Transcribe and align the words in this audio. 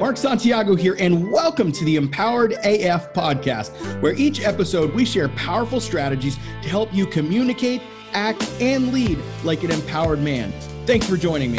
Mark 0.00 0.16
Santiago 0.16 0.74
here, 0.74 0.96
and 0.98 1.30
welcome 1.30 1.70
to 1.70 1.84
the 1.84 1.96
Empowered 1.96 2.52
AF 2.64 3.12
podcast, 3.12 3.70
where 4.00 4.14
each 4.14 4.40
episode 4.40 4.94
we 4.94 5.04
share 5.04 5.28
powerful 5.28 5.78
strategies 5.78 6.36
to 6.62 6.70
help 6.70 6.88
you 6.94 7.04
communicate, 7.04 7.82
act, 8.14 8.50
and 8.62 8.94
lead 8.94 9.18
like 9.44 9.62
an 9.62 9.70
empowered 9.70 10.20
man. 10.20 10.52
Thanks 10.86 11.06
for 11.06 11.18
joining 11.18 11.52
me. 11.52 11.58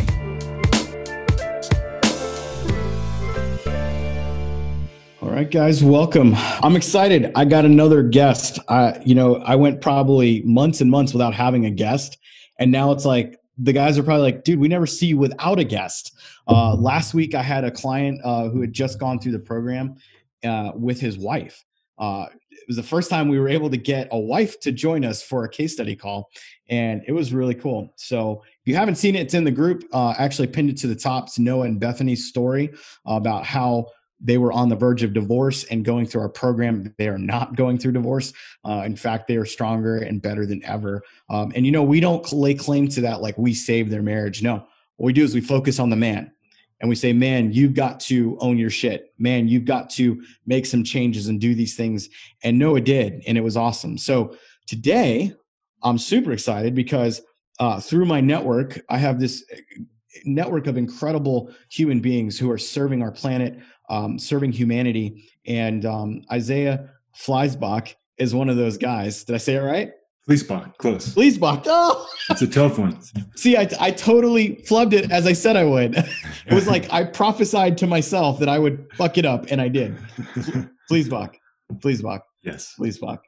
All 5.22 5.30
right, 5.30 5.52
guys, 5.52 5.84
welcome. 5.84 6.34
I'm 6.36 6.76
excited. 6.76 7.32
I 7.36 7.46
got 7.46 7.64
another 7.64 8.02
guest. 8.02 8.58
I, 8.68 9.00
you 9.06 9.14
know, 9.14 9.36
I 9.36 9.56
went 9.56 9.82
probably 9.82 10.42
months 10.42 10.82
and 10.82 10.90
months 10.90 11.14
without 11.14 11.36
having 11.36 11.68
a 11.68 11.72
guest, 11.72 12.18
and 12.58 12.72
now 12.72 12.92
it's 12.92 13.06
like 13.06 13.38
the 13.64 13.74
guys 13.74 13.98
are 13.98 14.04
probably 14.04 14.24
like, 14.24 14.44
dude, 14.44 14.60
we 14.60 14.68
never 14.68 14.88
see 14.88 15.08
you 15.08 15.18
without 15.18 15.60
a 15.60 15.64
guest. 15.64 16.18
Uh, 16.48 16.76
last 16.76 17.14
week, 17.14 17.36
I 17.36 17.44
had 17.44 17.64
a 17.64 17.72
client 17.72 18.20
uh, 18.24 18.50
who 18.50 18.62
had 18.62 18.74
just 18.74 19.00
gone 19.00 19.20
through 19.20 19.34
the 19.34 19.40
program 19.40 19.96
uh, 20.44 20.72
with 20.76 21.00
his 21.00 21.18
wife. 21.18 21.64
Uh, 22.00 22.26
it 22.52 22.68
was 22.68 22.76
the 22.76 22.84
first 22.84 23.10
time 23.10 23.28
we 23.28 23.40
were 23.40 23.50
able 23.50 23.70
to 23.70 23.78
get 23.78 24.08
a 24.12 24.20
wife 24.20 24.60
to 24.62 24.72
join 24.72 25.06
us 25.06 25.22
for 25.22 25.44
a 25.44 25.50
case 25.50 25.74
study 25.74 25.96
call, 25.96 26.30
and 26.70 27.04
it 27.08 27.12
was 27.12 27.34
really 27.34 27.54
cool. 27.54 27.94
So 27.98 28.42
if 28.44 28.68
you 28.68 28.76
haven't 28.76 28.96
seen 28.96 29.16
it, 29.16 29.22
it's 29.22 29.34
in 29.34 29.44
the 29.44 29.52
group. 29.52 29.84
Uh, 29.94 30.16
actually 30.18 30.48
pinned 30.48 30.70
it 30.70 30.78
to 30.78 30.88
the 30.88 30.96
top. 30.96 31.26
It's 31.26 31.38
Noah 31.38 31.66
and 31.66 31.80
Bethany's 31.80 32.28
story 32.28 32.72
about 33.06 33.46
how 33.46 33.88
they 34.24 34.38
were 34.38 34.52
on 34.52 34.70
the 34.70 34.76
verge 34.76 35.04
of 35.04 35.14
divorce 35.14 35.64
and 35.66 35.84
going 35.84 36.06
through 36.06 36.22
our 36.22 36.30
program. 36.30 36.94
They 36.98 37.08
are 37.08 37.18
not 37.18 37.56
going 37.56 37.78
through 37.78 37.94
divorce. 37.94 38.34
Uh, 38.64 38.84
in 38.86 38.96
fact, 38.96 39.28
they 39.28 39.36
are 39.36 39.46
stronger 39.46 39.98
and 39.98 40.22
better 40.22 40.46
than 40.46 40.64
ever. 40.64 41.02
Um, 41.30 41.52
and 41.56 41.66
you 41.66 41.72
know, 41.72 41.84
we 41.84 42.00
don't 42.00 42.32
lay 42.32 42.54
claim 42.54 42.88
to 42.90 43.02
that 43.02 43.22
like 43.22 43.38
we 43.38 43.54
saved 43.54 43.92
their 43.92 44.04
marriage. 44.04 44.44
No, 44.44 44.66
what 44.98 45.08
we 45.08 45.14
do 45.14 45.24
is 45.24 45.34
we 45.34 45.42
focus 45.42 45.80
on 45.80 45.90
the 45.90 45.96
man 45.96 46.32
and 46.82 46.90
we 46.90 46.96
say, 46.96 47.14
man, 47.14 47.54
you've 47.54 47.76
got 47.76 48.00
to 48.02 48.38
own 48.40 48.58
your 48.58 48.70
shit. 48.72 49.14
Man, 49.18 49.48
you've 49.48 49.66
got 49.66 49.90
to 49.92 50.22
make 50.46 50.66
some 50.66 50.84
changes 50.84 51.28
and 51.28 51.40
do 51.40 51.56
these 51.56 51.76
things. 51.76 52.10
And 52.44 52.58
Noah 52.58 52.82
did, 52.82 53.24
and 53.28 53.38
it 53.38 53.42
was 53.42 53.56
awesome. 53.56 53.98
So 53.98 54.36
today, 54.68 55.34
I'm 55.84 55.98
super 55.98 56.32
excited 56.32 56.76
because 56.76 57.22
uh, 57.60 57.80
through 57.80 58.06
my 58.06 58.20
network, 58.20 58.80
I 58.90 58.98
have 58.98 59.20
this 59.20 59.44
uh, 59.54 59.82
network 60.26 60.68
of 60.68 60.78
incredible 60.78 61.52
human 61.70 62.00
beings 62.00 62.38
who 62.38 62.50
are 62.50 62.58
serving 62.58 63.02
our 63.02 63.12
planet, 63.12 63.60
um, 63.92 64.18
serving 64.18 64.54
humanity. 64.54 65.30
And 65.46 65.86
um, 65.86 66.24
Isaiah 66.32 66.90
Fleisbach 67.16 67.94
is 68.18 68.34
one 68.34 68.50
of 68.50 68.56
those 68.56 68.78
guys. 68.78 69.24
Did 69.24 69.36
I 69.36 69.38
say 69.38 69.56
it 69.56 69.60
right? 69.60 69.92
Fleisbach, 70.28 70.78
close. 70.78 71.14
Fleisbach. 71.14 71.64
Oh, 71.66 72.08
it's 72.30 72.44
a 72.44 72.48
tough 72.48 72.78
one. 72.78 73.00
See, 73.36 73.58
I, 73.58 73.68
I 73.80 73.92
totally 73.92 74.64
flubbed 74.68 74.94
it 74.94 75.12
as 75.12 75.26
I 75.26 75.34
said 75.34 75.58
I 75.58 75.64
would. 75.64 75.96
it 76.46 76.54
was 76.54 76.68
like 76.68 76.92
I 76.94 77.04
prophesied 77.04 77.78
to 77.80 77.88
myself 77.88 78.40
that 78.40 78.48
I 78.48 78.60
would 78.60 78.88
fuck 78.96 79.18
it 79.18 79.26
up, 79.26 79.48
and 79.50 79.60
I 79.60 79.68
did. 79.68 79.98
Fleisbach. 80.90 81.36
Fleisbach. 81.74 82.22
Yes. 82.44 82.76
Fleisbach. 82.80 83.20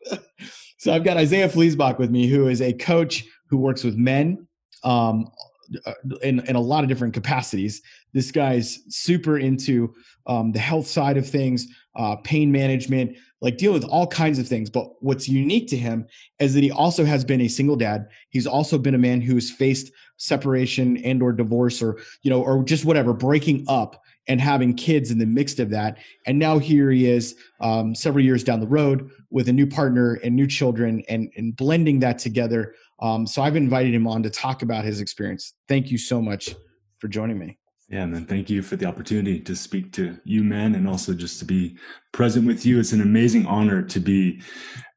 so 0.78 0.94
I've 0.94 1.04
got 1.04 1.18
Isaiah 1.18 1.50
Fleisbach 1.50 1.98
with 1.98 2.12
me, 2.12 2.28
who 2.28 2.48
is 2.48 2.62
a 2.62 2.74
coach 2.74 3.26
who 3.48 3.58
works 3.58 3.84
with 3.84 3.98
men 3.98 4.48
um, 4.84 5.32
in, 6.22 6.40
in 6.42 6.56
a 6.56 6.62
lot 6.62 6.84
of 6.84 6.90
different 6.90 7.14
capacities. 7.14 7.82
This 8.14 8.32
guy's 8.32 8.80
super 8.90 9.38
into 9.38 9.94
um, 10.28 10.52
the 10.52 10.60
health 10.60 10.88
side 10.88 11.18
of 11.18 11.28
things, 11.28 11.68
uh, 11.96 12.16
pain 12.18 12.52
management, 12.52 13.18
like 13.42 13.58
dealing 13.58 13.80
with 13.82 13.90
all 13.90 14.08
kinds 14.08 14.40
of 14.40 14.48
things. 14.48 14.70
But 14.70 15.02
what's 15.02 15.28
unique 15.28 15.68
to 15.70 15.78
him 15.78 16.08
is 16.40 16.54
that 16.54 16.64
he 16.64 16.72
also 16.72 17.04
has 17.04 17.26
been 17.26 17.42
a 17.42 17.48
single 17.48 17.76
dad. 17.76 18.08
He's 18.30 18.48
also 18.48 18.78
been 18.78 18.96
a 18.96 19.00
man 19.00 19.20
who's 19.20 19.52
faced 19.52 19.92
separation 20.18 20.98
and 20.98 21.22
or 21.22 21.34
divorce 21.34 21.82
or, 21.82 22.00
you 22.22 22.30
know, 22.30 22.42
or 22.42 22.64
just 22.64 22.86
whatever, 22.86 23.14
breaking 23.14 23.66
up 23.68 24.02
and 24.28 24.40
having 24.40 24.74
kids 24.74 25.12
in 25.12 25.18
the 25.18 25.26
mix 25.26 25.60
of 25.60 25.70
that. 25.72 25.98
And 26.26 26.40
now 26.40 26.58
here 26.58 26.90
he 26.92 27.10
is 27.10 27.36
um, 27.60 27.94
several 27.94 28.24
years 28.24 28.44
down 28.44 28.62
the 28.62 28.68
road 28.68 29.10
with 29.30 29.50
a 29.50 29.54
new 29.54 29.68
partner 29.68 30.14
and 30.24 30.36
new 30.36 30.48
children 30.48 31.04
and, 31.10 31.30
and 31.36 31.56
blending 31.56 32.00
that 32.00 32.20
together. 32.20 32.76
Um, 33.02 33.28
so 33.28 33.42
I've 33.42 33.56
invited 33.56 33.94
him 33.94 34.08
on 34.08 34.24
to 34.24 34.30
talk 34.30 34.62
about 34.62 34.86
his 34.86 35.02
experience. 35.02 35.54
Thank 35.68 35.92
you 35.92 35.98
so 35.98 36.22
much 36.22 36.56
for 37.00 37.08
joining 37.08 37.38
me. 37.38 37.58
Yeah, 37.90 38.06
man. 38.06 38.26
Thank 38.26 38.50
you 38.50 38.62
for 38.62 38.76
the 38.76 38.86
opportunity 38.86 39.40
to 39.42 39.56
speak 39.56 39.92
to 39.94 40.18
you, 40.24 40.44
men, 40.44 40.76
and 40.76 40.88
also 40.88 41.14
just 41.14 41.40
to 41.40 41.46
be 41.46 41.78
present 42.12 42.48
with 42.48 42.66
you. 42.66 42.80
It's 42.80 42.92
an 42.92 43.02
amazing 43.02 43.46
honor 43.46 43.82
to 43.84 44.00
be 44.00 44.42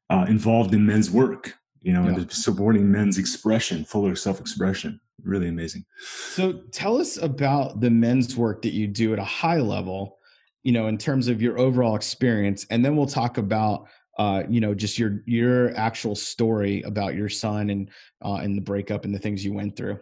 uh, 0.09 0.25
involved 0.27 0.73
in 0.73 0.85
men's 0.85 1.11
work, 1.11 1.53
you 1.81 1.93
know, 1.93 2.03
yeah. 2.03 2.15
and 2.15 2.31
supporting 2.31 2.89
men's 2.89 3.17
expression, 3.17 3.83
fuller 3.83 4.15
self 4.15 4.39
expression. 4.39 4.99
Really 5.23 5.49
amazing. 5.49 5.85
So 5.99 6.53
tell 6.71 6.99
us 6.99 7.17
about 7.17 7.81
the 7.81 7.89
men's 7.89 8.35
work 8.37 8.61
that 8.61 8.73
you 8.73 8.87
do 8.87 9.13
at 9.13 9.19
a 9.19 9.23
high 9.23 9.59
level, 9.59 10.17
you 10.63 10.71
know, 10.71 10.87
in 10.87 10.97
terms 10.97 11.27
of 11.27 11.41
your 11.41 11.59
overall 11.59 11.95
experience. 11.95 12.65
And 12.69 12.85
then 12.85 12.95
we'll 12.95 13.07
talk 13.07 13.37
about 13.37 13.87
uh, 14.17 14.43
you 14.49 14.59
know, 14.59 14.73
just 14.73 14.97
your 14.97 15.21
your 15.25 15.75
actual 15.75 16.15
story 16.15 16.81
about 16.83 17.15
your 17.15 17.29
son 17.29 17.69
and 17.69 17.89
uh, 18.23 18.35
and 18.35 18.57
the 18.57 18.61
breakup 18.61 19.05
and 19.05 19.13
the 19.13 19.19
things 19.19 19.45
you 19.45 19.53
went 19.53 19.75
through. 19.75 19.99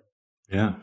Yeah. 0.49 0.75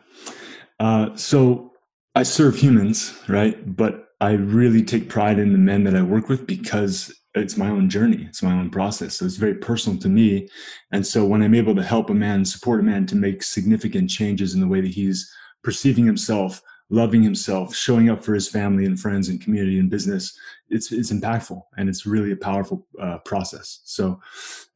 Uh, 0.79 1.15
so 1.17 1.73
I 2.15 2.25
serve 2.25 2.57
humans, 2.57 3.19
right? 3.29 3.77
But 3.77 4.09
I 4.21 4.33
really 4.33 4.85
take 4.85 5.09
pride 5.09 5.39
in 5.39 5.53
the 5.53 5.59
men 5.59 5.85
that 5.85 5.97
I 5.97 6.03
work 6.03 6.29
with 6.29 6.47
because 6.47 7.13
it's 7.35 7.57
my 7.57 7.69
own 7.69 7.89
journey, 7.89 8.27
it's 8.29 8.43
my 8.43 8.53
own 8.53 8.71
process. 8.71 9.17
So 9.17 9.25
it's 9.25 9.37
very 9.37 9.55
personal 9.55 9.99
to 10.01 10.09
me. 10.09 10.49
And 10.91 11.07
so 11.07 11.25
when 11.25 11.43
I'm 11.43 11.55
able 11.55 11.75
to 11.75 11.83
help 11.83 12.11
a 12.11 12.15
man, 12.15 12.45
support 12.45 12.81
a 12.81 12.83
man 12.83 13.07
to 13.07 13.17
make 13.17 13.43
significant 13.43 14.11
changes 14.11 14.55
in 14.55 14.61
the 14.61 14.69
way 14.69 14.81
that 14.81 14.91
he's 14.91 15.33
perceiving 15.65 16.05
himself, 16.05 16.61
loving 16.93 17.23
himself, 17.23 17.75
showing 17.75 18.11
up 18.11 18.23
for 18.23 18.35
his 18.35 18.49
family 18.49 18.85
and 18.85 19.01
friends 19.01 19.29
and 19.29 19.41
community 19.41 19.79
and 19.79 19.91
business, 19.91 20.39
it's 20.69 20.93
it's 20.93 21.11
impactful 21.11 21.61
and 21.77 21.89
it's 21.89 22.07
really 22.07 22.33
a 22.33 22.37
powerful 22.37 22.87
uh, 23.01 23.19
process. 23.19 23.81
So 23.85 24.21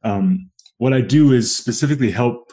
um, 0.03 0.49
what 0.79 0.93
I 0.93 1.01
do 1.01 1.31
is 1.31 1.55
specifically 1.55 2.11
help 2.11 2.51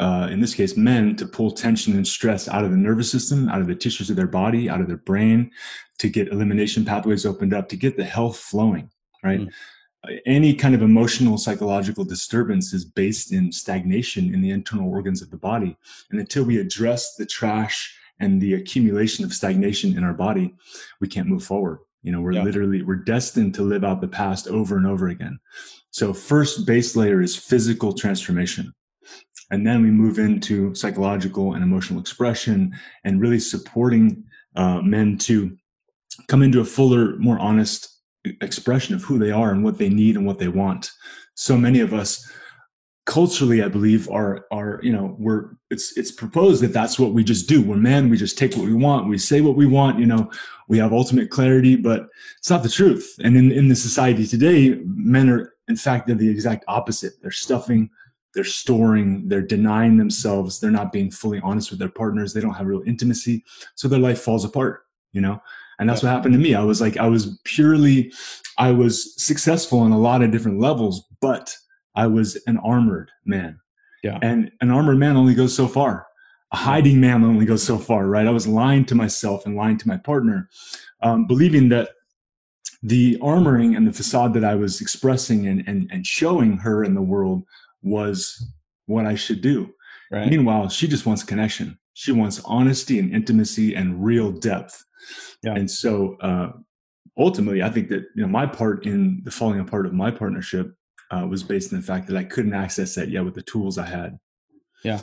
uh, 0.00 0.28
in 0.30 0.40
this 0.40 0.54
case, 0.54 0.76
men 0.76 1.14
to 1.14 1.24
pull 1.24 1.52
tension 1.52 1.94
and 1.94 2.06
stress 2.06 2.48
out 2.48 2.64
of 2.64 2.72
the 2.72 2.76
nervous 2.76 3.10
system, 3.10 3.48
out 3.48 3.60
of 3.60 3.68
the 3.68 3.74
tissues 3.74 4.10
of 4.10 4.16
their 4.16 4.26
body, 4.26 4.68
out 4.68 4.80
of 4.80 4.88
their 4.88 4.96
brain, 4.96 5.50
to 5.98 6.08
get 6.08 6.28
elimination 6.28 6.84
pathways 6.84 7.24
opened 7.24 7.54
up, 7.54 7.68
to 7.68 7.76
get 7.76 7.96
the 7.96 8.04
health 8.04 8.36
flowing, 8.36 8.90
right? 9.22 9.40
Mm. 9.40 9.50
Any 10.26 10.52
kind 10.52 10.74
of 10.74 10.82
emotional, 10.82 11.38
psychological 11.38 12.04
disturbance 12.04 12.74
is 12.74 12.84
based 12.84 13.32
in 13.32 13.52
stagnation 13.52 14.34
in 14.34 14.42
the 14.42 14.50
internal 14.50 14.90
organs 14.90 15.22
of 15.22 15.30
the 15.30 15.36
body. 15.36 15.76
And 16.10 16.18
until 16.18 16.44
we 16.44 16.58
address 16.58 17.14
the 17.14 17.24
trash 17.24 17.96
and 18.20 18.40
the 18.40 18.54
accumulation 18.54 19.24
of 19.24 19.32
stagnation 19.32 19.96
in 19.96 20.04
our 20.04 20.14
body, 20.14 20.54
we 21.00 21.08
can't 21.08 21.28
move 21.28 21.44
forward. 21.44 21.78
You 22.02 22.12
know, 22.12 22.20
we're 22.20 22.32
yeah. 22.32 22.42
literally, 22.42 22.82
we're 22.82 22.96
destined 22.96 23.54
to 23.54 23.62
live 23.62 23.84
out 23.84 24.00
the 24.00 24.08
past 24.08 24.46
over 24.48 24.76
and 24.76 24.86
over 24.86 25.08
again. 25.08 25.38
So 25.90 26.12
first 26.12 26.66
base 26.66 26.96
layer 26.96 27.22
is 27.22 27.36
physical 27.36 27.92
transformation 27.92 28.74
and 29.50 29.66
then 29.66 29.82
we 29.82 29.90
move 29.90 30.18
into 30.18 30.74
psychological 30.74 31.54
and 31.54 31.62
emotional 31.62 32.00
expression 32.00 32.74
and 33.04 33.20
really 33.20 33.38
supporting 33.38 34.24
uh, 34.56 34.80
men 34.80 35.18
to 35.18 35.56
come 36.28 36.42
into 36.42 36.60
a 36.60 36.64
fuller, 36.64 37.16
more 37.16 37.38
honest 37.38 38.00
expression 38.40 38.94
of 38.94 39.02
who 39.02 39.18
they 39.18 39.30
are 39.30 39.50
and 39.50 39.62
what 39.62 39.78
they 39.78 39.88
need 39.88 40.16
and 40.16 40.26
what 40.26 40.38
they 40.38 40.48
want. 40.48 40.90
So 41.34 41.56
many 41.56 41.80
of 41.80 41.92
us 41.92 42.30
culturally 43.06 43.62
i 43.62 43.68
believe 43.68 44.08
are 44.10 44.46
are 44.50 44.80
you 44.82 44.92
know 44.92 45.14
we're 45.18 45.50
it's 45.70 45.96
it's 45.96 46.10
proposed 46.10 46.62
that 46.62 46.72
that's 46.72 46.98
what 46.98 47.12
we 47.12 47.22
just 47.22 47.48
do 47.48 47.62
we're 47.62 47.76
men 47.76 48.08
we 48.08 48.16
just 48.16 48.38
take 48.38 48.56
what 48.56 48.64
we 48.64 48.72
want 48.72 49.08
we 49.08 49.18
say 49.18 49.40
what 49.42 49.56
we 49.56 49.66
want 49.66 49.98
you 49.98 50.06
know 50.06 50.30
we 50.68 50.78
have 50.78 50.92
ultimate 50.92 51.30
clarity 51.30 51.76
but 51.76 52.08
it's 52.38 52.48
not 52.48 52.62
the 52.62 52.68
truth 52.68 53.14
and 53.22 53.36
in 53.36 53.52
in 53.52 53.68
the 53.68 53.76
society 53.76 54.26
today 54.26 54.80
men 54.86 55.28
are 55.28 55.52
in 55.68 55.76
fact 55.76 56.06
they're 56.06 56.16
the 56.16 56.28
exact 56.28 56.64
opposite 56.66 57.12
they're 57.20 57.30
stuffing 57.30 57.90
they're 58.34 58.44
storing, 58.44 59.28
they're 59.28 59.40
denying 59.40 59.96
themselves, 59.96 60.58
they're 60.58 60.70
not 60.70 60.92
being 60.92 61.10
fully 61.10 61.40
honest 61.40 61.70
with 61.70 61.78
their 61.78 61.88
partners, 61.88 62.32
they 62.32 62.40
don't 62.40 62.54
have 62.54 62.66
real 62.66 62.82
intimacy. 62.84 63.44
So 63.76 63.88
their 63.88 64.00
life 64.00 64.20
falls 64.20 64.44
apart, 64.44 64.86
you 65.12 65.20
know? 65.20 65.40
And 65.78 65.88
that's 65.88 66.02
what 66.02 66.10
happened 66.10 66.34
to 66.34 66.40
me. 66.40 66.54
I 66.54 66.62
was 66.62 66.80
like, 66.80 66.96
I 66.96 67.06
was 67.06 67.38
purely, 67.44 68.12
I 68.58 68.70
was 68.70 69.14
successful 69.22 69.80
on 69.80 69.92
a 69.92 69.98
lot 69.98 70.22
of 70.22 70.30
different 70.30 70.60
levels, 70.60 71.04
but 71.20 71.56
I 71.94 72.06
was 72.06 72.36
an 72.46 72.58
armored 72.58 73.10
man. 73.24 73.58
Yeah. 74.02 74.18
And 74.22 74.50
an 74.60 74.70
armored 74.70 74.98
man 74.98 75.16
only 75.16 75.34
goes 75.34 75.54
so 75.54 75.66
far. 75.66 76.06
A 76.52 76.56
hiding 76.56 77.00
man 77.00 77.24
only 77.24 77.46
goes 77.46 77.62
so 77.62 77.78
far, 77.78 78.06
right? 78.06 78.26
I 78.26 78.30
was 78.30 78.46
lying 78.46 78.84
to 78.86 78.94
myself 78.94 79.46
and 79.46 79.56
lying 79.56 79.78
to 79.78 79.88
my 79.88 79.96
partner, 79.96 80.48
um, 81.02 81.26
believing 81.26 81.68
that 81.70 81.90
the 82.82 83.16
armoring 83.20 83.76
and 83.76 83.86
the 83.86 83.92
facade 83.92 84.34
that 84.34 84.44
I 84.44 84.54
was 84.54 84.80
expressing 84.80 85.46
and, 85.46 85.66
and, 85.66 85.90
and 85.90 86.06
showing 86.06 86.58
her 86.58 86.84
in 86.84 86.94
the 86.94 87.02
world 87.02 87.44
was 87.82 88.52
what 88.86 89.06
I 89.06 89.14
should 89.14 89.40
do. 89.40 89.72
Right. 90.10 90.28
Meanwhile, 90.28 90.68
she 90.68 90.86
just 90.86 91.06
wants 91.06 91.22
connection. 91.22 91.78
She 91.94 92.12
wants 92.12 92.42
honesty 92.44 92.98
and 92.98 93.12
intimacy 93.12 93.74
and 93.74 94.04
real 94.04 94.30
depth. 94.30 94.84
Yeah. 95.42 95.54
And 95.54 95.70
so 95.70 96.16
uh, 96.20 96.52
ultimately, 97.16 97.62
I 97.62 97.70
think 97.70 97.88
that 97.88 98.04
you 98.14 98.22
know 98.22 98.28
my 98.28 98.46
part 98.46 98.86
in 98.86 99.22
the 99.24 99.30
falling 99.30 99.60
apart 99.60 99.86
of 99.86 99.94
my 99.94 100.10
partnership 100.10 100.74
uh, 101.10 101.26
was 101.26 101.42
based 101.42 101.72
in 101.72 101.80
the 101.80 101.86
fact 101.86 102.06
that 102.08 102.16
I 102.16 102.24
couldn't 102.24 102.54
access 102.54 102.94
that 102.94 103.08
yet 103.08 103.24
with 103.24 103.34
the 103.34 103.42
tools 103.42 103.78
I 103.78 103.86
had. 103.86 104.18
Yeah. 104.82 104.98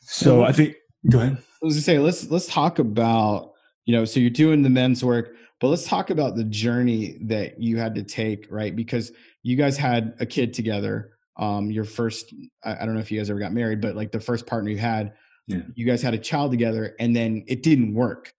So, 0.00 0.24
so 0.24 0.44
I 0.44 0.52
think. 0.52 0.76
Go 1.08 1.20
ahead. 1.20 1.38
I 1.62 1.66
was 1.66 1.74
gonna 1.74 1.82
say 1.82 1.98
let's 1.98 2.30
let's 2.30 2.46
talk 2.46 2.78
about 2.78 3.52
you 3.88 3.94
know, 3.94 4.04
so 4.04 4.20
you're 4.20 4.28
doing 4.28 4.60
the 4.60 4.68
men's 4.68 5.02
work, 5.02 5.34
but 5.60 5.68
let's 5.68 5.86
talk 5.86 6.10
about 6.10 6.36
the 6.36 6.44
journey 6.44 7.16
that 7.22 7.58
you 7.58 7.78
had 7.78 7.94
to 7.94 8.02
take, 8.02 8.46
right? 8.50 8.76
Because 8.76 9.12
you 9.42 9.56
guys 9.56 9.78
had 9.78 10.14
a 10.20 10.26
kid 10.26 10.52
together. 10.52 11.12
Um, 11.38 11.70
your 11.70 11.84
first, 11.84 12.34
I, 12.62 12.76
I 12.76 12.84
don't 12.84 12.92
know 12.92 13.00
if 13.00 13.10
you 13.10 13.18
guys 13.18 13.30
ever 13.30 13.40
got 13.40 13.54
married, 13.54 13.80
but 13.80 13.96
like 13.96 14.12
the 14.12 14.20
first 14.20 14.46
partner 14.46 14.68
you 14.68 14.76
had, 14.76 15.14
yeah. 15.46 15.62
you 15.74 15.86
guys 15.86 16.02
had 16.02 16.12
a 16.12 16.18
child 16.18 16.50
together 16.50 16.96
and 17.00 17.16
then 17.16 17.44
it 17.48 17.62
didn't 17.62 17.94
work. 17.94 18.34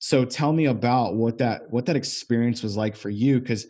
So 0.00 0.24
tell 0.24 0.52
me 0.52 0.66
about 0.66 1.14
what 1.14 1.38
that 1.38 1.70
what 1.70 1.86
that 1.86 1.94
experience 1.94 2.64
was 2.64 2.76
like 2.76 2.96
for 2.96 3.08
you 3.08 3.38
because 3.38 3.68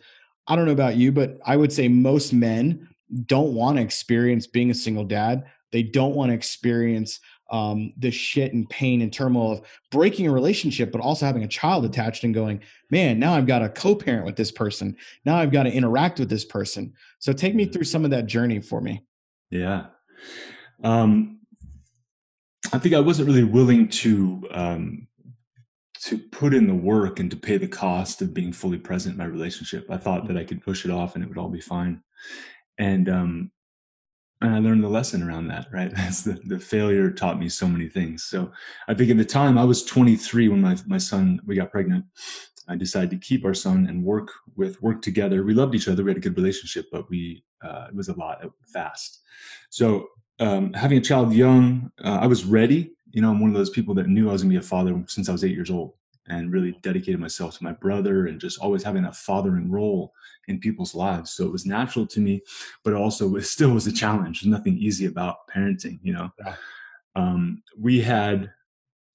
I 0.49 0.55
don't 0.55 0.65
know 0.65 0.71
about 0.71 0.95
you, 0.95 1.11
but 1.11 1.37
I 1.45 1.55
would 1.55 1.71
say 1.71 1.87
most 1.87 2.33
men 2.33 2.89
don't 3.25 3.53
want 3.53 3.77
to 3.77 3.83
experience 3.83 4.47
being 4.47 4.71
a 4.71 4.75
single 4.75 5.05
dad. 5.05 5.45
They 5.71 5.83
don't 5.83 6.15
want 6.15 6.31
to 6.31 6.35
experience 6.35 7.19
um, 7.51 7.93
the 7.97 8.11
shit 8.11 8.53
and 8.53 8.69
pain 8.69 9.01
and 9.01 9.11
turmoil 9.11 9.53
of 9.53 9.61
breaking 9.91 10.27
a 10.27 10.31
relationship, 10.31 10.91
but 10.91 11.01
also 11.01 11.25
having 11.25 11.43
a 11.43 11.47
child 11.47 11.85
attached 11.85 12.23
and 12.23 12.33
going, 12.33 12.61
man, 12.89 13.19
now 13.19 13.33
I've 13.33 13.47
got 13.47 13.59
to 13.59 13.69
co 13.69 13.95
parent 13.95 14.25
with 14.25 14.35
this 14.35 14.51
person. 14.51 14.95
Now 15.25 15.37
I've 15.37 15.51
got 15.51 15.63
to 15.63 15.71
interact 15.71 16.19
with 16.19 16.29
this 16.29 16.45
person. 16.45 16.93
So 17.19 17.33
take 17.33 17.55
me 17.55 17.65
through 17.65 17.85
some 17.85 18.05
of 18.05 18.11
that 18.11 18.27
journey 18.27 18.59
for 18.59 18.81
me. 18.81 19.03
Yeah. 19.49 19.87
Um, 20.83 21.39
I 22.71 22.77
think 22.77 22.93
I 22.93 22.99
wasn't 22.99 23.27
really 23.27 23.43
willing 23.43 23.89
to 23.89 24.47
um, 24.51 25.07
to 26.09 26.17
put 26.17 26.55
in 26.55 26.65
the 26.65 26.73
work 26.73 27.19
and 27.19 27.29
to 27.29 27.37
pay 27.37 27.57
the 27.57 27.67
cost 27.67 28.19
of 28.23 28.33
being 28.33 28.51
fully 28.51 28.79
present 28.79 29.13
in 29.13 29.19
my 29.19 29.25
relationship. 29.25 29.85
I 29.91 29.97
thought 29.97 30.27
that 30.27 30.37
I 30.37 30.43
could 30.43 30.63
push 30.63 30.83
it 30.83 30.89
off 30.89 31.13
and 31.13 31.23
it 31.23 31.27
would 31.27 31.37
all 31.37 31.49
be 31.49 31.61
fine. 31.61 32.01
And 32.79 33.07
um, 33.07 33.51
and 34.41 34.55
I 34.55 34.59
learned 34.59 34.83
the 34.83 34.89
lesson 34.89 35.21
around 35.21 35.49
that, 35.49 35.67
right? 35.71 35.91
That's 35.95 36.23
the, 36.23 36.39
the 36.45 36.59
failure 36.59 37.11
taught 37.11 37.39
me 37.39 37.47
so 37.47 37.67
many 37.67 37.89
things. 37.89 38.23
So 38.23 38.51
I 38.87 38.95
think 38.95 39.11
at 39.11 39.17
the 39.17 39.25
time 39.25 39.57
I 39.57 39.65
was 39.65 39.83
23 39.83 40.47
when 40.47 40.61
my, 40.61 40.77
my 40.87 40.97
son, 40.97 41.41
we 41.45 41.55
got 41.55 41.71
pregnant. 41.71 42.05
I 42.67 42.75
decided 42.75 43.11
to 43.11 43.17
keep 43.17 43.45
our 43.45 43.53
son 43.53 43.85
and 43.87 44.03
work 44.03 44.29
with, 44.55 44.81
work 44.81 45.01
together. 45.01 45.43
We 45.43 45.53
loved 45.53 45.75
each 45.75 45.87
other. 45.87 46.03
We 46.03 46.11
had 46.11 46.17
a 46.17 46.21
good 46.21 46.37
relationship, 46.37 46.85
but 46.91 47.07
we, 47.09 47.43
uh, 47.63 47.87
it 47.89 47.95
was 47.95 48.09
a 48.09 48.17
lot 48.17 48.41
fast. 48.73 49.21
So 49.69 50.07
um, 50.39 50.73
having 50.73 50.97
a 50.97 51.01
child 51.01 51.33
young, 51.33 51.91
uh, 52.03 52.19
I 52.21 52.27
was 52.27 52.45
ready. 52.45 52.93
You 53.11 53.21
know, 53.21 53.31
I'm 53.31 53.41
one 53.41 53.49
of 53.49 53.57
those 53.57 53.71
people 53.71 53.93
that 53.95 54.07
knew 54.07 54.29
I 54.29 54.31
was 54.31 54.43
gonna 54.43 54.53
be 54.53 54.57
a 54.57 54.61
father 54.61 55.03
since 55.07 55.27
I 55.29 55.31
was 55.31 55.43
eight 55.43 55.55
years 55.55 55.69
old 55.69 55.93
and 56.29 56.53
really 56.53 56.77
dedicated 56.81 57.19
myself 57.19 57.57
to 57.57 57.63
my 57.63 57.73
brother 57.73 58.27
and 58.27 58.39
just 58.39 58.59
always 58.59 58.83
having 58.83 59.03
that 59.03 59.15
fathering 59.15 59.69
role 59.69 60.13
in 60.47 60.59
people's 60.59 60.95
lives. 60.95 61.31
So 61.31 61.45
it 61.45 61.51
was 61.51 61.65
natural 61.65 62.05
to 62.07 62.19
me, 62.19 62.41
but 62.83 62.93
also 62.93 63.35
it 63.35 63.43
still 63.43 63.71
was 63.71 63.87
a 63.87 63.91
challenge. 63.91 64.41
There's 64.41 64.51
nothing 64.51 64.77
easy 64.77 65.05
about 65.05 65.47
parenting, 65.53 65.99
you 66.01 66.13
know. 66.13 66.29
Yeah. 66.45 66.55
Um, 67.15 67.63
we 67.77 68.01
had 68.01 68.51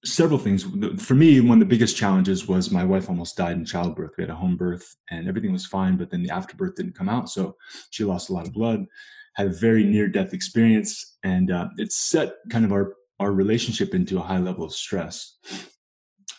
several 0.03 0.37
things. 0.37 0.65
For 1.01 1.15
me, 1.15 1.39
one 1.41 1.61
of 1.61 1.67
the 1.67 1.73
biggest 1.73 1.97
challenges 1.97 2.47
was 2.47 2.69
my 2.69 2.83
wife 2.83 3.09
almost 3.09 3.37
died 3.37 3.57
in 3.57 3.65
childbirth. 3.65 4.11
We 4.17 4.23
had 4.23 4.31
a 4.31 4.35
home 4.35 4.57
birth 4.57 4.95
and 5.09 5.27
everything 5.27 5.51
was 5.51 5.65
fine, 5.65 5.97
but 5.97 6.11
then 6.11 6.21
the 6.21 6.29
afterbirth 6.29 6.75
didn't 6.75 6.97
come 6.97 7.09
out. 7.09 7.29
So 7.29 7.55
she 7.91 8.03
lost 8.03 8.29
a 8.29 8.33
lot 8.33 8.47
of 8.47 8.53
blood, 8.53 8.85
had 9.35 9.47
a 9.47 9.53
very 9.53 9.83
near 9.83 10.07
death 10.07 10.33
experience, 10.33 11.17
and 11.23 11.49
uh, 11.49 11.69
it 11.77 11.91
set 11.91 12.35
kind 12.49 12.65
of 12.65 12.71
our, 12.71 12.93
our 13.19 13.31
relationship 13.31 13.95
into 13.95 14.19
a 14.19 14.23
high 14.23 14.39
level 14.39 14.65
of 14.65 14.73
stress 14.73 15.37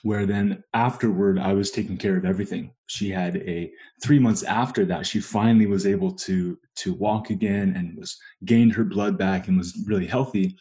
where 0.03 0.27
then 0.27 0.63
afterward 0.75 1.39
I 1.39 1.53
was 1.53 1.71
taking 1.71 1.97
care 1.97 2.17
of 2.17 2.25
everything. 2.25 2.73
She 2.87 3.11
had 3.11 3.37
a 3.37 3.71
three 4.03 4.19
months 4.19 4.43
after 4.43 4.85
that, 4.87 5.07
she 5.07 5.21
finally 5.21 5.67
was 5.67 5.87
able 5.87 6.13
to 6.13 6.59
to 6.77 6.95
walk 6.95 7.31
again 7.31 7.75
and 7.77 7.97
was 7.97 8.17
gained 8.45 8.73
her 8.75 8.85
blood 8.85 9.19
back 9.19 9.49
and 9.49 9.57
was 9.57 9.77
really 9.87 10.07
healthy. 10.07 10.57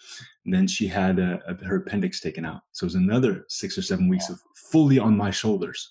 And 0.45 0.53
then 0.53 0.67
she 0.67 0.87
had 0.87 1.19
a, 1.19 1.41
a, 1.47 1.65
her 1.65 1.77
appendix 1.77 2.19
taken 2.19 2.45
out. 2.45 2.61
So 2.71 2.85
it 2.85 2.87
was 2.87 2.95
another 2.95 3.45
six 3.49 3.77
or 3.77 3.81
seven 3.81 4.07
weeks 4.07 4.29
of 4.29 4.39
fully 4.71 4.99
on 4.99 5.17
my 5.17 5.31
shoulders. 5.31 5.89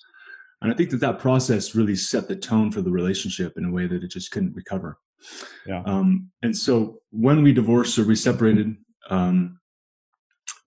And 0.62 0.72
I 0.72 0.76
think 0.76 0.90
that 0.90 1.00
that 1.00 1.18
process 1.18 1.74
really 1.74 1.96
set 1.96 2.26
the 2.28 2.36
tone 2.36 2.70
for 2.70 2.80
the 2.80 2.90
relationship 2.90 3.54
in 3.56 3.66
a 3.66 3.70
way 3.70 3.86
that 3.86 4.02
it 4.02 4.10
just 4.10 4.30
couldn't 4.30 4.54
recover. 4.54 4.98
Yeah. 5.66 5.82
Um, 5.84 6.30
and 6.42 6.56
so 6.56 7.00
when 7.10 7.42
we 7.42 7.52
divorced 7.52 7.98
or 7.98 8.04
we 8.04 8.16
separated, 8.16 8.76
um, 9.10 9.58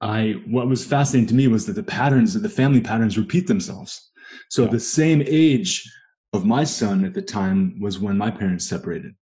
I 0.02 0.36
what 0.46 0.68
was 0.68 0.86
fascinating 0.86 1.28
to 1.30 1.36
me 1.36 1.48
was 1.48 1.66
that 1.66 1.74
the 1.74 1.84
patterns 1.84 2.40
the 2.40 2.50
family 2.50 2.82
patterns 2.82 3.18
repeat 3.18 3.48
themselves. 3.48 4.10
So 4.50 4.64
yeah. 4.64 4.72
the 4.72 4.80
same 4.80 5.24
age 5.26 5.90
of 6.34 6.46
my 6.46 6.64
son 6.64 7.06
at 7.06 7.14
the 7.14 7.22
time 7.22 7.80
was 7.80 8.00
when 8.00 8.18
my 8.18 8.30
parents 8.30 8.68
separated. 8.68 9.16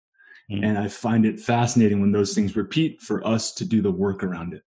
Mm-hmm. 0.51 0.63
And 0.63 0.77
I 0.77 0.87
find 0.87 1.25
it 1.25 1.39
fascinating 1.39 2.01
when 2.01 2.11
those 2.11 2.33
things 2.33 2.55
repeat 2.55 3.01
for 3.01 3.25
us 3.25 3.53
to 3.55 3.65
do 3.65 3.81
the 3.81 3.91
work 3.91 4.23
around 4.23 4.53
it. 4.53 4.63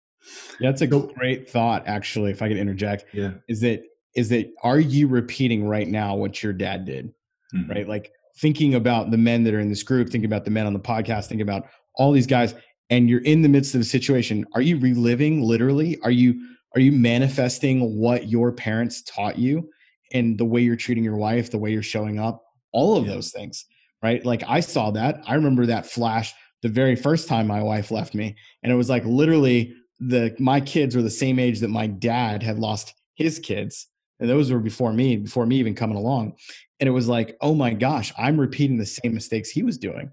Yeah, 0.61 0.71
that's 0.71 0.83
a 0.83 0.87
great 0.87 1.49
thought 1.49 1.87
actually 1.87 2.31
if 2.31 2.43
I 2.43 2.49
could 2.49 2.57
interject. 2.57 3.07
Yeah. 3.13 3.33
Is 3.49 3.61
that 3.61 3.83
is 4.15 4.29
that 4.31 4.51
are 4.63 4.81
you 4.81 5.09
repeating 5.09 5.67
right 5.67 5.89
now 5.89 6.15
what 6.15 6.43
your 6.43 6.53
dad 6.53 6.85
did? 6.85 7.13
Mm-hmm. 7.55 7.71
Right? 7.71 7.89
Like 7.89 8.13
thinking 8.39 8.75
about 8.75 9.11
the 9.11 9.19
men 9.19 9.45
that 9.45 9.55
are 9.55 9.61
in 9.61 9.69
this 9.69 9.83
group, 9.83 10.09
thinking 10.09 10.27
about 10.27 10.45
the 10.45 10.51
men 10.51 10.67
on 10.67 10.73
the 10.73 10.81
podcast, 10.81 11.27
thinking 11.27 11.43
about 11.43 11.67
all 11.95 12.13
these 12.13 12.27
guys 12.27 12.55
and 12.91 13.09
you're 13.09 13.23
in 13.23 13.43
the 13.43 13.49
midst 13.49 13.75
of 13.75 13.81
a 13.81 13.85
situation 13.85 14.45
are 14.55 14.63
you 14.63 14.79
reliving 14.79 15.43
literally? 15.43 15.99
Are 16.03 16.11
you 16.11 16.41
are 16.75 16.81
you 16.81 16.93
manifesting 16.93 17.97
what 17.97 18.29
your 18.29 18.53
parents 18.53 19.03
taught 19.03 19.39
you 19.39 19.71
and 20.13 20.39
the 20.39 20.45
way 20.45 20.61
you're 20.61 20.77
treating 20.77 21.05
your 21.05 21.17
wife 21.17 21.51
the 21.51 21.59
way 21.59 21.71
you're 21.71 21.83
showing 21.83 22.19
up 22.19 22.45
all 22.73 22.97
of 22.97 23.07
yeah. 23.07 23.15
those 23.15 23.31
things 23.31 23.65
right? 24.03 24.25
Like 24.25 24.45
i 24.47 24.61
saw 24.61 24.91
that. 24.93 25.21
I 25.27 25.35
remember 25.35 25.67
that 25.67 25.87
flash 25.87 26.35
the 26.63 26.69
very 26.69 26.97
first 26.97 27.29
time 27.29 27.47
my 27.47 27.63
wife 27.63 27.91
left 27.91 28.15
me 28.15 28.37
and 28.63 28.73
it 28.73 28.77
was 28.77 28.89
like 28.89 29.05
literally 29.05 29.75
the 30.01 30.35
my 30.39 30.61
kids 30.61 30.95
were 30.95 31.03
the 31.03 31.11
same 31.11 31.39
age 31.39 31.61
that 31.61 31.69
my 31.69 31.87
dad 31.87 32.43
had 32.43 32.59
lost 32.59 32.95
his 33.15 33.39
kids 33.39 33.89
and 34.21 34.29
those 34.29 34.51
were 34.51 34.59
before 34.59 34.93
me 34.93 35.17
before 35.17 35.47
me 35.47 35.57
even 35.57 35.75
coming 35.75 35.97
along 35.97 36.35
and 36.81 36.89
it 36.89 36.93
was 36.93 37.09
like 37.09 37.37
oh 37.41 37.55
my 37.55 37.73
gosh 37.73 38.13
i'm 38.19 38.39
repeating 38.39 38.79
the 38.79 38.87
same 38.87 39.15
mistakes 39.15 39.49
he 39.51 39.63
was 39.63 39.79
doing 39.79 40.11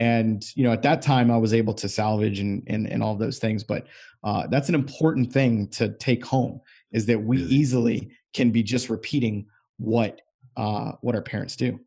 and 0.00 0.44
you 0.54 0.62
know 0.62 0.72
at 0.72 0.82
that 0.82 1.02
time 1.02 1.30
i 1.30 1.36
was 1.36 1.54
able 1.54 1.74
to 1.74 1.88
salvage 1.88 2.40
and 2.40 2.62
and, 2.66 2.86
and 2.86 3.02
all 3.02 3.16
those 3.16 3.38
things 3.38 3.64
but 3.64 3.86
uh, 4.24 4.46
that's 4.48 4.68
an 4.68 4.74
important 4.74 5.32
thing 5.32 5.68
to 5.68 5.90
take 5.94 6.24
home 6.24 6.60
is 6.92 7.06
that 7.06 7.22
we 7.22 7.38
easily 7.44 8.10
can 8.34 8.50
be 8.50 8.62
just 8.62 8.90
repeating 8.90 9.46
what 9.78 10.20
uh, 10.56 10.92
what 11.02 11.14
our 11.14 11.22
parents 11.22 11.56
do. 11.56 11.78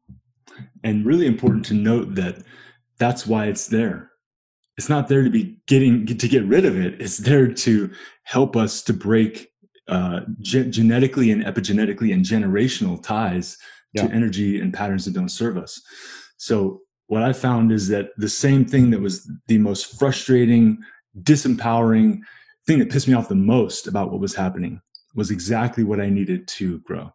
And 0.83 1.06
really 1.06 1.27
important 1.27 1.65
to 1.65 1.74
note 1.74 2.15
that 2.15 2.44
that's 2.98 3.27
why 3.27 3.45
it's 3.48 3.68
there. 3.68 4.12
It's 4.77 4.89
not 4.89 5.07
there 5.07 5.24
to 5.24 5.30
be 5.30 5.57
getting 5.68 6.06
to 6.06 6.27
get 6.27 6.45
rid 6.45 6.65
of 6.65 6.80
it. 6.80 7.01
It's 7.01 7.18
there 7.18 7.51
to 7.51 7.92
help 8.24 8.56
us 8.56 8.81
to 8.83 8.94
break 8.94 9.50
uh, 9.88 10.21
ge- 10.39 10.69
genetically 10.69 11.31
and 11.31 11.44
epigenetically 11.44 12.13
and 12.13 12.24
generational 12.24 13.01
ties 13.03 13.57
yeah. 13.94 14.07
to 14.07 14.13
energy 14.13 14.59
and 14.62 14.74
patterns 14.74 15.05
that 15.05 15.13
don't 15.13 15.29
serve 15.29 15.58
us. 15.58 15.81
So 16.38 16.81
what 17.12 17.24
I 17.24 17.34
found 17.34 17.74
is 17.74 17.89
that 17.89 18.12
the 18.15 18.30
same 18.30 18.63
thing 18.63 18.89
that 18.91 19.01
was 19.01 19.30
the 19.48 19.58
most 19.58 20.00
frustrating, 20.00 20.77
disempowering 21.24 22.22
thing 22.65 22.80
that 22.80 22.89
pissed 22.89 23.10
me 23.10 23.13
off 23.13 23.27
the 23.27 23.36
most 23.36 23.86
about 23.86 24.12
what 24.12 24.22
was 24.22 24.34
happening 24.34 24.80
was 25.13 25.30
exactly 25.30 25.84
what 25.84 26.00
I 26.00 26.10
needed 26.10 26.48
to 26.48 26.80
grow. 26.80 27.12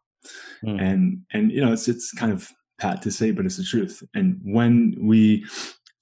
Mm. 0.63 0.83
And 0.83 1.23
and 1.33 1.51
you 1.51 1.65
know, 1.65 1.73
it's 1.73 1.89
it's 1.89 2.13
kind 2.13 2.31
of 2.31 2.47
pat 2.79 3.01
to 3.03 3.11
say, 3.11 3.31
but 3.31 3.47
it's 3.47 3.57
the 3.57 3.65
truth. 3.65 4.03
And 4.15 4.39
when 4.45 4.95
we 5.01 5.47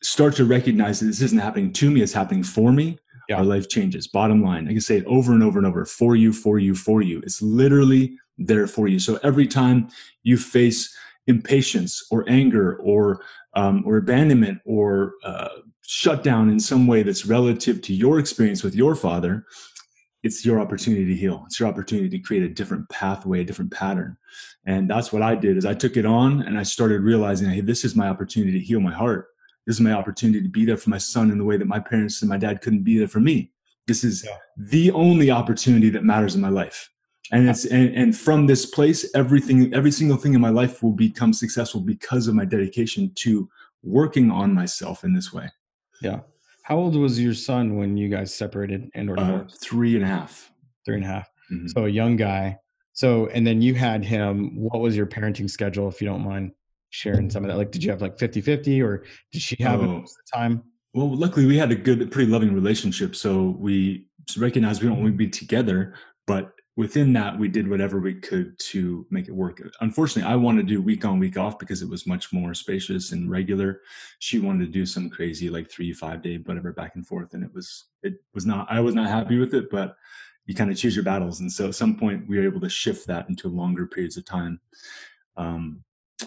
start 0.02 0.34
to 0.36 0.44
recognize 0.44 0.98
that 0.98 1.06
this 1.06 1.22
isn't 1.22 1.38
happening 1.38 1.72
to 1.74 1.88
me, 1.88 2.02
it's 2.02 2.12
happening 2.12 2.42
for 2.42 2.72
me, 2.72 2.98
yeah. 3.28 3.36
our 3.36 3.44
life 3.44 3.68
changes. 3.68 4.08
Bottom 4.08 4.42
line, 4.42 4.66
I 4.66 4.72
can 4.72 4.80
say 4.80 4.96
it 4.96 5.06
over 5.06 5.32
and 5.32 5.44
over 5.44 5.56
and 5.56 5.68
over 5.68 5.84
for 5.84 6.16
you, 6.16 6.32
for 6.32 6.58
you, 6.58 6.74
for 6.74 7.00
you. 7.00 7.20
It's 7.20 7.40
literally 7.40 8.18
there 8.38 8.66
for 8.66 8.88
you. 8.88 8.98
So 8.98 9.20
every 9.22 9.46
time 9.46 9.88
you 10.24 10.36
face 10.36 10.92
impatience 11.28 12.04
or 12.10 12.24
anger 12.28 12.76
or 12.82 13.22
um, 13.56 13.82
or 13.86 13.96
abandonment 13.96 14.60
or 14.64 15.14
uh, 15.24 15.48
shutdown 15.82 16.48
in 16.48 16.58
some 16.58 16.86
way 16.86 17.02
that's 17.02 17.26
relative 17.26 17.80
to 17.82 17.94
your 17.94 18.18
experience 18.18 18.62
with 18.62 18.74
your 18.74 18.94
father, 18.94 19.44
it's 20.22 20.44
your 20.44 20.58
opportunity 20.58 21.04
to 21.04 21.14
heal. 21.14 21.42
It's 21.46 21.60
your 21.60 21.68
opportunity 21.68 22.08
to 22.08 22.18
create 22.18 22.42
a 22.42 22.48
different 22.48 22.88
pathway, 22.88 23.42
a 23.42 23.44
different 23.44 23.70
pattern. 23.70 24.16
And 24.66 24.88
that's 24.88 25.12
what 25.12 25.22
I 25.22 25.34
did 25.34 25.58
is 25.58 25.66
I 25.66 25.74
took 25.74 25.96
it 25.96 26.06
on 26.06 26.42
and 26.42 26.58
I 26.58 26.62
started 26.62 27.02
realizing, 27.02 27.50
hey, 27.50 27.60
this 27.60 27.84
is 27.84 27.94
my 27.94 28.08
opportunity 28.08 28.52
to 28.52 28.64
heal 28.64 28.80
my 28.80 28.92
heart. 28.92 29.28
This 29.66 29.76
is 29.76 29.82
my 29.82 29.92
opportunity 29.92 30.42
to 30.42 30.48
be 30.48 30.64
there 30.64 30.78
for 30.78 30.90
my 30.90 30.98
son 30.98 31.30
in 31.30 31.38
the 31.38 31.44
way 31.44 31.58
that 31.58 31.68
my 31.68 31.78
parents 31.78 32.22
and 32.22 32.28
my 32.28 32.38
dad 32.38 32.62
couldn't 32.62 32.82
be 32.82 32.98
there 32.98 33.08
for 33.08 33.20
me. 33.20 33.52
This 33.86 34.02
is 34.02 34.24
yeah. 34.24 34.36
the 34.56 34.90
only 34.92 35.30
opportunity 35.30 35.90
that 35.90 36.04
matters 36.04 36.34
in 36.34 36.40
my 36.40 36.48
life 36.48 36.90
and 37.32 37.48
it's 37.48 37.64
and, 37.64 37.94
and 37.94 38.16
from 38.16 38.46
this 38.46 38.66
place 38.66 39.10
everything 39.14 39.72
every 39.74 39.90
single 39.90 40.16
thing 40.16 40.34
in 40.34 40.40
my 40.40 40.50
life 40.50 40.82
will 40.82 40.92
become 40.92 41.32
successful 41.32 41.80
because 41.80 42.28
of 42.28 42.34
my 42.34 42.44
dedication 42.44 43.10
to 43.14 43.48
working 43.82 44.30
on 44.30 44.52
myself 44.52 45.04
in 45.04 45.14
this 45.14 45.32
way. 45.32 45.50
Yeah. 46.02 46.20
How 46.62 46.76
old 46.76 46.96
was 46.96 47.20
your 47.20 47.34
son 47.34 47.76
when 47.76 47.96
you 47.96 48.08
guys 48.08 48.34
separated 48.34 48.90
and 48.94 49.10
or 49.10 49.20
uh, 49.20 49.44
three 49.60 49.94
and 49.96 50.04
a 50.04 50.08
half. 50.08 50.50
Three 50.84 50.96
and 50.96 51.04
a 51.04 51.08
half. 51.08 51.30
Mm-hmm. 51.52 51.68
so 51.68 51.84
a 51.84 51.88
young 51.88 52.16
guy. 52.16 52.58
So 52.92 53.26
and 53.28 53.46
then 53.46 53.60
you 53.60 53.74
had 53.74 54.04
him. 54.04 54.56
What 54.56 54.80
was 54.80 54.96
your 54.96 55.06
parenting 55.06 55.48
schedule 55.48 55.88
if 55.88 56.00
you 56.00 56.08
don't 56.08 56.24
mind 56.24 56.52
sharing 56.90 57.28
some 57.28 57.44
of 57.44 57.50
that? 57.50 57.56
Like 57.56 57.70
did 57.70 57.84
you 57.84 57.90
have 57.90 58.00
like 58.00 58.18
50 58.18 58.40
50 58.40 58.82
or 58.82 59.04
did 59.32 59.42
she 59.42 59.56
have 59.62 59.80
oh. 59.80 59.86
most 59.86 60.12
of 60.12 60.24
the 60.24 60.38
time? 60.38 60.62
Well 60.94 61.14
luckily 61.14 61.46
we 61.46 61.58
had 61.58 61.70
a 61.70 61.76
good 61.76 62.10
pretty 62.10 62.30
loving 62.30 62.54
relationship. 62.54 63.14
So 63.16 63.56
we 63.58 64.06
recognized 64.38 64.82
we 64.82 64.88
don't 64.88 65.00
want 65.00 65.12
to 65.12 65.16
be 65.16 65.28
together 65.28 65.94
but 66.26 66.53
within 66.76 67.12
that, 67.12 67.38
we 67.38 67.48
did 67.48 67.68
whatever 67.68 68.00
we 68.00 68.14
could 68.14 68.58
to 68.58 69.06
make 69.10 69.28
it 69.28 69.34
work. 69.34 69.62
Unfortunately, 69.80 70.30
I 70.30 70.36
wanted 70.36 70.62
to 70.62 70.74
do 70.74 70.82
week 70.82 71.04
on, 71.04 71.18
week 71.18 71.36
off 71.36 71.58
because 71.58 71.82
it 71.82 71.88
was 71.88 72.06
much 72.06 72.32
more 72.32 72.54
spacious 72.54 73.12
and 73.12 73.30
regular. 73.30 73.80
She 74.18 74.40
wanted 74.40 74.66
to 74.66 74.72
do 74.72 74.84
some 74.84 75.08
crazy 75.08 75.48
like 75.48 75.70
three, 75.70 75.92
five 75.92 76.22
day, 76.22 76.38
whatever, 76.38 76.72
back 76.72 76.96
and 76.96 77.06
forth, 77.06 77.34
and 77.34 77.44
it 77.44 77.54
was 77.54 77.84
it 78.02 78.14
was 78.34 78.46
not. 78.46 78.66
I 78.70 78.80
was 78.80 78.94
not 78.94 79.08
happy 79.08 79.38
with 79.38 79.54
it, 79.54 79.70
but 79.70 79.96
you 80.46 80.54
kind 80.54 80.70
of 80.70 80.76
choose 80.76 80.96
your 80.96 81.04
battles, 81.04 81.40
and 81.40 81.50
so 81.50 81.68
at 81.68 81.74
some 81.74 81.96
point 81.96 82.28
we 82.28 82.38
were 82.38 82.44
able 82.44 82.60
to 82.60 82.68
shift 82.68 83.06
that 83.06 83.28
into 83.28 83.48
longer 83.48 83.86
periods 83.86 84.16
of 84.16 84.24
time. 84.24 84.60
Um, 85.36 85.84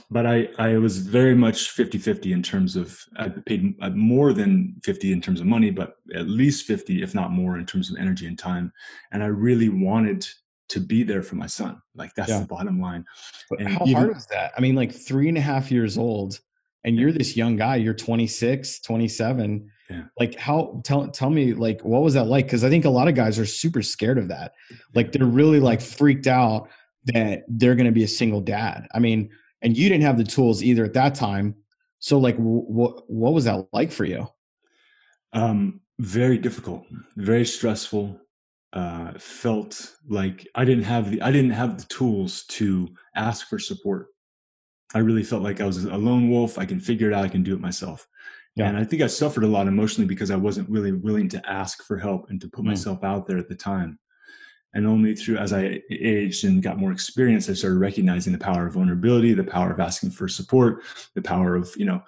but 0.10 0.26
I, 0.26 0.50
I 0.58 0.78
was 0.78 0.98
very 0.98 1.36
much 1.36 1.70
50 1.72 1.98
50 1.98 2.34
in 2.34 2.44
terms 2.44 2.76
of 2.76 3.00
I 3.18 3.30
paid 3.30 3.76
uh, 3.82 3.90
more 3.92 4.34
than 4.34 4.76
50 4.84 5.12
in 5.12 5.22
terms 5.22 5.40
of 5.40 5.46
money, 5.46 5.72
but 5.72 5.96
at 6.14 6.28
least 6.28 6.66
50, 6.66 7.02
if 7.02 7.16
not 7.16 7.32
more, 7.32 7.58
in 7.58 7.66
terms 7.66 7.90
of 7.90 7.98
energy 7.98 8.28
and 8.28 8.38
time. 8.38 8.74
And 9.12 9.24
I 9.24 9.28
really 9.28 9.70
wanted 9.70 10.28
to 10.70 10.80
be 10.80 11.04
there 11.04 11.24
for 11.24 11.36
my 11.36 11.48
son. 11.48 11.82
Like 11.96 12.14
that's 12.16 12.30
yeah. 12.30 12.40
the 12.40 12.48
bottom 12.48 12.82
line. 12.82 13.06
But 13.50 13.60
and 13.60 13.70
how 13.70 13.86
even, 13.86 13.96
hard 13.96 14.16
was 14.16 14.28
that? 14.28 14.52
I 14.58 14.62
mean, 14.62 14.76
like 14.76 14.92
three 14.92 15.30
and 15.30 15.38
a 15.38 15.42
half 15.42 15.72
years 15.72 15.98
old, 15.98 16.40
and 16.84 16.98
you're 16.98 17.12
this 17.12 17.36
young 17.36 17.56
guy, 17.56 17.78
you're 17.78 17.94
26, 17.94 18.82
27. 18.82 19.70
Yeah. 19.90 20.04
Like 20.20 20.36
how 20.36 20.82
tell 20.84 21.08
tell 21.08 21.30
me 21.30 21.54
like 21.54 21.82
what 21.82 22.02
was 22.02 22.14
that 22.16 22.28
like? 22.28 22.46
Because 22.46 22.66
I 22.66 22.70
think 22.70 22.84
a 22.84 22.90
lot 22.90 23.08
of 23.08 23.16
guys 23.16 23.40
are 23.40 23.46
super 23.46 23.82
scared 23.82 24.18
of 24.18 24.28
that. 24.28 24.52
Like 24.94 25.14
they're 25.14 25.26
really 25.26 25.62
like 25.62 25.80
freaked 25.80 26.28
out 26.28 26.70
that 27.06 27.44
they're 27.48 27.76
gonna 27.76 27.94
be 27.94 28.04
a 28.04 28.08
single 28.08 28.42
dad. 28.42 28.88
I 28.94 29.00
mean, 29.00 29.30
and 29.62 29.78
you 29.78 29.90
didn't 29.90 30.04
have 30.04 30.18
the 30.18 30.24
tools 30.24 30.64
either 30.64 30.86
at 30.86 30.94
that 30.94 31.16
time. 31.16 31.56
So 32.00 32.18
like 32.18 32.36
what 32.38 33.10
what 33.10 33.34
was 33.34 33.46
that 33.46 33.68
like 33.74 33.92
for 33.92 34.06
you? 34.06 34.28
Um 35.34 35.82
very 36.00 36.38
difficult 36.38 36.86
very 37.16 37.44
stressful 37.44 38.20
uh 38.74 39.12
felt 39.18 39.96
like 40.08 40.48
i 40.54 40.64
didn't 40.64 40.84
have 40.84 41.10
the 41.10 41.20
i 41.24 41.32
didn't 41.32 41.50
have 41.50 41.80
the 41.80 41.86
tools 41.86 42.46
to 42.46 42.88
ask 43.16 43.48
for 43.48 43.58
support. 43.58 44.08
I 44.94 45.00
really 45.00 45.24
felt 45.24 45.44
like 45.44 45.60
i 45.60 45.66
was 45.66 45.84
a 45.84 45.98
lone 45.98 46.30
wolf. 46.30 46.60
I 46.60 46.66
can 46.66 46.80
figure 46.80 47.10
it 47.10 47.14
out. 47.14 47.26
I 47.26 47.30
can 47.30 47.44
do 47.44 47.56
it 47.56 47.62
myself. 47.62 48.08
Yeah. 48.56 48.70
and 48.70 48.78
i 48.78 48.84
think 48.84 49.04
i 49.04 49.08
suffered 49.08 49.44
a 49.44 49.48
lot 49.48 49.68
emotionally 49.68 50.08
because 50.08 50.32
i 50.32 50.36
wasn't 50.36 50.70
really 50.70 50.92
willing 50.92 51.30
to 51.30 51.50
ask 51.50 51.84
for 51.84 51.98
help 51.98 52.30
and 52.30 52.42
to 52.42 52.50
put 52.50 52.64
mm. 52.64 52.70
myself 52.70 53.04
out 53.04 53.28
there 53.28 53.38
at 53.38 53.50
the 53.50 53.56
time 53.56 54.00
and 54.78 54.86
only 54.86 55.16
through, 55.16 55.38
as 55.38 55.54
I 55.54 55.82
aged 55.90 56.46
and 56.46 56.62
got 56.62 56.78
more 56.78 56.92
experience, 56.92 57.50
I 57.50 57.54
started 57.54 57.80
recognizing 57.80 58.32
the 58.32 58.38
power 58.38 58.68
of 58.68 58.76
vulnerability, 58.76 59.34
the 59.34 59.44
power 59.44 59.72
of 59.72 59.80
asking 59.80 60.12
for 60.12 60.28
support, 60.28 60.84
the 61.16 61.22
power 61.22 61.56
of, 61.56 61.74
you 61.78 61.86
know, 61.86 62.04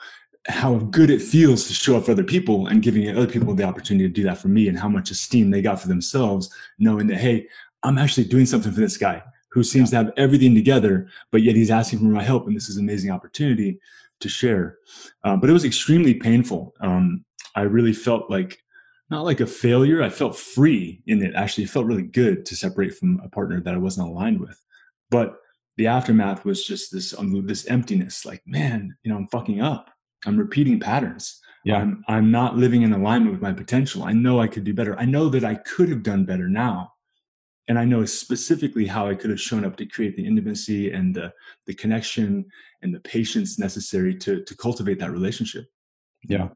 how 0.47 0.75
good 0.75 1.09
it 1.09 1.19
feels 1.19 1.67
to 1.67 1.73
show 1.73 1.97
up 1.97 2.05
for 2.05 2.11
other 2.11 2.23
people 2.23 2.67
and 2.67 2.83
giving 2.83 3.09
other 3.09 3.25
people 3.25 3.55
the 3.55 3.63
opportunity 3.63 4.07
to 4.07 4.13
do 4.13 4.21
that 4.21 4.37
for 4.37 4.49
me 4.49 4.67
and 4.67 4.77
how 4.77 4.87
much 4.87 5.09
esteem 5.09 5.49
they 5.49 5.63
got 5.63 5.81
for 5.81 5.87
themselves, 5.87 6.53
knowing 6.77 7.07
that, 7.07 7.17
hey, 7.17 7.47
I'm 7.81 7.97
actually 7.97 8.25
doing 8.25 8.45
something 8.45 8.71
for 8.71 8.81
this 8.81 8.97
guy 8.97 9.23
who 9.49 9.63
seems 9.63 9.91
yeah. 9.91 10.01
to 10.01 10.05
have 10.05 10.13
everything 10.15 10.53
together, 10.53 11.07
but 11.31 11.41
yet 11.41 11.55
he's 11.55 11.71
asking 11.71 11.97
for 11.97 12.05
my 12.05 12.23
help. 12.23 12.45
And 12.45 12.55
this 12.55 12.69
is 12.69 12.77
an 12.77 12.83
amazing 12.83 13.09
opportunity 13.09 13.79
to 14.19 14.29
share. 14.29 14.77
Uh, 15.23 15.35
but 15.35 15.49
it 15.49 15.53
was 15.53 15.65
extremely 15.65 16.13
painful. 16.13 16.75
Um, 16.81 17.25
I 17.55 17.61
really 17.61 17.93
felt 17.93 18.29
like 18.29 18.61
not 19.09 19.25
like 19.25 19.39
a 19.39 19.47
failure. 19.47 20.03
I 20.03 20.09
felt 20.09 20.37
free 20.37 21.01
in 21.07 21.23
it. 21.23 21.33
Actually, 21.35 21.63
it 21.65 21.69
felt 21.69 21.85
really 21.85 22.03
good 22.03 22.45
to 22.45 22.55
separate 22.55 22.95
from 22.95 23.19
a 23.23 23.29
partner 23.29 23.59
that 23.61 23.73
I 23.73 23.77
wasn't 23.77 24.09
aligned 24.09 24.39
with. 24.39 24.59
But 25.09 25.37
the 25.77 25.87
aftermath 25.87 26.45
was 26.45 26.65
just 26.65 26.91
this 26.91 27.17
um, 27.17 27.45
this 27.47 27.65
emptiness. 27.67 28.25
Like, 28.25 28.43
man, 28.45 28.95
you 29.03 29.11
know, 29.11 29.17
I'm 29.17 29.27
fucking 29.27 29.61
up. 29.61 29.89
I'm 30.25 30.37
repeating 30.37 30.79
patterns. 30.79 31.39
Yeah. 31.65 31.77
I'm, 31.77 32.03
I'm 32.07 32.31
not 32.31 32.57
living 32.57 32.83
in 32.83 32.93
alignment 32.93 33.33
with 33.33 33.41
my 33.41 33.53
potential. 33.53 34.03
I 34.03 34.13
know 34.13 34.39
I 34.39 34.47
could 34.47 34.63
do 34.63 34.73
better. 34.73 34.97
I 34.99 35.05
know 35.05 35.29
that 35.29 35.43
I 35.43 35.55
could 35.55 35.89
have 35.89 36.03
done 36.03 36.25
better 36.25 36.47
now. 36.47 36.93
And 37.67 37.77
I 37.77 37.85
know 37.85 38.03
specifically 38.05 38.87
how 38.87 39.07
I 39.07 39.15
could 39.15 39.29
have 39.29 39.39
shown 39.39 39.63
up 39.63 39.77
to 39.77 39.85
create 39.85 40.15
the 40.15 40.25
intimacy 40.25 40.91
and 40.91 41.13
the, 41.13 41.31
the 41.67 41.75
connection 41.75 42.45
and 42.81 42.93
the 42.93 42.99
patience 43.01 43.59
necessary 43.59 44.15
to, 44.17 44.43
to 44.43 44.57
cultivate 44.57 44.99
that 44.99 45.11
relationship. 45.11 45.65
Yeah. 46.23 46.49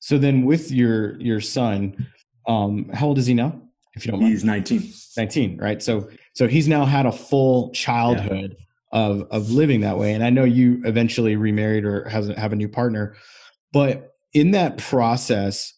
So 0.00 0.18
then 0.18 0.44
with 0.44 0.70
your 0.70 1.20
your 1.20 1.40
son, 1.40 2.06
um, 2.46 2.90
how 2.92 3.08
old 3.08 3.18
is 3.18 3.26
he 3.26 3.34
now? 3.34 3.60
If 3.94 4.06
you 4.06 4.12
don't 4.12 4.20
mind. 4.20 4.32
He's 4.32 4.44
19. 4.44 4.92
19, 5.16 5.58
right? 5.58 5.82
So 5.82 6.08
so 6.34 6.46
he's 6.46 6.68
now 6.68 6.84
had 6.84 7.06
a 7.06 7.12
full 7.12 7.70
childhood 7.72 8.56
yeah. 8.58 8.98
of 8.98 9.22
of 9.30 9.50
living 9.50 9.80
that 9.80 9.98
way. 9.98 10.12
And 10.12 10.24
I 10.24 10.30
know 10.30 10.44
you 10.44 10.80
eventually 10.84 11.36
remarried 11.36 11.84
or 11.84 12.08
has 12.08 12.28
have 12.28 12.52
a 12.52 12.56
new 12.56 12.68
partner, 12.68 13.16
but 13.72 14.14
in 14.34 14.52
that 14.52 14.78
process, 14.78 15.74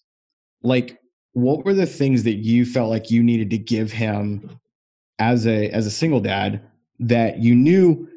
like 0.63 0.99
what 1.33 1.65
were 1.65 1.75
the 1.75 1.87
things 1.87 2.25
that 2.25 2.35
you 2.35 2.67
felt 2.67 2.91
like 2.91 3.11
you 3.11 3.23
needed 3.23 3.51
to 3.51 3.59
give 3.59 3.93
him 3.93 4.61
as 5.19 5.47
a 5.47 5.69
as 5.71 5.87
a 5.87 5.91
single 5.91 6.21
dad 6.21 6.61
that 6.99 7.39
you 7.39 7.55
knew 7.55 8.09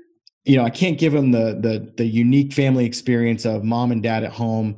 you 0.46 0.58
know 0.58 0.64
i 0.64 0.70
can't 0.70 0.98
give 0.98 1.14
him 1.14 1.32
the 1.32 1.58
the 1.62 1.94
the 1.98 2.06
unique 2.06 2.54
family 2.54 2.86
experience 2.86 3.46
of 3.46 3.64
mom 3.64 3.92
and 3.92 4.02
dad 4.02 4.24
at 4.24 4.32
home 4.32 4.78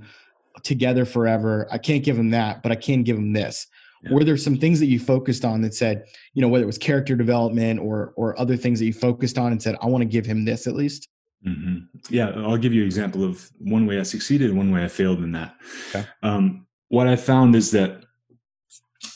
together 0.65 1.05
forever. 1.05 1.67
I 1.71 1.77
can't 1.77 2.03
give 2.03 2.17
him 2.17 2.31
that, 2.31 2.63
but 2.63 2.71
I 2.71 2.75
can 2.75 3.03
give 3.03 3.17
him 3.17 3.33
this. 3.33 3.67
Yeah. 4.03 4.13
Were 4.13 4.23
there 4.23 4.37
some 4.37 4.57
things 4.57 4.79
that 4.79 4.87
you 4.87 4.99
focused 4.99 5.45
on 5.45 5.61
that 5.61 5.73
said, 5.73 6.05
you 6.33 6.41
know, 6.41 6.47
whether 6.47 6.63
it 6.63 6.67
was 6.67 6.77
character 6.77 7.15
development 7.15 7.79
or 7.79 8.13
or 8.17 8.39
other 8.39 8.57
things 8.57 8.79
that 8.79 8.85
you 8.85 8.93
focused 8.93 9.37
on 9.37 9.51
and 9.51 9.61
said, 9.61 9.75
I 9.81 9.87
want 9.87 10.01
to 10.01 10.05
give 10.05 10.25
him 10.25 10.45
this 10.45 10.67
at 10.67 10.75
least? 10.75 11.07
Mm-hmm. 11.47 11.85
Yeah, 12.09 12.29
I'll 12.37 12.57
give 12.57 12.73
you 12.73 12.81
an 12.81 12.87
example 12.87 13.23
of 13.23 13.49
one 13.59 13.85
way 13.85 13.99
I 13.99 14.03
succeeded, 14.03 14.53
one 14.53 14.71
way 14.71 14.83
I 14.83 14.87
failed 14.87 15.19
in 15.19 15.31
that. 15.33 15.55
Okay. 15.89 16.05
Um, 16.23 16.65
what 16.89 17.07
I 17.07 17.15
found 17.15 17.55
is 17.55 17.71
that 17.71 18.03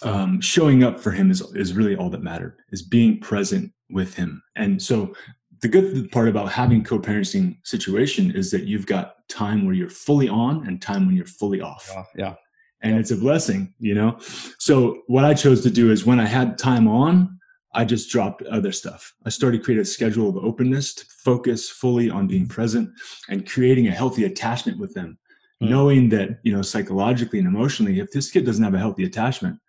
um, 0.03 0.39
showing 0.39 0.84
up 0.84 1.00
for 1.00 1.12
him 1.12 1.32
is 1.32 1.41
is 1.56 1.74
really 1.74 1.96
all 1.96 2.10
that 2.12 2.24
mattered. 2.24 2.58
Is 2.72 2.82
being 2.82 3.20
present 3.20 3.72
with 3.89 4.15
him, 4.15 4.41
and 4.56 4.82
so 4.82 5.13
the 5.62 5.68
good 5.68 6.12
part 6.12 6.28
about 6.28 6.51
having 6.51 6.84
co-parenting 6.84 7.58
situation 7.63 8.32
is 8.32 8.51
that 8.51 8.63
you've 8.63 8.86
got 8.86 9.28
time 9.28 9.66
where 9.66 9.75
you're 9.75 9.89
fully 9.89 10.30
on 10.30 10.66
and 10.68 10.82
time 10.82 11.06
when 11.06 11.16
you're 11.16 11.25
fully 11.25 11.62
off. 11.62 11.89
Yeah. 11.94 12.04
yeah. 12.16 12.36
And 12.82 12.94
yeah. 12.94 13.00
it's 13.00 13.12
a 13.12 13.18
blessing, 13.18 13.74
you 13.80 13.94
know? 13.94 14.18
So 14.58 15.01
what 15.08 15.25
I 15.25 15.34
chose 15.34 15.62
to 15.63 15.70
do 15.70 15.92
is 15.92 16.06
when 16.06 16.20
I 16.20 16.25
had 16.25 16.58
time 16.58 16.88
on, 16.88 17.39
I 17.74 17.86
just 17.86 18.10
dropped 18.10 18.42
other 18.44 18.72
stuff. 18.72 19.13
I 19.25 19.30
started 19.30 19.63
create 19.63 19.80
a 19.80 19.86
schedule 19.86 20.30
of 20.30 20.38
openness 20.38 20.94
to 20.96 21.06
focus 21.24 21.70
fully 21.70 22.10
on 22.10 22.28
being 22.28 22.48
present 22.48 22.89
and 23.28 23.48
creating 23.48 23.88
a 23.88 23.92
healthy 23.92 24.25
attachment 24.25 24.80
with 24.80 24.94
them. 24.94 25.18
Mm. 25.62 25.70
Knowing 25.70 26.10
that, 26.10 26.39
you 26.44 26.54
know, 26.54 26.62
psychologically 26.62 27.38
and 27.38 27.48
emotionally, 27.48 28.00
if 28.00 28.12
this 28.12 28.32
kid 28.32 28.46
doesn't 28.46 28.63
have 28.63 28.74
a 28.74 28.80
healthy 28.80 29.04
attachment, 29.04 29.60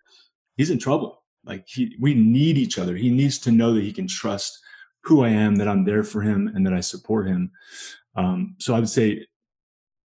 he's 0.55 0.69
in 0.69 0.79
trouble. 0.79 1.23
Like 1.43 1.67
he, 1.67 1.95
we 1.99 2.13
need 2.13 2.57
each 2.57 2.79
other. 2.79 2.95
He 2.95 3.09
needs 3.09 3.37
to 3.39 3.51
know 3.51 3.73
that 3.73 3.83
he 3.83 3.91
can 3.91 4.07
trust 4.07 4.57
who 5.03 5.23
I 5.23 5.29
am, 5.29 5.55
that 5.55 5.67
I'm 5.67 5.85
there 5.85 6.03
for 6.03 6.21
him, 6.21 6.51
and 6.53 6.65
that 6.65 6.73
I 6.73 6.79
support 6.79 7.27
him. 7.27 7.51
Um, 8.15 8.55
so 8.59 8.75
I 8.75 8.79
would 8.79 8.89
say 8.89 9.25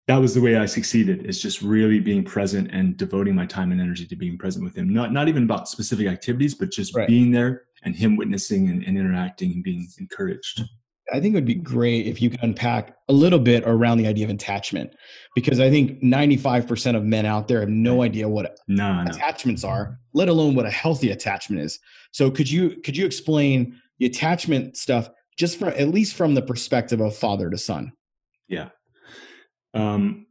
that 0.07 0.19
was 0.19 0.35
the 0.35 0.40
way 0.40 0.57
I 0.57 0.66
succeeded. 0.66 1.26
Is 1.26 1.40
just 1.40 1.62
really 1.62 2.00
being 2.00 2.25
present 2.25 2.71
and 2.73 2.97
devoting 2.97 3.35
my 3.35 3.47
time 3.47 3.73
and 3.73 3.81
energy 3.81 4.07
to 4.07 4.16
being 4.16 4.38
present 4.38 4.64
with 4.64 4.76
him. 4.76 4.93
Not 4.93 5.12
not 5.12 5.28
even 5.28 5.45
about 5.45 5.69
specific 5.69 6.07
activities, 6.07 6.55
but 6.55 6.71
just 6.71 6.95
right. 6.95 7.09
being 7.09 7.33
there 7.33 7.62
and 7.83 7.95
him 7.95 8.16
witnessing 8.16 8.69
and, 8.69 8.83
and 8.85 8.99
interacting 8.99 9.52
and 9.52 9.62
being 9.62 9.88
encouraged. 9.99 10.62
I 11.12 11.21
think 11.21 11.35
it 11.35 11.37
would 11.37 11.45
be 11.45 11.55
great 11.55 12.07
if 12.07 12.21
you 12.21 12.31
could 12.31 12.43
unpack 12.43 12.97
a 13.09 13.12
little 13.12 13.38
bit 13.38 13.62
around 13.64 13.99
the 13.99 14.09
idea 14.09 14.25
of 14.25 14.31
attachment, 14.31 14.93
because 15.37 15.61
I 15.61 15.71
think 15.71 16.02
95% 16.02 16.97
of 16.97 17.05
men 17.05 17.25
out 17.25 17.47
there 17.47 17.61
have 17.61 17.69
no 17.69 18.02
idea 18.02 18.28
what 18.28 18.59
no, 18.66 19.05
attachments 19.07 19.62
no. 19.62 19.69
are, 19.69 20.00
let 20.14 20.28
alone 20.28 20.57
what 20.57 20.66
a 20.66 20.71
healthy 20.71 21.12
attachment 21.12 21.62
is. 21.62 21.78
So 22.11 22.31
could 22.31 22.50
you 22.50 22.81
could 22.83 22.97
you 22.97 23.07
explain 23.07 23.81
the 23.98 24.06
attachment 24.06 24.76
stuff 24.76 25.08
just 25.36 25.58
from 25.58 25.68
at 25.68 25.88
least 25.88 26.14
from 26.14 26.34
the 26.34 26.42
perspective 26.42 27.00
of 27.00 27.14
father 27.14 27.50
to 27.50 27.58
son. 27.58 27.92
Yeah. 28.48 28.70
Um, 29.74 30.26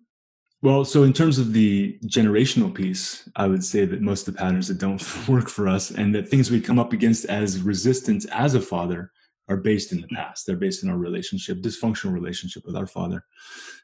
well 0.62 0.84
so 0.84 1.04
in 1.04 1.14
terms 1.14 1.38
of 1.38 1.54
the 1.54 2.00
generational 2.06 2.74
piece 2.74 3.30
i 3.36 3.46
would 3.46 3.64
say 3.64 3.86
that 3.86 4.02
most 4.02 4.28
of 4.28 4.34
the 4.34 4.40
patterns 4.40 4.68
that 4.68 4.80
don't 4.80 5.28
work 5.28 5.48
for 5.48 5.68
us 5.68 5.92
and 5.92 6.16
that 6.16 6.28
things 6.28 6.50
we 6.50 6.60
come 6.60 6.80
up 6.80 6.92
against 6.92 7.26
as 7.26 7.62
resistance 7.62 8.26
as 8.26 8.56
a 8.56 8.62
father 8.62 9.12
are 9.48 9.58
based 9.58 9.92
in 9.92 10.02
the 10.02 10.08
past. 10.08 10.46
They're 10.46 10.56
based 10.56 10.84
in 10.84 10.90
our 10.90 10.98
relationship 10.98 11.60
dysfunctional 11.60 12.14
relationship 12.14 12.66
with 12.66 12.76
our 12.76 12.88
father. 12.88 13.24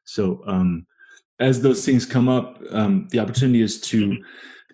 So 0.05 0.41
um, 0.47 0.85
as 1.39 1.61
those 1.61 1.85
things 1.85 2.05
come 2.05 2.27
up 2.27 2.59
um, 2.71 3.07
the 3.11 3.19
opportunity 3.19 3.61
is 3.61 3.79
to 3.81 4.17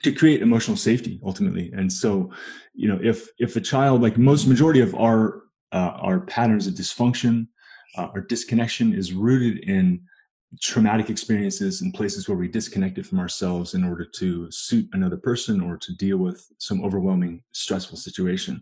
to 0.04 0.12
create 0.12 0.42
emotional 0.42 0.77
safety 0.77 1.20
ultimately. 1.24 1.72
And 1.75 1.92
so 1.92 2.32
you 2.74 2.88
know 2.88 3.00
if 3.01 3.27
if 3.39 3.56
a 3.56 3.62
child 3.62 4.01
like 4.01 4.18
most 4.18 4.48
majority 4.48 4.80
of 4.80 4.96
our 4.96 5.42
uh, 5.72 5.94
our 6.01 6.22
patterns 6.22 6.68
of 6.68 6.75
dysfunction 6.75 7.48
uh, 7.98 8.08
our 8.13 8.22
disconnection 8.22 8.94
is 8.94 9.12
rooted 9.12 9.58
in 9.68 10.01
traumatic 10.62 11.10
experiences 11.10 11.82
and 11.82 11.94
places 11.94 12.27
where 12.27 12.38
we 12.38 12.48
disconnected 12.48 13.06
from 13.06 13.20
ourselves 13.20 13.74
in 13.74 13.84
order 13.84 14.06
to 14.06 14.50
suit 14.50 14.88
another 14.94 15.18
person 15.18 15.60
or 15.60 15.77
to 15.77 15.94
deal 15.96 16.18
with 16.18 16.48
some 16.58 16.84
overwhelming 16.84 17.44
stressful 17.51 17.98
situation. 17.98 18.62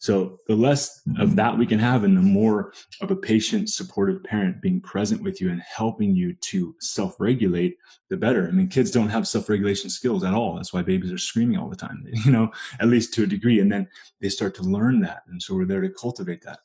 So 0.00 0.38
the 0.48 0.56
less 0.56 1.02
of 1.18 1.36
that 1.36 1.56
we 1.56 1.66
can 1.66 1.78
have 1.78 2.02
and 2.02 2.16
the 2.16 2.22
more 2.22 2.72
of 3.00 3.12
a 3.12 3.16
patient 3.16 3.70
supportive 3.70 4.24
parent 4.24 4.60
being 4.60 4.80
present 4.80 5.22
with 5.22 5.40
you 5.40 5.50
and 5.50 5.62
helping 5.62 6.16
you 6.16 6.34
to 6.34 6.74
self-regulate 6.80 7.76
the 8.08 8.16
better. 8.16 8.48
I 8.48 8.50
mean 8.50 8.68
kids 8.68 8.90
don't 8.90 9.08
have 9.08 9.28
self-regulation 9.28 9.88
skills 9.88 10.24
at 10.24 10.34
all. 10.34 10.56
That's 10.56 10.72
why 10.72 10.82
babies 10.82 11.12
are 11.12 11.18
screaming 11.18 11.58
all 11.58 11.68
the 11.68 11.76
time 11.76 12.04
you 12.24 12.32
know 12.32 12.50
at 12.80 12.88
least 12.88 13.14
to 13.14 13.22
a 13.22 13.26
degree. 13.26 13.60
And 13.60 13.70
then 13.70 13.88
they 14.20 14.28
start 14.28 14.54
to 14.56 14.62
learn 14.62 15.00
that. 15.00 15.22
And 15.28 15.40
so 15.40 15.54
we're 15.54 15.64
there 15.64 15.80
to 15.80 15.90
cultivate 15.90 16.42
that. 16.42 16.58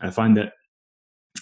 I 0.00 0.10
find 0.10 0.36
that 0.36 0.52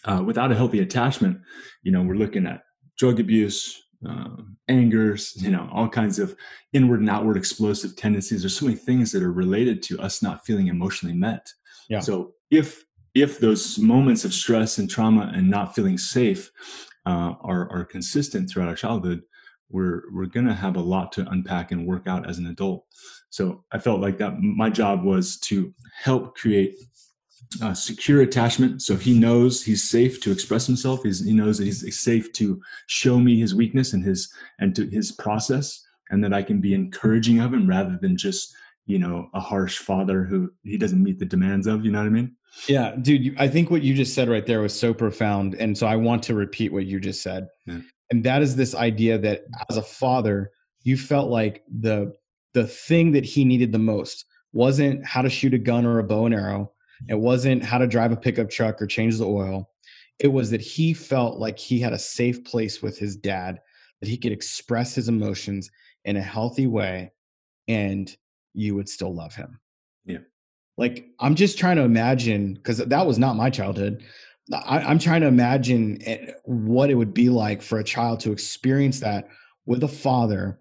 uh, 0.05 0.23
without 0.25 0.53
a 0.53 0.55
healthy 0.55 0.81
attachment, 0.81 1.41
you 1.83 1.93
know, 1.93 2.03
we're 2.03 2.15
looking 2.15 2.47
at 2.47 2.63
drug 2.99 3.21
abuse, 3.21 3.83
uh, 4.09 4.29
angers, 4.69 5.35
you 5.39 5.51
know, 5.51 5.69
all 5.73 5.89
kinds 5.89 6.19
of 6.19 6.37
inward 6.73 7.01
and 7.01 7.11
outward 7.11 7.37
explosive 7.37 7.97
tendencies. 7.97 8.43
There's 8.43 8.57
so 8.57 8.67
many 8.67 8.77
things 8.77 9.11
that 9.13 9.23
are 9.23 9.33
related 9.33 9.83
to 9.85 9.99
us 10.01 10.23
not 10.23 10.45
feeling 10.45 10.69
emotionally 10.69 11.15
met. 11.17 11.53
Yeah. 11.89 12.01
So 12.01 12.35
if 12.51 12.85
if 13.15 13.41
those 13.41 13.79
moments 13.79 14.25
of 14.25 14.35
stress 14.35 14.79
and 14.79 14.89
trauma 14.89 15.33
and 15.35 15.51
not 15.51 15.75
feeling 15.75 15.99
safe 15.99 16.51
uh, 17.07 17.35
are 17.41 17.71
are 17.71 17.85
consistent 17.85 18.51
throughout 18.51 18.69
our 18.69 18.75
childhood, 18.75 19.23
we're 19.71 20.03
we're 20.13 20.27
gonna 20.27 20.55
have 20.55 20.77
a 20.77 20.81
lot 20.81 21.13
to 21.13 21.29
unpack 21.29 21.73
and 21.73 21.87
work 21.87 22.07
out 22.07 22.29
as 22.29 22.39
an 22.39 22.47
adult. 22.47 22.85
So 23.31 23.65
I 23.73 23.79
felt 23.79 24.01
like 24.01 24.19
that 24.19 24.39
my 24.41 24.71
job 24.71 25.05
was 25.05 25.39
to 25.41 25.75
help 26.03 26.37
create 26.37 26.75
uh, 27.63 27.75
secure 27.75 28.21
attachment. 28.23 28.83
So 28.83 28.97
he 28.97 29.19
knows 29.19 29.63
he's 29.63 29.89
safe 29.89 30.21
to 30.23 30.33
express 30.33 30.67
himself. 30.67 31.03
He's, 31.03 31.25
he 31.25 31.33
knows 31.33 31.59
that 31.59 31.65
he's 31.65 32.01
safe 32.01 32.33
to 32.35 32.61
show 32.87 33.19
me 33.19 33.39
his 33.39 33.55
weakness 33.55 33.93
and 33.93 34.05
his 34.05 34.33
and 34.59 34.75
to 34.77 34.87
his 34.89 35.13
process, 35.13 35.85
and 36.11 36.23
that 36.25 36.33
I 36.33 36.43
can 36.43 36.61
be 36.61 36.75
encouraging 36.75 37.41
of 37.41 37.53
him 37.53 37.69
rather 37.69 37.99
than 38.01 38.17
just 38.17 38.55
you 38.87 38.99
know 38.99 39.29
a 39.35 39.41
harsh 39.41 39.79
father 39.79 40.25
who 40.25 40.51
he 40.63 40.77
doesn't 40.77 41.03
meet 41.03 41.19
the 41.19 41.25
demands 41.25 41.67
of. 41.67 41.85
You 41.85 41.93
know 41.93 41.99
what 41.99 42.07
I 42.07 42.11
mean? 42.11 42.37
Yeah, 42.67 42.97
dude. 43.01 43.37
I 43.39 43.49
think 43.49 43.71
what 43.71 43.83
you 43.83 43.95
just 43.95 44.15
said 44.15 44.29
right 44.29 44.47
there 44.47 44.61
was 44.61 44.79
so 44.79 44.93
profound, 44.93 45.55
and 45.55 45.77
so 45.77 45.87
I 45.87 45.97
want 45.97 46.23
to 46.25 46.35
repeat 46.35 46.73
what 46.73 46.87
you 46.87 47.01
just 47.01 47.23
said. 47.23 47.49
Yeah. 47.67 47.81
And 48.11 48.25
that 48.25 48.43
is 48.43 48.57
this 48.57 48.75
idea 48.75 49.19
that 49.19 49.45
as 49.69 49.77
a 49.77 49.83
father, 49.83 50.51
you 50.83 50.97
felt 50.97 51.31
like 51.31 51.63
the 51.69 52.15
the 52.55 52.67
thing 52.67 53.13
that 53.13 53.25
he 53.25 53.45
needed 53.45 53.73
the 53.73 53.79
most 53.79 54.25
wasn't 54.53 55.05
how 55.05 55.23
to 55.23 55.31
shoot 55.31 55.55
a 55.55 55.59
gun 55.59 55.85
or 55.85 55.99
a 55.99 56.05
bow 56.05 56.27
and 56.27 56.35
arrow 56.35 56.73
it 57.09 57.15
wasn't 57.15 57.65
how 57.65 57.79
to 57.79 57.87
drive 57.87 58.13
a 58.13 58.17
pickup 58.17 58.51
truck 58.51 58.81
or 58.83 58.87
change 58.87 59.19
the 59.19 59.27
oil. 59.27 59.71
It 60.19 60.29
was 60.29 60.51
that 60.51 60.61
he 60.61 60.95
felt 60.95 61.39
like 61.39 61.59
he 61.59 61.79
had 61.79 61.93
a 61.93 61.99
safe 61.99 62.45
place 62.45 62.83
with 62.83 62.99
his 62.99 63.17
dad, 63.17 63.61
that 64.01 64.09
he 64.09 64.17
could 64.17 64.33
express 64.33 64.95
his 64.95 65.09
emotions 65.09 65.71
in 66.05 66.17
a 66.17 66.23
healthy 66.23 66.67
way 66.67 67.13
and 67.69 68.15
you 68.55 68.75
would 68.75 68.89
still 68.89 69.15
love 69.15 69.35
him. 69.35 69.61
Yeah. 70.05 70.19
Like 70.77 71.07
I'm 71.21 71.35
just 71.35 71.59
trying 71.59 71.77
to 71.77 71.83
imagine, 71.83 72.55
because 72.55 72.79
that 72.79 73.07
was 73.07 73.19
not 73.19 73.37
my 73.37 73.51
childhood. 73.51 74.03
I, 74.53 74.91
am 74.91 74.99
trying 74.99 75.21
to 75.21 75.27
imagine 75.27 76.01
eh, 76.05 76.33
what 76.45 76.91
it 76.91 76.95
would 76.95 77.13
be 77.13 77.29
like 77.29 77.61
for 77.61 77.79
a 77.79 77.85
child 77.85 78.21
to 78.21 78.33
experience 78.33 79.01
that 79.01 79.29
with 79.67 79.85
a 79.85 79.89
father, 79.89 80.61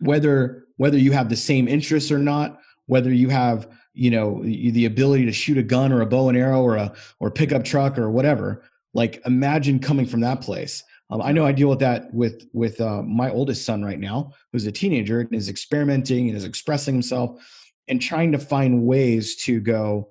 whether 0.00 0.64
whether 0.76 0.96
you 0.96 1.12
have 1.12 1.28
the 1.28 1.36
same 1.36 1.68
interests 1.68 2.10
or 2.10 2.18
not, 2.18 2.60
whether 2.86 3.12
you 3.12 3.28
have 3.28 3.68
you 3.98 4.10
know 4.10 4.40
the 4.42 4.84
ability 4.84 5.24
to 5.26 5.32
shoot 5.32 5.58
a 5.58 5.62
gun 5.62 5.92
or 5.92 6.00
a 6.00 6.06
bow 6.06 6.28
and 6.28 6.38
arrow 6.38 6.62
or 6.62 6.76
a 6.76 6.92
or 7.18 7.30
pickup 7.30 7.64
truck 7.64 7.98
or 7.98 8.10
whatever 8.10 8.62
like 8.94 9.20
imagine 9.26 9.78
coming 9.78 10.06
from 10.06 10.20
that 10.20 10.40
place. 10.40 10.82
Um, 11.10 11.22
i 11.22 11.32
know 11.32 11.46
i 11.46 11.52
deal 11.52 11.68
with 11.68 11.78
that 11.80 12.12
with 12.12 12.46
with 12.52 12.80
uh, 12.80 13.02
my 13.02 13.30
oldest 13.30 13.64
son 13.64 13.82
right 13.82 13.98
now 13.98 14.32
who's 14.52 14.66
a 14.66 14.72
teenager 14.72 15.20
and 15.20 15.34
is 15.34 15.48
experimenting 15.48 16.28
and 16.28 16.36
is 16.36 16.44
expressing 16.44 16.94
himself 16.94 17.42
and 17.88 18.00
trying 18.00 18.32
to 18.32 18.38
find 18.38 18.84
ways 18.84 19.36
to 19.36 19.60
go 19.60 20.10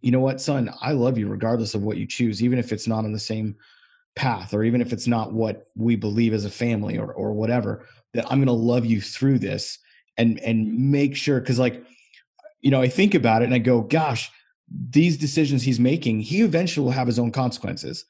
you 0.00 0.10
know 0.10 0.20
what 0.20 0.40
son? 0.40 0.68
I 0.80 0.92
love 0.92 1.16
you 1.16 1.28
regardless 1.28 1.74
of 1.74 1.82
what 1.82 1.96
you 1.96 2.06
choose 2.06 2.42
even 2.42 2.58
if 2.58 2.72
it's 2.72 2.86
not 2.86 3.04
on 3.04 3.12
the 3.12 3.18
same 3.18 3.56
path 4.14 4.52
or 4.54 4.62
even 4.62 4.80
if 4.80 4.92
it's 4.92 5.06
not 5.06 5.32
what 5.32 5.66
we 5.76 5.96
believe 5.96 6.34
as 6.34 6.44
a 6.44 6.50
family 6.50 6.98
or 6.98 7.12
or 7.12 7.32
whatever 7.32 7.86
that 8.12 8.24
i'm 8.30 8.38
going 8.38 8.46
to 8.46 8.52
love 8.52 8.84
you 8.84 9.00
through 9.00 9.38
this 9.38 9.78
and 10.18 10.38
and 10.40 10.90
make 10.90 11.16
sure 11.16 11.40
because 11.40 11.58
like 11.58 11.84
you 12.62 12.70
know, 12.70 12.80
I 12.80 12.88
think 12.88 13.14
about 13.14 13.42
it 13.42 13.46
and 13.46 13.54
I 13.54 13.58
go, 13.58 13.82
gosh, 13.82 14.30
these 14.70 15.18
decisions 15.18 15.62
he's 15.62 15.80
making, 15.80 16.20
he 16.20 16.42
eventually 16.42 16.84
will 16.84 16.92
have 16.92 17.06
his 17.06 17.18
own 17.18 17.32
consequences. 17.32 18.04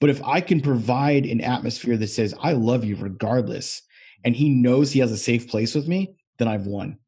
But 0.00 0.10
if 0.10 0.22
I 0.22 0.40
can 0.40 0.60
provide 0.60 1.26
an 1.26 1.40
atmosphere 1.40 1.96
that 1.96 2.08
says, 2.08 2.34
I 2.40 2.52
love 2.52 2.84
you 2.84 2.96
regardless, 2.96 3.82
and 4.24 4.34
he 4.34 4.48
knows 4.48 4.92
he 4.92 5.00
has 5.00 5.12
a 5.12 5.16
safe 5.16 5.48
place 5.48 5.74
with 5.74 5.88
me, 5.88 6.16
then 6.38 6.48
I've 6.48 6.66
won. 6.66 6.98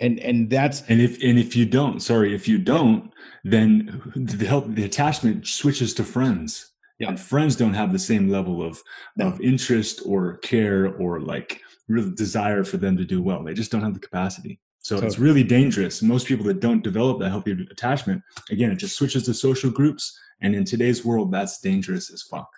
And 0.00 0.18
and 0.18 0.50
that's 0.50 0.82
and 0.88 1.00
if 1.00 1.22
and 1.22 1.38
if 1.38 1.54
you 1.54 1.64
don't, 1.64 2.00
sorry, 2.00 2.34
if 2.34 2.48
you 2.48 2.58
don't, 2.58 3.12
then 3.44 4.02
the 4.16 4.46
help 4.46 4.66
the 4.68 4.84
attachment 4.84 5.46
switches 5.46 5.94
to 5.94 6.04
friends. 6.04 6.72
Yeah. 6.98 7.08
And 7.08 7.20
friends 7.20 7.54
don't 7.54 7.74
have 7.74 7.92
the 7.92 7.98
same 7.98 8.28
level 8.28 8.66
of 8.66 8.82
no. 9.16 9.28
of 9.28 9.40
interest 9.40 10.02
or 10.04 10.38
care 10.38 10.96
or 10.96 11.20
like 11.20 11.60
real 11.88 12.10
desire 12.10 12.64
for 12.64 12.78
them 12.78 12.96
to 12.96 13.04
do 13.04 13.22
well. 13.22 13.44
They 13.44 13.54
just 13.54 13.70
don't 13.70 13.82
have 13.82 13.94
the 13.94 14.00
capacity. 14.00 14.58
So 14.82 14.96
totally. 14.96 15.06
it's 15.08 15.18
really 15.18 15.44
dangerous. 15.44 16.02
Most 16.02 16.26
people 16.26 16.44
that 16.46 16.60
don't 16.60 16.82
develop 16.82 17.20
that 17.20 17.30
healthy 17.30 17.52
attachment, 17.70 18.22
again, 18.50 18.72
it 18.72 18.76
just 18.76 18.96
switches 18.96 19.24
to 19.24 19.34
social 19.34 19.70
groups. 19.70 20.18
And 20.40 20.54
in 20.54 20.64
today's 20.64 21.04
world, 21.04 21.32
that's 21.32 21.60
dangerous 21.60 22.12
as 22.12 22.22
fuck. 22.22 22.50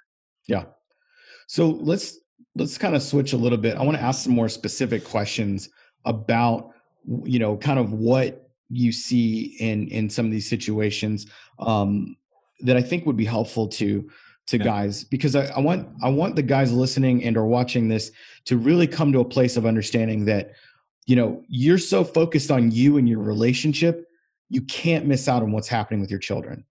Yeah. 0.46 0.64
So 1.46 1.68
let's 1.68 2.18
let's 2.56 2.78
kind 2.78 2.94
of 2.94 3.02
switch 3.02 3.34
a 3.34 3.36
little 3.36 3.58
bit. 3.58 3.76
I 3.76 3.82
want 3.82 3.98
to 3.98 4.02
ask 4.02 4.24
some 4.24 4.32
more 4.32 4.48
specific 4.48 5.04
questions 5.04 5.68
about 6.04 6.70
you 7.24 7.38
know 7.38 7.56
kind 7.56 7.78
of 7.78 7.92
what 7.92 8.48
you 8.70 8.92
see 8.92 9.56
in 9.60 9.88
in 9.88 10.08
some 10.08 10.26
of 10.26 10.32
these 10.32 10.48
situations 10.48 11.26
um, 11.58 12.16
that 12.60 12.76
I 12.76 12.82
think 12.82 13.04
would 13.06 13.16
be 13.16 13.24
helpful 13.24 13.68
to 13.68 14.08
to 14.46 14.58
yeah. 14.58 14.64
guys 14.64 15.04
because 15.04 15.36
I, 15.36 15.46
I 15.46 15.60
want 15.60 15.88
I 16.02 16.08
want 16.08 16.36
the 16.36 16.42
guys 16.42 16.72
listening 16.72 17.24
and 17.24 17.36
or 17.36 17.46
watching 17.46 17.88
this 17.88 18.10
to 18.46 18.56
really 18.56 18.86
come 18.86 19.12
to 19.12 19.20
a 19.20 19.24
place 19.24 19.56
of 19.56 19.66
understanding 19.66 20.24
that 20.26 20.52
you 21.06 21.16
know 21.16 21.42
you're 21.48 21.78
so 21.78 22.04
focused 22.04 22.50
on 22.50 22.70
you 22.70 22.96
and 22.96 23.08
your 23.08 23.20
relationship 23.20 24.06
you 24.50 24.60
can't 24.62 25.06
miss 25.06 25.26
out 25.26 25.42
on 25.42 25.52
what's 25.52 25.68
happening 25.68 26.00
with 26.00 26.10
your 26.10 26.20
children. 26.20 26.64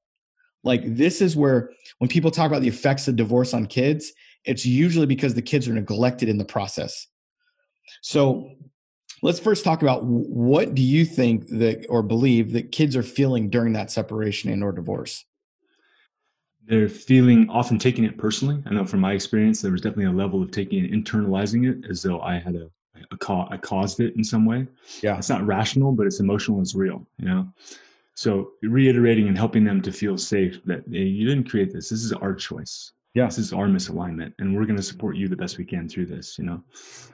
Like 0.63 0.95
this 0.95 1.21
is 1.21 1.35
where 1.35 1.71
when 1.97 2.07
people 2.07 2.31
talk 2.31 2.47
about 2.47 2.61
the 2.61 2.67
effects 2.67 3.07
of 3.07 3.15
divorce 3.15 3.53
on 3.53 3.65
kids 3.65 4.13
it's 4.45 4.65
usually 4.65 5.05
because 5.05 5.33
the 5.33 5.41
kids 5.41 5.67
are 5.67 5.73
neglected 5.73 6.29
in 6.29 6.37
the 6.37 6.45
process. 6.45 7.07
So 8.01 8.51
let's 9.21 9.39
first 9.39 9.63
talk 9.63 9.81
about 9.81 10.03
what 10.03 10.75
do 10.75 10.81
you 10.81 11.05
think 11.05 11.47
that 11.47 11.85
or 11.89 12.03
believe 12.03 12.51
that 12.53 12.71
kids 12.71 12.95
are 12.95 13.03
feeling 13.03 13.49
during 13.49 13.73
that 13.73 13.91
separation 13.91 14.51
and 14.51 14.63
or 14.63 14.71
divorce? 14.71 15.23
They're 16.65 16.89
feeling 16.89 17.49
often 17.49 17.77
taking 17.77 18.05
it 18.05 18.17
personally. 18.17 18.61
I 18.65 18.73
know 18.73 18.85
from 18.85 19.01
my 19.01 19.13
experience 19.13 19.61
there 19.61 19.71
was 19.71 19.81
definitely 19.81 20.05
a 20.05 20.11
level 20.11 20.41
of 20.41 20.51
taking 20.51 20.85
it 20.85 20.91
internalizing 20.91 21.69
it 21.69 21.89
as 21.89 22.01
though 22.01 22.21
i 22.21 22.39
had 22.39 22.55
a 22.55 22.69
I 23.51 23.57
caused 23.57 23.99
it 23.99 24.15
in 24.15 24.23
some 24.23 24.45
way. 24.45 24.67
Yeah. 25.01 25.17
It's 25.17 25.29
not 25.29 25.45
rational, 25.45 25.91
but 25.91 26.07
it's 26.07 26.19
emotional. 26.19 26.61
It's 26.61 26.75
real, 26.75 27.05
you 27.17 27.25
know? 27.25 27.47
So 28.15 28.51
reiterating 28.61 29.27
and 29.27 29.37
helping 29.37 29.63
them 29.63 29.81
to 29.81 29.91
feel 29.91 30.17
safe 30.17 30.63
that 30.65 30.83
hey, 30.89 31.03
you 31.03 31.27
didn't 31.27 31.49
create 31.49 31.73
this. 31.73 31.89
This 31.89 32.03
is 32.03 32.13
our 32.13 32.33
choice. 32.33 32.91
Yeah. 33.13 33.25
This 33.25 33.37
is 33.37 33.53
our 33.53 33.67
misalignment. 33.67 34.33
And 34.39 34.55
we're 34.55 34.65
going 34.65 34.77
to 34.77 34.83
support 34.83 35.15
you 35.15 35.27
the 35.27 35.35
best 35.35 35.57
we 35.57 35.65
can 35.65 35.87
through 35.87 36.07
this, 36.07 36.37
you 36.37 36.45
know? 36.45 36.63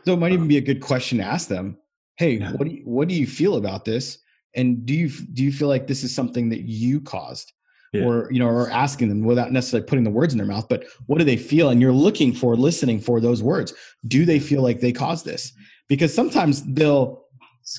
So 0.06 0.14
it 0.14 0.18
might 0.18 0.32
even 0.32 0.46
uh, 0.46 0.50
be 0.50 0.58
a 0.58 0.62
good 0.62 0.82
question 0.82 1.18
to 1.20 1.24
ask 1.24 1.48
them. 1.48 1.78
Hey, 2.18 2.38
yeah. 2.38 2.52
what 2.54 2.68
do 2.68 2.76
you, 2.76 2.82
what 2.84 3.08
do 3.08 3.16
you 3.16 3.28
feel 3.28 3.56
about 3.56 3.86
this? 3.86 4.20
And 4.56 4.86
do 4.86 4.94
you, 4.94 5.10
do 5.10 5.44
you 5.44 5.52
feel 5.52 5.68
like 5.68 5.88
this 5.88 6.04
is 6.04 6.14
something 6.14 6.50
that 6.50 6.62
you 6.62 7.02
caused? 7.02 7.54
Yeah. 7.92 8.04
or 8.04 8.32
you 8.32 8.38
know 8.38 8.48
or 8.48 8.70
asking 8.70 9.10
them 9.10 9.24
without 9.24 9.52
necessarily 9.52 9.88
putting 9.88 10.04
the 10.04 10.12
words 10.12 10.32
in 10.32 10.38
their 10.38 10.46
mouth 10.46 10.70
but 10.70 10.84
what 11.08 11.18
do 11.18 11.24
they 11.24 11.38
feel 11.38 11.70
and 11.70 11.82
you're 11.82 11.92
looking 11.92 12.36
for 12.36 12.56
listening 12.56 13.00
for 13.00 13.20
those 13.20 13.42
words 13.42 13.74
do 14.08 14.26
they 14.26 14.38
feel 14.38 14.62
like 14.62 14.80
they 14.80 14.92
caused 14.92 15.26
this 15.26 15.54
because 15.90 16.14
sometimes 16.14 16.64
they'll 16.64 17.26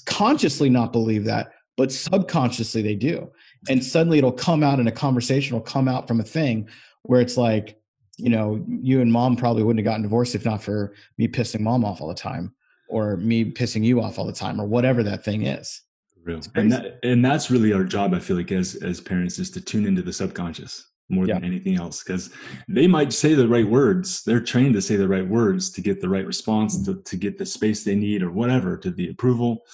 consciously 0.04 0.68
not 0.68 0.92
believe 0.92 1.24
that, 1.24 1.52
but 1.76 1.90
subconsciously 1.90 2.82
they 2.82 2.94
do. 2.94 3.30
And 3.68 3.82
suddenly 3.82 4.18
it'll 4.18 4.32
come 4.32 4.62
out 4.62 4.80
in 4.80 4.86
a 4.86 4.92
conversation, 4.92 5.54
will 5.54 5.62
come 5.62 5.88
out 5.88 6.06
from 6.06 6.20
a 6.20 6.24
thing 6.24 6.68
where 7.04 7.20
it's 7.20 7.38
like, 7.38 7.80
you 8.18 8.28
know, 8.28 8.62
you 8.68 9.00
and 9.00 9.10
mom 9.10 9.36
probably 9.36 9.62
wouldn't 9.62 9.84
have 9.84 9.90
gotten 9.90 10.02
divorced 10.02 10.34
if 10.34 10.44
not 10.44 10.62
for 10.62 10.94
me 11.16 11.26
pissing 11.26 11.60
mom 11.60 11.84
off 11.84 12.02
all 12.02 12.08
the 12.08 12.14
time 12.14 12.54
or 12.90 13.16
me 13.16 13.50
pissing 13.50 13.82
you 13.82 14.02
off 14.02 14.18
all 14.18 14.26
the 14.26 14.32
time 14.32 14.60
or 14.60 14.66
whatever 14.66 15.02
that 15.02 15.24
thing 15.24 15.46
is. 15.46 15.82
Real. 16.22 16.40
And 16.54 16.70
that, 16.70 16.98
and 17.02 17.24
that's 17.24 17.50
really 17.50 17.72
our 17.72 17.84
job, 17.84 18.12
I 18.12 18.18
feel 18.18 18.36
like, 18.36 18.52
as 18.52 18.74
as 18.82 19.00
parents, 19.00 19.38
is 19.38 19.50
to 19.52 19.60
tune 19.60 19.86
into 19.86 20.02
the 20.02 20.12
subconscious 20.12 20.86
more 21.10 21.26
yeah. 21.26 21.34
than 21.34 21.44
anything 21.44 21.76
else 21.76 22.02
because 22.02 22.30
they 22.68 22.86
might 22.86 23.12
say 23.12 23.34
the 23.34 23.48
right 23.48 23.68
words. 23.68 24.22
They're 24.24 24.40
trained 24.40 24.74
to 24.74 24.82
say 24.82 24.96
the 24.96 25.08
right 25.08 25.26
words 25.26 25.70
to 25.70 25.80
get 25.80 26.00
the 26.00 26.08
right 26.08 26.26
response 26.26 26.82
to, 26.84 27.02
to 27.02 27.16
get 27.16 27.38
the 27.38 27.46
space 27.46 27.84
they 27.84 27.94
need 27.94 28.22
or 28.22 28.30
whatever 28.30 28.76
to 28.78 28.90
the 28.90 29.10
approval. 29.10 29.64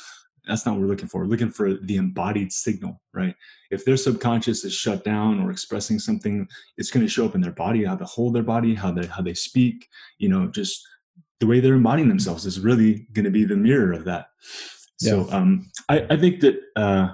That's 0.46 0.64
not 0.64 0.72
what 0.72 0.82
we're 0.82 0.88
looking 0.88 1.08
for. 1.08 1.20
We're 1.22 1.26
looking 1.26 1.50
for 1.50 1.74
the 1.74 1.96
embodied 1.96 2.52
signal 2.52 3.00
right? 3.16 3.34
If 3.70 3.84
their 3.84 3.96
subconscious 3.96 4.64
is 4.64 4.74
shut 4.74 5.02
down 5.02 5.40
or 5.40 5.50
expressing 5.50 5.98
something 5.98 6.46
it's 6.76 6.90
going 6.90 7.04
to 7.04 7.10
show 7.10 7.24
up 7.24 7.34
in 7.34 7.40
their 7.40 7.52
body 7.52 7.84
how 7.84 7.96
they 7.96 8.04
hold 8.04 8.34
their 8.34 8.44
body 8.44 8.74
how 8.74 8.92
they 8.92 9.06
how 9.06 9.22
they 9.22 9.34
speak. 9.34 9.88
You 10.18 10.28
know 10.28 10.46
just 10.46 10.86
the 11.40 11.46
way 11.46 11.58
they're 11.58 11.74
embodying 11.74 12.08
themselves 12.08 12.46
is 12.46 12.60
really 12.60 13.06
going 13.12 13.24
to 13.24 13.30
be 13.30 13.44
the 13.44 13.56
mirror 13.56 13.92
of 13.92 14.04
that. 14.04 14.26
Yeah. 15.00 15.10
so 15.10 15.28
um 15.30 15.70
i 15.88 16.06
i 16.08 16.16
think 16.16 16.40
that 16.40 16.56
uh 16.74 17.08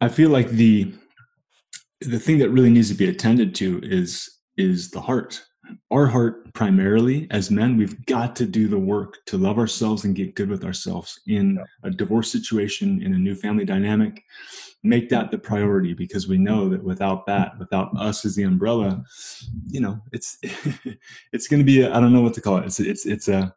i 0.00 0.08
feel 0.08 0.28
like 0.28 0.50
the 0.50 0.92
the 2.00 2.18
thing 2.18 2.38
that 2.38 2.50
really 2.50 2.70
needs 2.70 2.88
to 2.88 2.94
be 2.94 3.08
attended 3.08 3.54
to 3.56 3.80
is 3.82 4.38
is 4.56 4.90
the 4.90 5.00
heart. 5.00 5.44
Our 5.90 6.06
heart 6.06 6.52
primarily 6.54 7.26
as 7.30 7.50
men 7.50 7.76
we've 7.76 8.04
got 8.06 8.34
to 8.36 8.46
do 8.46 8.68
the 8.68 8.78
work 8.78 9.18
to 9.26 9.36
love 9.36 9.58
ourselves 9.58 10.04
and 10.04 10.14
get 10.14 10.34
good 10.34 10.48
with 10.48 10.64
ourselves 10.64 11.20
in 11.26 11.58
a 11.82 11.90
divorce 11.90 12.32
situation 12.32 13.02
in 13.02 13.14
a 13.14 13.18
new 13.18 13.34
family 13.34 13.64
dynamic. 13.64 14.22
Make 14.82 15.08
that 15.10 15.30
the 15.30 15.38
priority 15.38 15.92
because 15.92 16.26
we 16.26 16.38
know 16.38 16.68
that 16.70 16.82
without 16.82 17.26
that 17.26 17.58
without 17.58 17.90
us 17.98 18.24
as 18.24 18.34
the 18.34 18.44
umbrella 18.44 19.02
you 19.66 19.80
know 19.80 20.00
it's 20.12 20.38
it's 21.32 21.48
going 21.48 21.60
to 21.60 21.64
be 21.64 21.84
I 21.84 22.00
don't 22.00 22.12
know 22.12 22.22
what 22.22 22.34
to 22.34 22.40
call 22.40 22.58
it. 22.58 22.66
It's 22.66 22.80
it's 22.80 23.06
it's 23.06 23.28
a 23.28 23.54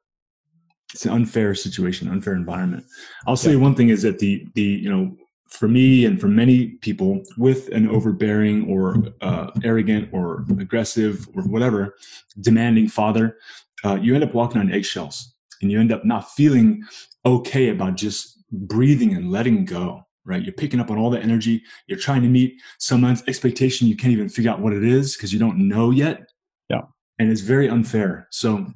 it's 0.94 1.06
an 1.06 1.14
unfair 1.14 1.56
situation 1.56 2.10
unfair 2.10 2.34
environment. 2.34 2.86
I'll 3.28 3.38
say 3.38 3.52
yeah. 3.52 3.58
one 3.60 3.76
thing 3.76 3.90
is 3.90 4.02
that 4.02 4.20
the 4.20 4.46
the 4.56 4.64
you 4.64 4.92
know 4.92 5.16
for 5.52 5.68
me 5.68 6.06
and 6.06 6.20
for 6.20 6.28
many 6.28 6.68
people 6.82 7.22
with 7.38 7.68
an 7.70 7.88
overbearing 7.90 8.68
or 8.70 9.04
uh, 9.22 9.52
arrogant 9.64 10.10
or 10.12 10.46
aggressive 10.60 11.28
or 11.36 11.44
whatever 11.44 11.96
demanding 12.40 12.88
father 12.88 13.38
uh, 13.84 13.96
you 13.96 14.16
end 14.16 14.24
up 14.24 14.34
walking 14.34 14.62
on 14.62 14.72
eggshells 14.72 15.36
and 15.62 15.72
you 15.72 15.80
end 15.80 15.92
up 15.92 16.04
not 16.06 16.32
feeling 16.32 16.82
okay 17.26 17.70
about 17.70 17.96
just 17.96 18.44
breathing 18.52 19.16
and 19.16 19.32
letting 19.32 19.66
go 19.66 20.06
right? 20.24 20.44
You're 20.44 20.54
picking 20.54 20.80
up 20.80 20.92
on 20.92 21.00
all 21.00 21.10
the 21.10 21.20
energy. 21.20 21.64
You're 21.88 21.98
trying 21.98 22.22
to 22.22 22.28
meet 22.28 22.62
someone's 22.78 23.24
expectation. 23.28 23.88
You 23.88 23.96
can't 23.96 24.14
even 24.14 24.30
figure 24.30 24.52
out 24.52 24.60
what 24.60 24.72
it 24.72 24.84
is 24.84 25.16
because 25.16 25.34
you 25.34 25.40
don't 25.40 25.68
know 25.68 25.90
yet. 25.90 26.30
Yeah. 26.70 26.82
And 27.18 27.32
it's 27.32 27.42
very 27.42 27.68
unfair. 27.68 28.28
So 28.30 28.68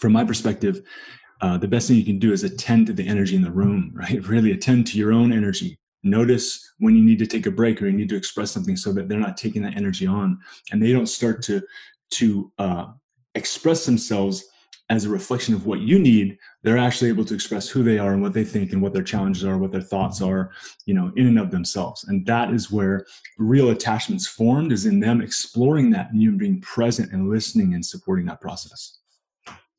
from 0.00 0.12
my 0.12 0.24
perspective 0.24 0.82
uh, 1.42 1.56
the 1.56 1.68
best 1.68 1.88
thing 1.88 1.96
you 1.96 2.04
can 2.04 2.18
do 2.18 2.32
is 2.32 2.44
attend 2.44 2.86
to 2.86 2.92
the 2.92 3.06
energy 3.06 3.36
in 3.36 3.42
the 3.42 3.50
room 3.50 3.90
right? 3.94 4.26
Really 4.26 4.52
attend 4.52 4.86
to 4.88 4.98
your 4.98 5.12
own 5.12 5.32
energy 5.32 5.78
notice 6.02 6.72
when 6.78 6.96
you 6.96 7.04
need 7.04 7.18
to 7.18 7.26
take 7.26 7.46
a 7.46 7.50
break 7.50 7.80
or 7.80 7.86
you 7.86 7.96
need 7.96 8.08
to 8.08 8.16
express 8.16 8.50
something 8.50 8.76
so 8.76 8.92
that 8.92 9.08
they're 9.08 9.18
not 9.18 9.36
taking 9.36 9.62
that 9.62 9.76
energy 9.76 10.06
on. 10.06 10.38
And 10.72 10.82
they 10.82 10.92
don't 10.92 11.06
start 11.06 11.42
to 11.42 11.62
to 12.12 12.52
uh, 12.58 12.86
express 13.34 13.86
themselves 13.86 14.44
as 14.88 15.04
a 15.04 15.08
reflection 15.08 15.54
of 15.54 15.66
what 15.66 15.78
you 15.78 16.00
need. 16.00 16.36
They're 16.64 16.76
actually 16.76 17.10
able 17.10 17.24
to 17.26 17.34
express 17.34 17.68
who 17.68 17.84
they 17.84 17.98
are 17.98 18.12
and 18.12 18.20
what 18.20 18.32
they 18.32 18.42
think 18.42 18.72
and 18.72 18.82
what 18.82 18.92
their 18.92 19.04
challenges 19.04 19.44
are 19.44 19.56
what 19.56 19.70
their 19.70 19.80
thoughts 19.80 20.20
are 20.20 20.50
you 20.86 20.94
know 20.94 21.12
in 21.16 21.26
and 21.26 21.38
of 21.38 21.50
themselves. 21.50 22.04
And 22.04 22.26
that 22.26 22.52
is 22.52 22.70
where 22.70 23.06
real 23.38 23.70
attachments 23.70 24.26
formed 24.26 24.72
is 24.72 24.86
in 24.86 25.00
them 25.00 25.20
exploring 25.20 25.90
that 25.90 26.10
and 26.10 26.20
you 26.20 26.32
being 26.32 26.60
present 26.60 27.12
and 27.12 27.30
listening 27.30 27.74
and 27.74 27.84
supporting 27.84 28.26
that 28.26 28.40
process. 28.40 28.98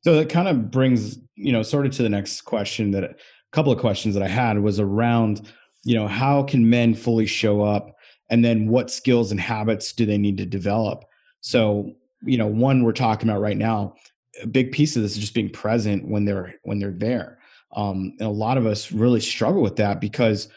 So 0.04 0.16
that 0.16 0.28
kind 0.28 0.48
of 0.48 0.70
brings 0.70 1.18
you 1.36 1.52
know 1.52 1.62
sort 1.62 1.86
of 1.86 1.92
to 1.92 2.02
the 2.02 2.08
next 2.08 2.42
question 2.42 2.90
that 2.92 3.04
a 3.04 3.14
couple 3.52 3.72
of 3.72 3.78
questions 3.78 4.14
that 4.14 4.22
i 4.22 4.28
had 4.28 4.58
was 4.58 4.80
around 4.80 5.52
you 5.84 5.94
know 5.94 6.08
how 6.08 6.42
can 6.42 6.68
men 6.68 6.94
fully 6.94 7.26
show 7.26 7.62
up? 7.62 7.96
And 8.30 8.44
then 8.44 8.68
what 8.68 8.90
skills 8.90 9.30
and 9.30 9.40
habits 9.40 9.92
do 9.92 10.06
they 10.06 10.18
need 10.18 10.38
to 10.38 10.46
develop? 10.46 11.04
So 11.40 11.92
you 12.22 12.38
know 12.38 12.46
one 12.46 12.84
we're 12.84 12.92
talking 12.92 13.28
about 13.28 13.40
right 13.40 13.56
now 13.56 13.94
a 14.42 14.46
big 14.46 14.72
piece 14.72 14.96
of 14.96 15.02
this 15.02 15.12
is 15.12 15.18
just 15.18 15.34
being 15.34 15.50
present 15.50 16.06
when 16.08 16.24
they're 16.24 16.54
when 16.62 16.78
they're 16.78 16.90
there. 16.90 17.38
Um, 17.74 18.14
and 18.18 18.28
a 18.28 18.30
lot 18.30 18.58
of 18.58 18.66
us 18.66 18.92
really 18.92 19.20
struggle 19.20 19.62
with 19.62 19.76
that 19.76 20.00
because 20.00 20.48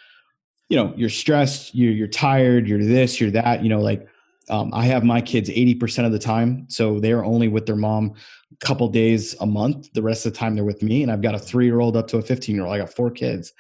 you 0.69 0.77
know 0.77 0.93
you're 0.95 1.09
stressed 1.09 1.75
you're, 1.75 1.91
you're 1.91 2.07
tired 2.07 2.67
you're 2.67 2.83
this 2.83 3.19
you're 3.19 3.31
that 3.31 3.63
you 3.63 3.69
know 3.69 3.79
like 3.79 4.07
um, 4.49 4.71
i 4.73 4.83
have 4.85 5.03
my 5.03 5.21
kids 5.21 5.49
80% 5.49 6.05
of 6.05 6.11
the 6.11 6.19
time 6.19 6.65
so 6.69 6.99
they're 6.99 7.23
only 7.23 7.47
with 7.47 7.65
their 7.65 7.75
mom 7.75 8.13
a 8.51 8.65
couple 8.65 8.88
days 8.88 9.35
a 9.41 9.45
month 9.45 9.91
the 9.93 10.01
rest 10.01 10.25
of 10.25 10.33
the 10.33 10.39
time 10.39 10.55
they're 10.55 10.63
with 10.63 10.81
me 10.81 11.03
and 11.03 11.11
i've 11.11 11.21
got 11.21 11.35
a 11.35 11.39
three 11.39 11.65
year 11.65 11.79
old 11.79 11.95
up 11.95 12.07
to 12.07 12.17
a 12.17 12.21
15 12.21 12.55
year 12.55 12.65
old 12.65 12.73
i 12.73 12.77
got 12.77 12.93
four 12.93 13.11
kids 13.11 13.53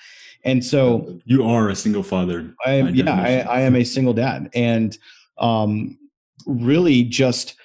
and 0.45 0.63
so 0.63 1.19
you 1.25 1.43
are 1.43 1.69
a 1.69 1.75
single 1.75 2.03
father. 2.03 2.53
I 2.65 2.73
am, 2.73 2.93
yeah, 2.93 3.13
I, 3.13 3.39
I, 3.39 3.61
am 3.61 3.75
a 3.75 3.83
single 3.83 4.13
dad. 4.13 4.49
And 4.53 4.95
um, 5.39 5.97
really 6.45 7.03
just 7.03 7.55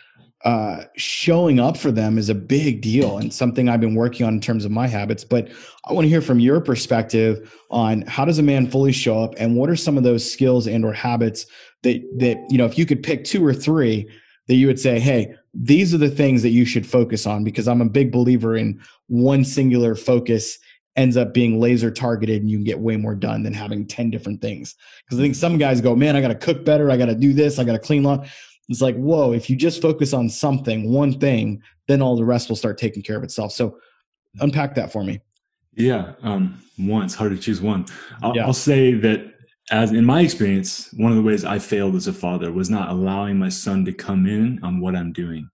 uh, 0.46 0.84
showing 0.96 1.60
up 1.60 1.76
for 1.76 1.92
them 1.92 2.16
is 2.16 2.30
a 2.30 2.34
big 2.34 2.80
deal 2.80 3.18
and 3.18 3.32
something 3.32 3.68
I've 3.68 3.82
been 3.82 3.94
working 3.94 4.26
on 4.26 4.34
in 4.34 4.40
terms 4.40 4.64
of 4.64 4.70
my 4.70 4.86
habits. 4.86 5.24
But 5.24 5.50
I 5.84 5.92
want 5.92 6.06
to 6.06 6.08
hear 6.08 6.22
from 6.22 6.40
your 6.40 6.58
perspective 6.62 7.54
on 7.70 8.00
how 8.02 8.24
does 8.24 8.38
a 8.38 8.42
man 8.42 8.66
fully 8.66 8.92
show 8.92 9.22
up 9.22 9.34
and 9.36 9.56
what 9.56 9.68
are 9.68 9.76
some 9.76 9.98
of 9.98 10.02
those 10.02 10.30
skills 10.30 10.66
and 10.66 10.82
or 10.82 10.94
habits 10.94 11.44
that 11.82 12.02
that, 12.18 12.38
you 12.48 12.56
know, 12.56 12.64
if 12.64 12.78
you 12.78 12.86
could 12.86 13.02
pick 13.02 13.24
two 13.24 13.44
or 13.44 13.52
three 13.52 14.08
that 14.48 14.54
you 14.54 14.66
would 14.66 14.80
say, 14.80 14.98
hey, 14.98 15.34
these 15.52 15.92
are 15.92 15.98
the 15.98 16.08
things 16.08 16.40
that 16.42 16.48
you 16.48 16.64
should 16.64 16.86
focus 16.86 17.26
on 17.26 17.44
because 17.44 17.68
I'm 17.68 17.82
a 17.82 17.88
big 17.88 18.10
believer 18.10 18.56
in 18.56 18.80
one 19.08 19.44
singular 19.44 19.94
focus 19.94 20.58
ends 21.00 21.16
up 21.16 21.32
being 21.32 21.58
laser 21.58 21.90
targeted 21.90 22.42
and 22.42 22.50
you 22.50 22.58
can 22.58 22.64
get 22.64 22.78
way 22.78 22.96
more 22.96 23.14
done 23.14 23.42
than 23.42 23.54
having 23.54 23.86
10 23.86 24.10
different 24.10 24.42
things. 24.42 24.76
Because 25.04 25.18
I 25.18 25.22
think 25.22 25.34
some 25.34 25.56
guys 25.56 25.80
go, 25.80 25.96
man, 25.96 26.14
I 26.14 26.20
got 26.20 26.28
to 26.28 26.34
cook 26.34 26.62
better. 26.62 26.90
I 26.90 26.98
got 26.98 27.06
to 27.06 27.14
do 27.14 27.32
this. 27.32 27.58
I 27.58 27.64
got 27.64 27.72
to 27.72 27.78
clean 27.78 28.02
lawn. 28.02 28.28
It's 28.68 28.82
like, 28.82 28.96
whoa, 28.96 29.32
if 29.32 29.48
you 29.48 29.56
just 29.56 29.80
focus 29.80 30.12
on 30.12 30.28
something, 30.28 30.92
one 30.92 31.18
thing, 31.18 31.62
then 31.88 32.02
all 32.02 32.16
the 32.16 32.24
rest 32.24 32.50
will 32.50 32.56
start 32.56 32.76
taking 32.76 33.02
care 33.02 33.16
of 33.16 33.24
itself. 33.24 33.52
So 33.52 33.78
unpack 34.40 34.74
that 34.74 34.92
for 34.92 35.02
me. 35.02 35.20
Yeah. 35.72 36.12
Um, 36.22 36.62
one, 36.76 37.06
it's 37.06 37.14
hard 37.14 37.32
to 37.32 37.38
choose 37.38 37.62
one. 37.62 37.86
I'll, 38.22 38.36
yeah. 38.36 38.44
I'll 38.44 38.52
say 38.52 38.92
that 38.92 39.34
as 39.70 39.92
in 39.92 40.04
my 40.04 40.20
experience, 40.20 40.92
one 40.98 41.10
of 41.10 41.16
the 41.16 41.22
ways 41.22 41.46
I 41.46 41.58
failed 41.58 41.94
as 41.94 42.08
a 42.08 42.12
father 42.12 42.52
was 42.52 42.68
not 42.68 42.90
allowing 42.90 43.38
my 43.38 43.48
son 43.48 43.86
to 43.86 43.92
come 43.92 44.26
in 44.26 44.62
on 44.62 44.80
what 44.80 44.94
I'm 44.94 45.12
doing. 45.12 45.48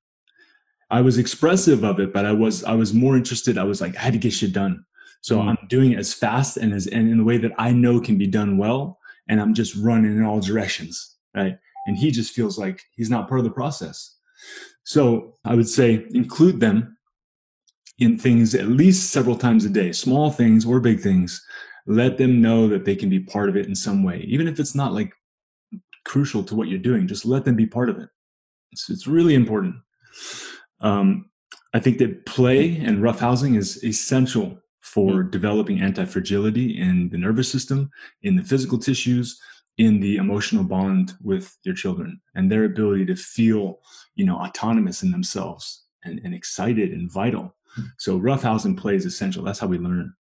I 0.90 1.02
was 1.02 1.18
expressive 1.18 1.84
of 1.84 2.00
it, 2.00 2.12
but 2.12 2.24
I 2.24 2.32
was 2.32 2.64
I 2.64 2.74
was 2.74 2.92
more 2.92 3.16
interested. 3.16 3.58
I 3.58 3.64
was 3.64 3.80
like, 3.80 3.96
I 3.96 4.00
had 4.00 4.12
to 4.12 4.18
get 4.18 4.32
shit 4.32 4.52
done. 4.52 4.84
So 5.22 5.38
mm. 5.38 5.48
I'm 5.48 5.58
doing 5.68 5.92
it 5.92 5.98
as 5.98 6.14
fast 6.14 6.56
and 6.56 6.72
as 6.72 6.86
and 6.86 7.10
in 7.10 7.18
the 7.18 7.24
way 7.24 7.38
that 7.38 7.52
I 7.58 7.72
know 7.72 8.00
can 8.00 8.18
be 8.18 8.26
done 8.26 8.58
well, 8.58 8.98
and 9.28 9.40
I'm 9.40 9.54
just 9.54 9.76
running 9.76 10.16
in 10.16 10.24
all 10.24 10.40
directions, 10.40 11.16
right? 11.34 11.58
And 11.86 11.96
he 11.96 12.10
just 12.10 12.34
feels 12.34 12.58
like 12.58 12.82
he's 12.96 13.10
not 13.10 13.28
part 13.28 13.40
of 13.40 13.44
the 13.44 13.50
process. 13.50 14.16
So 14.84 15.36
I 15.44 15.54
would 15.54 15.68
say 15.68 16.06
include 16.10 16.60
them 16.60 16.96
in 17.98 18.18
things 18.18 18.54
at 18.54 18.68
least 18.68 19.10
several 19.10 19.36
times 19.36 19.64
a 19.64 19.70
day, 19.70 19.92
small 19.92 20.30
things 20.30 20.66
or 20.66 20.80
big 20.80 21.00
things. 21.00 21.44
Let 21.86 22.18
them 22.18 22.42
know 22.42 22.68
that 22.68 22.84
they 22.84 22.96
can 22.96 23.08
be 23.08 23.20
part 23.20 23.48
of 23.48 23.56
it 23.56 23.66
in 23.66 23.74
some 23.74 24.02
way, 24.02 24.24
even 24.26 24.48
if 24.48 24.58
it's 24.58 24.74
not 24.74 24.92
like 24.92 25.12
crucial 26.04 26.42
to 26.44 26.54
what 26.54 26.68
you're 26.68 26.78
doing. 26.78 27.06
Just 27.06 27.24
let 27.24 27.44
them 27.44 27.56
be 27.56 27.66
part 27.66 27.88
of 27.88 27.98
it. 27.98 28.08
It's, 28.72 28.90
it's 28.90 29.06
really 29.06 29.34
important. 29.34 29.76
Um, 30.80 31.30
I 31.72 31.80
think 31.80 31.98
that 31.98 32.26
play 32.26 32.76
and 32.76 32.98
roughhousing 32.98 33.56
is 33.56 33.82
essential 33.84 34.58
for 34.96 35.12
mm-hmm. 35.12 35.30
developing 35.30 35.82
anti-fragility 35.82 36.80
in 36.80 37.10
the 37.10 37.18
nervous 37.18 37.52
system, 37.52 37.90
in 38.22 38.34
the 38.34 38.42
physical 38.42 38.78
tissues, 38.78 39.38
in 39.76 40.00
the 40.00 40.16
emotional 40.16 40.64
bond 40.64 41.12
with 41.22 41.54
your 41.64 41.74
children 41.74 42.18
and 42.34 42.50
their 42.50 42.64
ability 42.64 43.04
to 43.04 43.14
feel, 43.14 43.64
you 44.14 44.24
know, 44.24 44.38
autonomous 44.38 45.02
in 45.02 45.10
themselves 45.10 45.84
and, 46.04 46.18
and 46.24 46.34
excited 46.34 46.92
and 46.92 47.12
vital. 47.12 47.54
Hmm. 47.74 47.82
So 47.98 48.18
roughhousing 48.18 48.78
play 48.78 48.96
is 48.96 49.04
essential. 49.04 49.44
That's 49.44 49.58
how 49.58 49.66
we 49.66 49.78
learn. 49.78 50.14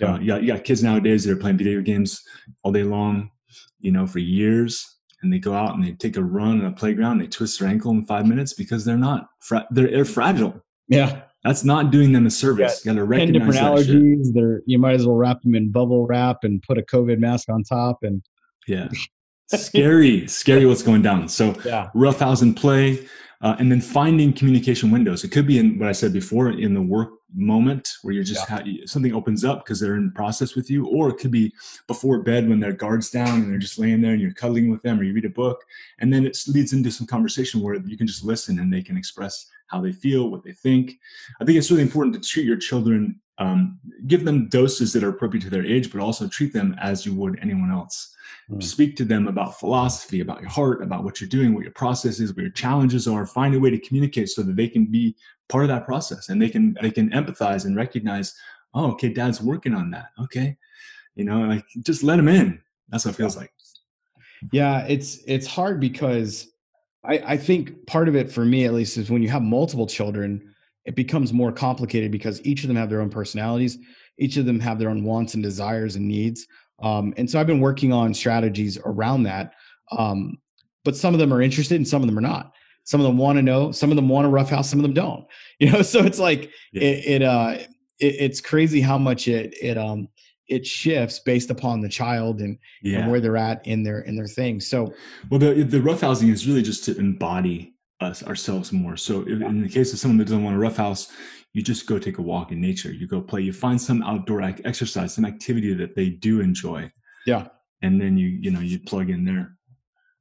Yeah. 0.00 0.14
Uh, 0.14 0.18
you, 0.18 0.26
got, 0.26 0.42
you 0.42 0.52
got 0.52 0.64
kids 0.64 0.82
nowadays 0.82 1.22
that 1.22 1.32
are 1.32 1.36
playing 1.36 1.58
video 1.58 1.80
games 1.80 2.20
all 2.64 2.72
day 2.72 2.82
long, 2.82 3.30
you 3.78 3.92
know, 3.92 4.04
for 4.04 4.18
years, 4.18 4.98
and 5.22 5.32
they 5.32 5.38
go 5.38 5.54
out 5.54 5.74
and 5.76 5.84
they 5.84 5.92
take 5.92 6.16
a 6.16 6.24
run 6.24 6.60
on 6.60 6.66
a 6.66 6.72
playground. 6.72 7.12
and 7.12 7.20
They 7.20 7.28
twist 7.28 7.60
their 7.60 7.68
ankle 7.68 7.92
in 7.92 8.04
five 8.04 8.26
minutes 8.26 8.52
because 8.52 8.84
they're 8.84 8.96
not 8.96 9.28
fra- 9.38 9.68
they're, 9.70 9.90
they're 9.92 10.04
fragile. 10.04 10.60
Yeah, 10.88 11.22
that's 11.44 11.64
not 11.64 11.90
doing 11.90 12.12
them 12.12 12.26
a 12.26 12.30
service. 12.30 12.84
You 12.84 12.92
got 12.92 12.98
to 12.98 13.04
recognize 13.04 13.32
different 13.32 13.88
allergies. 13.88 14.32
They're, 14.32 14.62
you 14.66 14.78
might 14.78 14.94
as 14.94 15.06
well 15.06 15.16
wrap 15.16 15.40
them 15.42 15.54
in 15.54 15.70
bubble 15.70 16.06
wrap 16.06 16.38
and 16.42 16.62
put 16.62 16.78
a 16.78 16.82
COVID 16.82 17.18
mask 17.18 17.48
on 17.48 17.62
top. 17.62 17.98
And 18.02 18.22
yeah, 18.66 18.88
scary, 19.54 20.26
scary 20.26 20.66
what's 20.66 20.82
going 20.82 21.02
down. 21.02 21.28
So 21.28 21.56
yeah. 21.64 21.90
roughhousing 21.94 22.56
play, 22.56 23.06
uh, 23.40 23.56
and 23.58 23.70
then 23.70 23.80
finding 23.80 24.32
communication 24.32 24.90
windows. 24.90 25.24
It 25.24 25.28
could 25.28 25.46
be 25.46 25.58
in 25.58 25.78
what 25.78 25.88
I 25.88 25.92
said 25.92 26.12
before 26.12 26.50
in 26.50 26.74
the 26.74 26.82
work 26.82 27.10
moment 27.34 27.90
where 28.02 28.14
you're 28.14 28.24
just 28.24 28.48
yeah. 28.48 28.58
ha- 28.58 28.86
something 28.86 29.14
opens 29.14 29.44
up 29.44 29.64
because 29.64 29.78
they're 29.80 29.96
in 29.96 30.10
process 30.12 30.54
with 30.54 30.70
you, 30.70 30.86
or 30.86 31.10
it 31.10 31.18
could 31.18 31.30
be 31.30 31.52
before 31.86 32.22
bed 32.22 32.48
when 32.48 32.60
their 32.60 32.72
guards 32.72 33.10
down 33.10 33.42
and 33.42 33.50
they're 33.50 33.58
just 33.58 33.78
laying 33.78 34.00
there 34.00 34.12
and 34.12 34.20
you're 34.20 34.32
cuddling 34.32 34.70
with 34.70 34.82
them, 34.82 34.98
or 34.98 35.02
you 35.02 35.12
read 35.12 35.24
a 35.24 35.30
book, 35.30 35.62
and 35.98 36.12
then 36.12 36.26
it 36.26 36.38
leads 36.48 36.72
into 36.72 36.90
some 36.90 37.06
conversation 37.06 37.60
where 37.60 37.74
you 37.74 37.96
can 37.96 38.06
just 38.06 38.24
listen 38.24 38.58
and 38.58 38.72
they 38.72 38.82
can 38.82 38.96
express 38.96 39.46
how 39.66 39.80
they 39.80 39.92
feel, 39.92 40.30
what 40.30 40.42
they 40.42 40.52
think. 40.52 40.98
I 41.40 41.44
think 41.44 41.58
it's 41.58 41.70
really 41.70 41.82
important 41.82 42.14
to 42.14 42.28
treat 42.28 42.46
your 42.46 42.56
children, 42.56 43.20
um, 43.36 43.78
give 44.06 44.24
them 44.24 44.48
doses 44.48 44.92
that 44.92 45.04
are 45.04 45.10
appropriate 45.10 45.42
to 45.42 45.50
their 45.50 45.66
age, 45.66 45.92
but 45.92 46.00
also 46.00 46.26
treat 46.26 46.52
them 46.52 46.74
as 46.80 47.04
you 47.04 47.14
would 47.14 47.38
anyone 47.42 47.70
else. 47.70 48.14
Mm. 48.50 48.62
Speak 48.62 48.96
to 48.96 49.04
them 49.04 49.28
about 49.28 49.58
philosophy, 49.60 50.20
about 50.20 50.40
your 50.40 50.50
heart, 50.50 50.82
about 50.82 51.04
what 51.04 51.20
you're 51.20 51.28
doing, 51.28 51.54
what 51.54 51.64
your 51.64 51.72
process 51.72 52.18
is, 52.18 52.34
what 52.34 52.42
your 52.42 52.50
challenges 52.50 53.06
are. 53.06 53.26
Find 53.26 53.54
a 53.54 53.60
way 53.60 53.70
to 53.70 53.78
communicate 53.78 54.30
so 54.30 54.42
that 54.42 54.56
they 54.56 54.68
can 54.68 54.86
be 54.86 55.14
part 55.48 55.64
of 55.64 55.68
that 55.68 55.84
process 55.84 56.28
and 56.28 56.40
they 56.40 56.48
can 56.48 56.76
they 56.82 56.90
can 56.90 57.10
empathize 57.10 57.64
and 57.64 57.76
recognize 57.76 58.34
oh, 58.74 58.92
okay, 58.92 59.08
dad's 59.08 59.40
working 59.40 59.74
on 59.74 59.90
that. 59.90 60.10
Okay. 60.20 60.56
You 61.14 61.24
know, 61.24 61.40
like 61.40 61.64
just 61.82 62.02
let 62.02 62.18
him 62.18 62.28
in. 62.28 62.60
That's 62.88 63.04
what 63.04 63.14
it 63.14 63.16
feels 63.16 63.36
like. 63.36 63.52
Yeah, 64.52 64.86
it's 64.86 65.18
it's 65.26 65.46
hard 65.46 65.80
because 65.80 66.48
I, 67.04 67.18
I 67.18 67.36
think 67.36 67.86
part 67.86 68.08
of 68.08 68.14
it 68.14 68.30
for 68.30 68.44
me 68.44 68.64
at 68.64 68.74
least 68.74 68.96
is 68.96 69.10
when 69.10 69.22
you 69.22 69.28
have 69.28 69.42
multiple 69.42 69.86
children, 69.86 70.54
it 70.84 70.94
becomes 70.94 71.32
more 71.32 71.52
complicated 71.52 72.12
because 72.12 72.44
each 72.46 72.62
of 72.62 72.68
them 72.68 72.76
have 72.76 72.88
their 72.88 73.00
own 73.00 73.10
personalities, 73.10 73.78
each 74.18 74.36
of 74.36 74.46
them 74.46 74.60
have 74.60 74.78
their 74.78 74.90
own 74.90 75.02
wants 75.04 75.34
and 75.34 75.42
desires 75.42 75.96
and 75.96 76.06
needs. 76.06 76.46
Um, 76.80 77.12
and 77.16 77.28
so 77.28 77.40
I've 77.40 77.46
been 77.46 77.60
working 77.60 77.92
on 77.92 78.14
strategies 78.14 78.78
around 78.84 79.24
that. 79.24 79.54
Um, 79.90 80.38
but 80.84 80.96
some 80.96 81.14
of 81.14 81.20
them 81.20 81.32
are 81.34 81.42
interested 81.42 81.74
and 81.74 81.88
some 81.88 82.02
of 82.02 82.08
them 82.08 82.16
are 82.16 82.22
not. 82.22 82.52
Some 82.88 83.02
of 83.02 83.06
them 83.06 83.18
want 83.18 83.36
to 83.36 83.42
know, 83.42 83.70
some 83.70 83.90
of 83.90 83.96
them 83.96 84.08
want 84.08 84.26
a 84.26 84.30
rough 84.30 84.48
house, 84.48 84.70
some 84.70 84.78
of 84.78 84.82
them 84.82 84.94
don't. 84.94 85.26
You 85.60 85.72
know, 85.72 85.82
so 85.82 86.04
it's 86.04 86.20
like 86.20 86.52
yeah. 86.72 86.82
it, 86.82 87.04
it 87.06 87.22
uh 87.22 87.56
it, 87.98 88.14
it's 88.20 88.40
crazy 88.40 88.80
how 88.80 88.96
much 88.96 89.26
it 89.26 89.54
it 89.60 89.76
um 89.76 90.08
it 90.46 90.64
shifts 90.64 91.18
based 91.18 91.50
upon 91.50 91.80
the 91.80 91.88
child 91.88 92.40
and, 92.40 92.56
yeah. 92.80 93.00
and, 93.00 93.10
where 93.10 93.20
they're 93.20 93.36
at 93.36 93.66
in 93.66 93.82
their 93.82 94.00
in 94.02 94.14
their 94.16 94.28
thing. 94.28 94.60
So, 94.60 94.94
well, 95.30 95.40
the 95.40 95.64
the 95.64 95.80
roughhousing 95.80 96.32
is 96.32 96.46
really 96.46 96.62
just 96.62 96.84
to 96.84 96.96
embody 96.96 97.74
us 98.00 98.22
ourselves 98.22 98.72
more. 98.72 98.96
So, 98.96 99.22
if, 99.22 99.42
in 99.42 99.62
the 99.62 99.68
case 99.68 99.92
of 99.92 99.98
someone 99.98 100.16
that 100.18 100.26
doesn't 100.26 100.44
want 100.44 100.56
a 100.56 100.60
roughhouse, 100.60 101.12
you 101.52 101.60
just 101.60 101.86
go 101.86 101.98
take 101.98 102.18
a 102.18 102.22
walk 102.22 102.52
in 102.52 102.60
nature. 102.60 102.92
You 102.92 103.08
go 103.08 103.20
play. 103.20 103.42
You 103.42 103.52
find 103.52 103.80
some 103.80 104.02
outdoor 104.02 104.40
exercise, 104.42 105.12
some 105.12 105.24
activity 105.26 105.74
that 105.74 105.96
they 105.96 106.08
do 106.08 106.40
enjoy. 106.40 106.90
Yeah, 107.26 107.48
and 107.82 108.00
then 108.00 108.16
you 108.16 108.28
you 108.28 108.52
know 108.52 108.60
you 108.60 108.78
plug 108.78 109.10
in 109.10 109.24
there. 109.24 109.58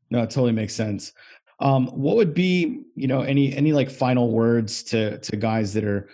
No, 0.10 0.24
it 0.24 0.30
totally 0.30 0.54
makes 0.54 0.74
sense. 0.74 1.14
Um, 1.60 1.88
what 1.88 2.16
would 2.18 2.34
be 2.34 2.84
you 2.96 3.08
know 3.08 3.22
any 3.22 3.56
any 3.56 3.74
like 3.74 3.90
final 3.90 4.32
words 4.32 4.84
to 4.84 5.18
to 5.20 5.36
guys 5.36 5.74
that 5.74 5.84
are 5.84 6.10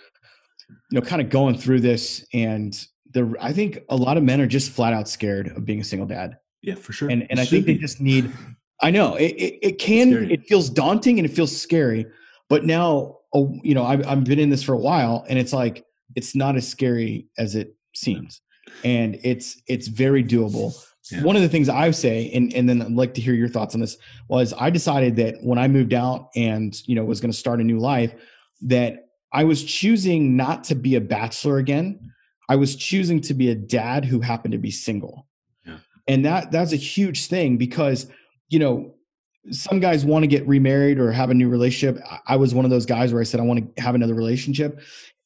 you 0.89 0.99
know 0.99 1.01
kind 1.01 1.21
of 1.21 1.29
going 1.29 1.58
through 1.58 1.82
this 1.82 2.25
and 2.34 2.86
the 3.13 3.36
I 3.39 3.53
think 3.53 3.79
a 3.89 3.95
lot 3.95 4.17
of 4.17 4.23
men 4.23 4.41
are 4.41 4.47
just 4.47 4.71
flat 4.71 4.93
out 4.93 5.08
scared 5.08 5.47
of 5.47 5.65
being 5.65 5.79
a 5.79 5.84
single 5.84 6.08
dad. 6.08 6.38
Yeah, 6.62 6.75
for 6.75 6.93
sure. 6.93 7.10
And 7.10 7.27
and 7.29 7.39
I 7.39 7.45
think 7.45 7.65
be. 7.65 7.73
they 7.73 7.79
just 7.79 8.01
need. 8.01 8.32
I 8.82 8.91
know 8.91 9.15
it. 9.15 9.32
It, 9.32 9.60
it 9.62 9.79
can. 9.79 10.29
It 10.29 10.45
feels 10.47 10.69
daunting 10.69 11.19
and 11.19 11.29
it 11.29 11.34
feels 11.34 11.56
scary. 11.56 12.06
But 12.49 12.65
now, 12.65 13.19
oh, 13.34 13.58
you 13.63 13.75
know, 13.75 13.86
I've 13.86 14.06
I've 14.08 14.23
been 14.23 14.39
in 14.39 14.49
this 14.49 14.63
for 14.63 14.73
a 14.73 14.77
while, 14.77 15.25
and 15.29 15.39
it's 15.39 15.53
like 15.53 15.86
it's 16.15 16.36
not 16.36 16.56
as 16.56 16.67
scary 16.67 17.27
as 17.38 17.56
it 17.56 17.75
seems, 17.95 18.41
and 18.84 19.19
it's 19.23 19.62
it's 19.67 19.88
very 19.88 20.23
doable. 20.23 20.73
Yeah. 21.12 21.24
One 21.24 21.36
of 21.36 21.42
the 21.42 21.50
things 21.50 21.70
I 21.70 21.92
say, 21.92 22.32
and 22.34 22.54
and 22.54 22.68
then 22.68 22.82
I'd 22.82 22.92
like 22.92 23.13
to 23.16 23.22
hear 23.22 23.34
your 23.34 23.50
thoughts 23.50 23.76
on 23.76 23.82
this, 23.82 23.98
was 24.30 24.54
I 24.58 24.70
decided 24.70 25.16
that 25.18 25.36
when 25.42 25.60
I 25.60 25.68
moved 25.68 25.94
out 25.94 26.30
and 26.36 26.76
you 26.88 26.96
know 26.96 27.04
was 27.04 27.20
going 27.20 27.32
to 27.32 27.38
start 27.38 27.60
a 27.60 27.63
new 27.63 27.80
life, 27.80 28.13
that 28.62 29.10
I 29.32 29.44
was 29.44 29.63
choosing 29.63 30.38
not 30.38 30.63
to 30.66 30.76
be 30.76 30.96
a 30.96 31.02
bachelor 31.02 31.58
again 31.58 32.13
I 32.50 32.56
was 32.56 32.76
choosing 32.76 33.22
to 33.22 33.34
be 33.34 33.50
a 33.50 33.56
dad 33.56 34.06
who 34.06 34.20
happened 34.20 34.52
to 34.52 34.58
be 34.58 34.72
single. 34.72 35.28
Yeah. 35.66 35.78
And 36.08 36.26
that 36.26 36.52
that's 36.52 36.74
a 36.74 36.78
huge 36.78 37.28
thing 37.28 37.58
because, 37.58 38.08
you 38.50 38.60
know, 38.60 38.96
some 39.52 39.80
guys 39.80 40.06
want 40.06 40.24
to 40.24 40.28
get 40.28 40.48
remarried 40.48 41.00
or 41.00 41.12
have 41.12 41.30
a 41.30 41.34
new 41.34 41.50
relationship. 41.50 42.02
I 42.28 42.36
was 42.36 42.54
one 42.54 42.66
of 42.66 42.72
those 42.72 42.86
guys 42.86 43.12
where 43.12 43.22
I 43.22 43.26
said 43.26 43.39
I 43.39 43.44
want 43.44 43.76
to 43.76 43.82
have 43.82 43.96
another 43.96 44.13
relationship. 44.13 44.80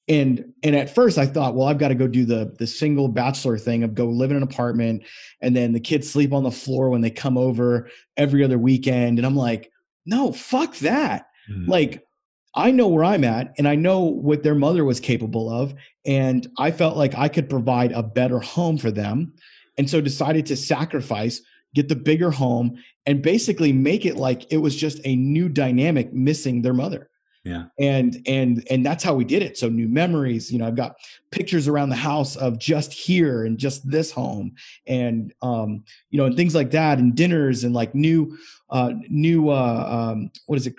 And 0.07 0.53
and 0.63 0.75
at 0.75 0.93
first 0.93 1.17
I 1.17 1.25
thought, 1.25 1.55
well, 1.55 1.67
I've 1.67 1.79
got 1.79 1.89
to 1.89 1.95
go 1.95 2.07
do 2.07 2.25
the 2.25 2.55
the 2.57 2.67
single 2.67 3.07
bachelor 3.09 3.57
thing 3.57 3.83
of 3.83 3.93
go 3.93 4.05
live 4.05 4.31
in 4.31 4.37
an 4.37 4.43
apartment 4.43 5.03
and 5.41 5.55
then 5.55 5.73
the 5.73 5.79
kids 5.79 6.09
sleep 6.09 6.33
on 6.33 6.43
the 6.43 6.51
floor 6.51 6.89
when 6.89 7.01
they 7.01 7.09
come 7.09 7.37
over 7.37 7.89
every 8.15 8.43
other 8.43 8.57
weekend. 8.57 9.19
And 9.19 9.25
I'm 9.25 9.35
like, 9.35 9.71
no, 10.05 10.31
fuck 10.31 10.77
that. 10.77 11.27
Mm. 11.51 11.67
Like 11.67 12.07
I 12.55 12.71
know 12.71 12.87
where 12.87 13.03
I'm 13.03 13.23
at 13.23 13.53
and 13.57 13.67
I 13.67 13.75
know 13.75 13.99
what 13.99 14.43
their 14.43 14.55
mother 14.55 14.85
was 14.85 14.99
capable 14.99 15.49
of. 15.49 15.73
And 16.05 16.47
I 16.57 16.71
felt 16.71 16.97
like 16.97 17.15
I 17.15 17.27
could 17.27 17.49
provide 17.49 17.91
a 17.91 18.01
better 18.01 18.39
home 18.39 18.77
for 18.77 18.91
them. 18.91 19.33
And 19.77 19.89
so 19.89 20.01
decided 20.01 20.45
to 20.47 20.55
sacrifice, 20.55 21.41
get 21.75 21.89
the 21.89 21.95
bigger 21.95 22.31
home, 22.31 22.77
and 23.05 23.21
basically 23.21 23.73
make 23.73 24.05
it 24.05 24.15
like 24.15 24.51
it 24.51 24.57
was 24.57 24.75
just 24.75 24.99
a 25.03 25.15
new 25.17 25.49
dynamic 25.49 26.13
missing 26.13 26.61
their 26.61 26.73
mother 26.73 27.09
yeah. 27.47 27.65
And 27.79 28.21
and 28.27 28.67
and 28.69 28.85
that's 28.85 29.03
how 29.03 29.13
we 29.13 29.23
did 29.23 29.41
it. 29.41 29.57
So 29.57 29.69
new 29.69 29.87
memories 29.87 30.51
you 30.51 30.59
know 30.59 30.67
i've 30.67 30.75
got 30.75 30.97
pictures 31.31 31.67
around 31.67 31.89
the 31.89 31.95
house 31.95 32.35
of 32.35 32.59
just 32.59 32.91
here 32.91 33.45
and 33.45 33.57
just 33.57 33.89
this 33.89 34.11
home. 34.11 34.53
And 34.85 35.33
um 35.41 35.85
you 36.09 36.17
know 36.17 36.25
and 36.25 36.35
things 36.35 36.53
like 36.53 36.71
that 36.71 36.99
and 36.99 37.15
dinners 37.15 37.63
and 37.63 37.73
like 37.73 37.95
new 37.95 38.37
uh 38.69 38.91
new 39.07 39.49
uh 39.49 39.87
um 40.13 40.29
what 40.47 40.57
is 40.57 40.67
it 40.67 40.75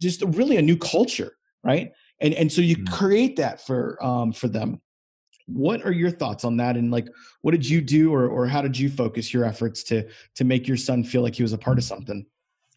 just 0.00 0.22
really 0.22 0.56
a 0.56 0.62
new 0.62 0.76
culture 0.76 1.32
right? 1.64 1.92
And 2.20 2.34
and 2.34 2.52
so 2.52 2.60
you 2.60 2.76
mm-hmm. 2.76 2.94
create 2.94 3.36
that 3.36 3.66
for 3.66 4.02
um 4.04 4.32
for 4.32 4.46
them. 4.46 4.80
What 5.46 5.84
are 5.84 5.92
your 5.92 6.10
thoughts 6.10 6.44
on 6.44 6.56
that? 6.58 6.76
And 6.76 6.92
like 6.92 7.08
what 7.40 7.50
did 7.50 7.68
you 7.68 7.80
do 7.80 8.14
or 8.14 8.28
or 8.28 8.46
how 8.46 8.62
did 8.62 8.78
you 8.78 8.88
focus 8.88 9.34
your 9.34 9.44
efforts 9.44 9.82
to 9.84 10.08
to 10.36 10.44
make 10.44 10.68
your 10.68 10.76
son 10.76 11.02
feel 11.02 11.22
like 11.22 11.34
he 11.34 11.42
was 11.42 11.52
a 11.52 11.58
part 11.58 11.78
of 11.78 11.84
something? 11.84 12.24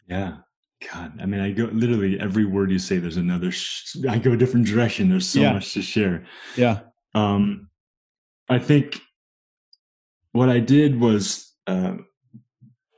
Yeah 0.08 0.38
God, 0.92 1.18
I 1.20 1.26
mean, 1.26 1.40
I 1.40 1.52
go 1.52 1.64
literally 1.64 2.20
every 2.20 2.44
word 2.44 2.70
you 2.70 2.78
say. 2.78 2.98
There's 2.98 3.16
another. 3.16 3.50
Sh- 3.50 3.96
I 4.08 4.18
go 4.18 4.32
a 4.32 4.36
different 4.36 4.66
direction. 4.66 5.08
There's 5.08 5.26
so 5.26 5.40
yeah. 5.40 5.52
much 5.52 5.72
to 5.72 5.82
share. 5.82 6.26
Yeah. 6.56 6.80
Um, 7.14 7.70
I 8.48 8.58
think 8.58 9.00
what 10.32 10.50
I 10.50 10.60
did 10.60 11.00
was 11.00 11.54
uh, 11.66 11.94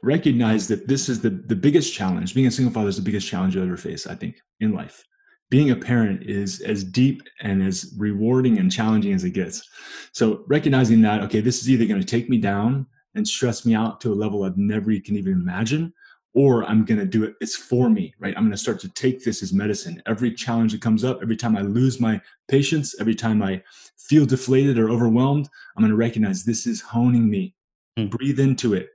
recognize 0.03 0.67
that 0.69 0.89
this 0.89 1.09
is 1.09 1.21
the 1.21 1.31
the 1.31 1.55
biggest 1.55 1.95
challenge. 1.95 2.35
Being 2.35 2.49
a 2.49 2.51
single 2.51 2.75
father 2.75 2.89
is 2.89 2.97
the 2.97 3.03
biggest 3.03 3.29
challenge 3.29 3.55
you 3.55 3.63
ever 3.63 3.77
face. 3.77 4.07
I 4.07 4.15
think 4.17 4.37
in 4.61 4.73
life. 4.73 5.05
Being 5.51 5.71
a 5.71 5.77
parent 5.77 6.25
is 6.25 6.61
as 6.61 6.85
deep 6.85 7.23
and 7.41 7.63
as 7.63 7.95
rewarding 7.97 8.59
and 8.59 8.71
challenging 8.71 9.15
as 9.15 9.25
it 9.25 9.31
gets. 9.31 9.67
So 10.13 10.45
recognizing 10.47 11.01
that, 11.03 11.23
okay, 11.23 11.41
this 11.41 11.63
is 11.63 11.71
either 11.71 11.87
going 11.87 12.01
to 12.01 12.07
take 12.07 12.29
me 12.29 12.37
down 12.37 12.87
and 13.15 13.27
stress 13.27 13.65
me 13.65 13.75
out 13.75 13.99
to 14.03 14.13
a 14.13 14.15
level 14.15 14.43
I've 14.43 14.59
never 14.59 14.93
can 15.01 15.17
even 15.17 15.33
imagine, 15.33 15.95
or 16.35 16.65
I'm 16.65 16.85
going 16.85 17.01
to 17.01 17.07
do 17.07 17.25
it. 17.25 17.35
It's 17.41 17.57
for 17.57 17.89
me, 17.89 18.15
right? 18.19 18.35
I'm 18.37 18.45
going 18.45 18.53
to 18.53 18.59
start 18.59 18.81
to 18.81 18.89
take 18.91 19.25
this 19.25 19.43
as 19.43 19.53
medicine. 19.53 20.03
Every 20.07 20.33
challenge 20.33 20.73
that 20.73 20.81
comes 20.81 21.05
up, 21.05 21.21
every 21.23 21.37
time 21.37 21.57
I 21.57 21.63
lose 21.63 22.01
my 22.01 22.21
patience, 22.49 22.95
every 23.01 23.15
time 23.15 23.43
I 23.43 23.63
feel 23.97 24.27
deflated 24.27 24.79
or 24.79 24.91
overwhelmed, 24.91 25.49
I'm 25.77 25.83
going 25.83 25.91
to 25.91 25.97
recognize 25.97 26.45
this 26.45 26.67
is 26.67 26.81
honing 26.81 27.29
me. 27.29 27.55
Mm. 27.99 28.11
Breathe 28.11 28.41
into 28.41 28.75
it, 28.75 28.91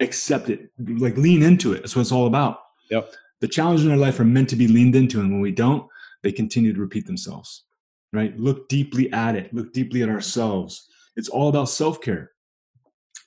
accept 0.00 0.50
it, 0.50 0.70
like 0.78 1.16
lean 1.16 1.42
into 1.42 1.72
it. 1.72 1.80
That's 1.80 1.96
what 1.96 2.02
it's 2.02 2.12
all 2.12 2.26
about. 2.26 2.60
Yep. 2.90 3.12
The 3.40 3.48
challenges 3.48 3.84
in 3.84 3.90
our 3.90 3.96
life 3.96 4.20
are 4.20 4.24
meant 4.24 4.48
to 4.50 4.56
be 4.56 4.68
leaned 4.68 4.96
into. 4.96 5.20
And 5.20 5.30
when 5.30 5.40
we 5.40 5.52
don't, 5.52 5.86
they 6.22 6.32
continue 6.32 6.72
to 6.72 6.80
repeat 6.80 7.06
themselves, 7.06 7.64
right? 8.12 8.38
Look 8.38 8.68
deeply 8.68 9.12
at 9.12 9.36
it, 9.36 9.52
look 9.52 9.72
deeply 9.72 10.02
at 10.02 10.08
ourselves. 10.08 10.88
It's 11.16 11.28
all 11.28 11.48
about 11.48 11.68
self 11.68 12.00
care. 12.00 12.32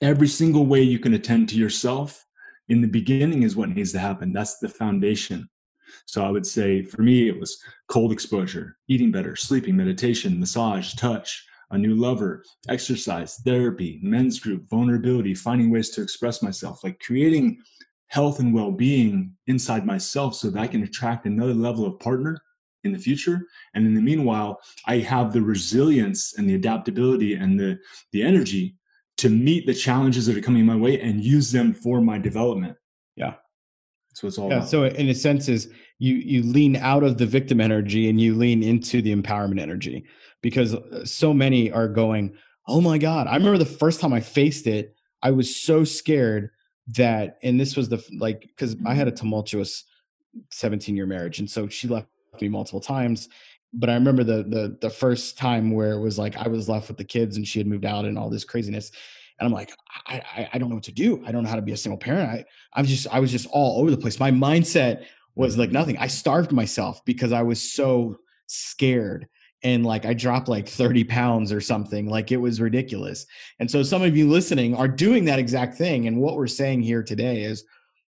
Every 0.02 0.28
single 0.28 0.66
way 0.66 0.82
you 0.82 0.98
can 0.98 1.14
attend 1.14 1.48
to 1.50 1.56
yourself 1.56 2.24
in 2.70 2.80
the 2.80 2.88
beginning 2.88 3.42
is 3.42 3.56
what 3.56 3.68
needs 3.68 3.92
to 3.92 3.98
happen. 3.98 4.32
That's 4.32 4.58
the 4.58 4.68
foundation. 4.68 5.48
So 6.06 6.24
I 6.24 6.30
would 6.30 6.46
say 6.46 6.82
for 6.82 7.02
me, 7.02 7.28
it 7.28 7.38
was 7.38 7.60
cold 7.88 8.12
exposure, 8.12 8.76
eating 8.88 9.10
better, 9.10 9.34
sleeping, 9.34 9.76
meditation, 9.76 10.38
massage, 10.38 10.94
touch, 10.94 11.44
a 11.72 11.78
new 11.78 11.96
lover, 11.96 12.44
exercise, 12.68 13.40
therapy, 13.44 13.98
men's 14.02 14.38
group, 14.38 14.68
vulnerability, 14.68 15.34
finding 15.34 15.70
ways 15.70 15.90
to 15.90 16.02
express 16.02 16.42
myself, 16.42 16.84
like 16.84 17.00
creating 17.00 17.58
health 18.06 18.38
and 18.38 18.54
well 18.54 18.70
being 18.70 19.32
inside 19.48 19.84
myself 19.84 20.36
so 20.36 20.48
that 20.50 20.60
I 20.60 20.66
can 20.68 20.84
attract 20.84 21.26
another 21.26 21.54
level 21.54 21.86
of 21.86 21.98
partner 21.98 22.40
in 22.84 22.92
the 22.92 22.98
future. 22.98 23.40
And 23.74 23.84
in 23.84 23.94
the 23.94 24.00
meanwhile, 24.00 24.60
I 24.86 24.98
have 24.98 25.32
the 25.32 25.42
resilience 25.42 26.34
and 26.38 26.48
the 26.48 26.54
adaptability 26.54 27.34
and 27.34 27.58
the, 27.58 27.78
the 28.12 28.22
energy 28.22 28.76
to 29.20 29.28
meet 29.28 29.66
the 29.66 29.74
challenges 29.74 30.24
that 30.24 30.36
are 30.36 30.40
coming 30.40 30.64
my 30.64 30.76
way 30.76 30.98
and 30.98 31.22
use 31.22 31.52
them 31.52 31.74
for 31.74 32.00
my 32.00 32.16
development. 32.16 32.74
Yeah. 33.16 33.34
So 34.14 34.26
it's 34.26 34.38
all 34.38 34.48
yeah, 34.48 34.56
about. 34.58 34.68
So 34.70 34.84
in 34.84 35.10
a 35.10 35.14
sense 35.14 35.46
is 35.48 35.70
you 35.98 36.14
you 36.14 36.42
lean 36.42 36.76
out 36.76 37.02
of 37.02 37.18
the 37.18 37.26
victim 37.26 37.60
energy 37.60 38.08
and 38.08 38.18
you 38.18 38.34
lean 38.34 38.62
into 38.62 39.02
the 39.02 39.14
empowerment 39.14 39.60
energy 39.60 40.06
because 40.40 40.74
uh, 40.74 41.04
so 41.04 41.34
many 41.34 41.70
are 41.70 41.86
going, 41.86 42.34
"Oh 42.66 42.80
my 42.80 42.96
god, 42.96 43.26
I 43.26 43.36
remember 43.36 43.58
the 43.58 43.66
first 43.66 44.00
time 44.00 44.14
I 44.14 44.20
faced 44.20 44.66
it, 44.66 44.94
I 45.22 45.32
was 45.32 45.54
so 45.54 45.84
scared 45.84 46.50
that 46.96 47.38
and 47.42 47.60
this 47.60 47.76
was 47.76 47.90
the 47.90 48.02
like 48.18 48.50
cuz 48.56 48.74
I 48.86 48.94
had 48.94 49.06
a 49.06 49.12
tumultuous 49.12 49.84
17 50.50 50.96
year 50.96 51.06
marriage 51.06 51.38
and 51.38 51.48
so 51.48 51.68
she 51.68 51.86
left 51.86 52.08
me 52.40 52.48
multiple 52.48 52.80
times 52.80 53.28
but 53.72 53.88
I 53.88 53.94
remember 53.94 54.24
the 54.24 54.42
the 54.42 54.76
the 54.80 54.90
first 54.90 55.38
time 55.38 55.70
where 55.70 55.92
it 55.92 56.00
was 56.00 56.18
like 56.18 56.36
I 56.36 56.48
was 56.48 56.68
left 56.68 56.88
with 56.88 56.96
the 56.96 57.04
kids 57.04 57.36
and 57.36 57.46
she 57.46 57.58
had 57.58 57.66
moved 57.66 57.84
out 57.84 58.04
and 58.04 58.18
all 58.18 58.30
this 58.30 58.44
craziness. 58.44 58.90
And 59.38 59.46
I'm 59.46 59.52
like, 59.54 59.72
I, 60.06 60.20
I, 60.36 60.48
I 60.52 60.58
don't 60.58 60.68
know 60.68 60.74
what 60.74 60.84
to 60.84 60.92
do. 60.92 61.22
I 61.26 61.32
don't 61.32 61.44
know 61.44 61.48
how 61.48 61.56
to 61.56 61.62
be 61.62 61.72
a 61.72 61.76
single 61.76 61.98
parent. 61.98 62.30
I 62.30 62.44
I'm 62.74 62.84
just 62.84 63.06
I 63.10 63.20
was 63.20 63.30
just 63.30 63.46
all 63.50 63.80
over 63.80 63.90
the 63.90 63.96
place. 63.96 64.20
My 64.20 64.30
mindset 64.30 65.04
was 65.34 65.56
like 65.56 65.70
nothing. 65.70 65.96
I 65.98 66.08
starved 66.08 66.52
myself 66.52 67.04
because 67.04 67.32
I 67.32 67.42
was 67.42 67.62
so 67.62 68.18
scared 68.46 69.28
and 69.62 69.84
like 69.84 70.04
I 70.04 70.14
dropped 70.14 70.48
like 70.48 70.68
30 70.68 71.04
pounds 71.04 71.52
or 71.52 71.60
something. 71.60 72.08
Like 72.08 72.32
it 72.32 72.38
was 72.38 72.60
ridiculous. 72.60 73.26
And 73.58 73.70
so 73.70 73.82
some 73.82 74.02
of 74.02 74.16
you 74.16 74.28
listening 74.28 74.74
are 74.74 74.88
doing 74.88 75.24
that 75.26 75.38
exact 75.38 75.76
thing. 75.76 76.06
And 76.06 76.18
what 76.18 76.36
we're 76.36 76.46
saying 76.46 76.82
here 76.82 77.02
today 77.02 77.42
is 77.42 77.64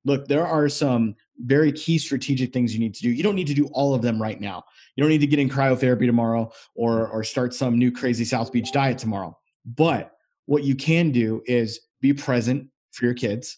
look, 0.06 0.28
there 0.28 0.46
are 0.46 0.70
some 0.70 1.16
very 1.40 1.72
key 1.72 1.98
strategic 1.98 2.54
things 2.54 2.74
you 2.74 2.80
need 2.80 2.94
to 2.96 3.02
do. 3.02 3.10
You 3.10 3.24
don't 3.24 3.36
need 3.36 3.48
to 3.48 3.54
do 3.54 3.68
all 3.74 3.94
of 3.94 4.02
them 4.02 4.22
right 4.22 4.40
now. 4.40 4.64
You 4.96 5.04
don't 5.04 5.10
need 5.10 5.22
to 5.22 5.28
get 5.28 5.40
in 5.40 5.50
cryotherapy 5.50 6.06
tomorrow 6.06 6.52
or 6.76 7.08
or 7.08 7.24
start 7.24 7.54
some 7.54 7.78
new 7.78 7.92
crazy 7.92 8.26
South 8.26 8.52
Beach 8.52 8.72
diet 8.72 8.98
tomorrow. 8.98 9.38
But 9.66 10.12
what 10.46 10.64
you 10.64 10.76
can 10.76 11.12
do 11.12 11.42
is 11.46 11.82
be 12.02 12.14
present 12.14 12.68
for 12.92 13.06
your 13.06 13.14
kids, 13.14 13.58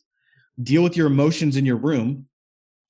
deal 0.64 0.82
with 0.82 0.98
your 0.98 1.08
emotions 1.08 1.58
in 1.58 1.66
your 1.66 1.78
room. 1.78 2.28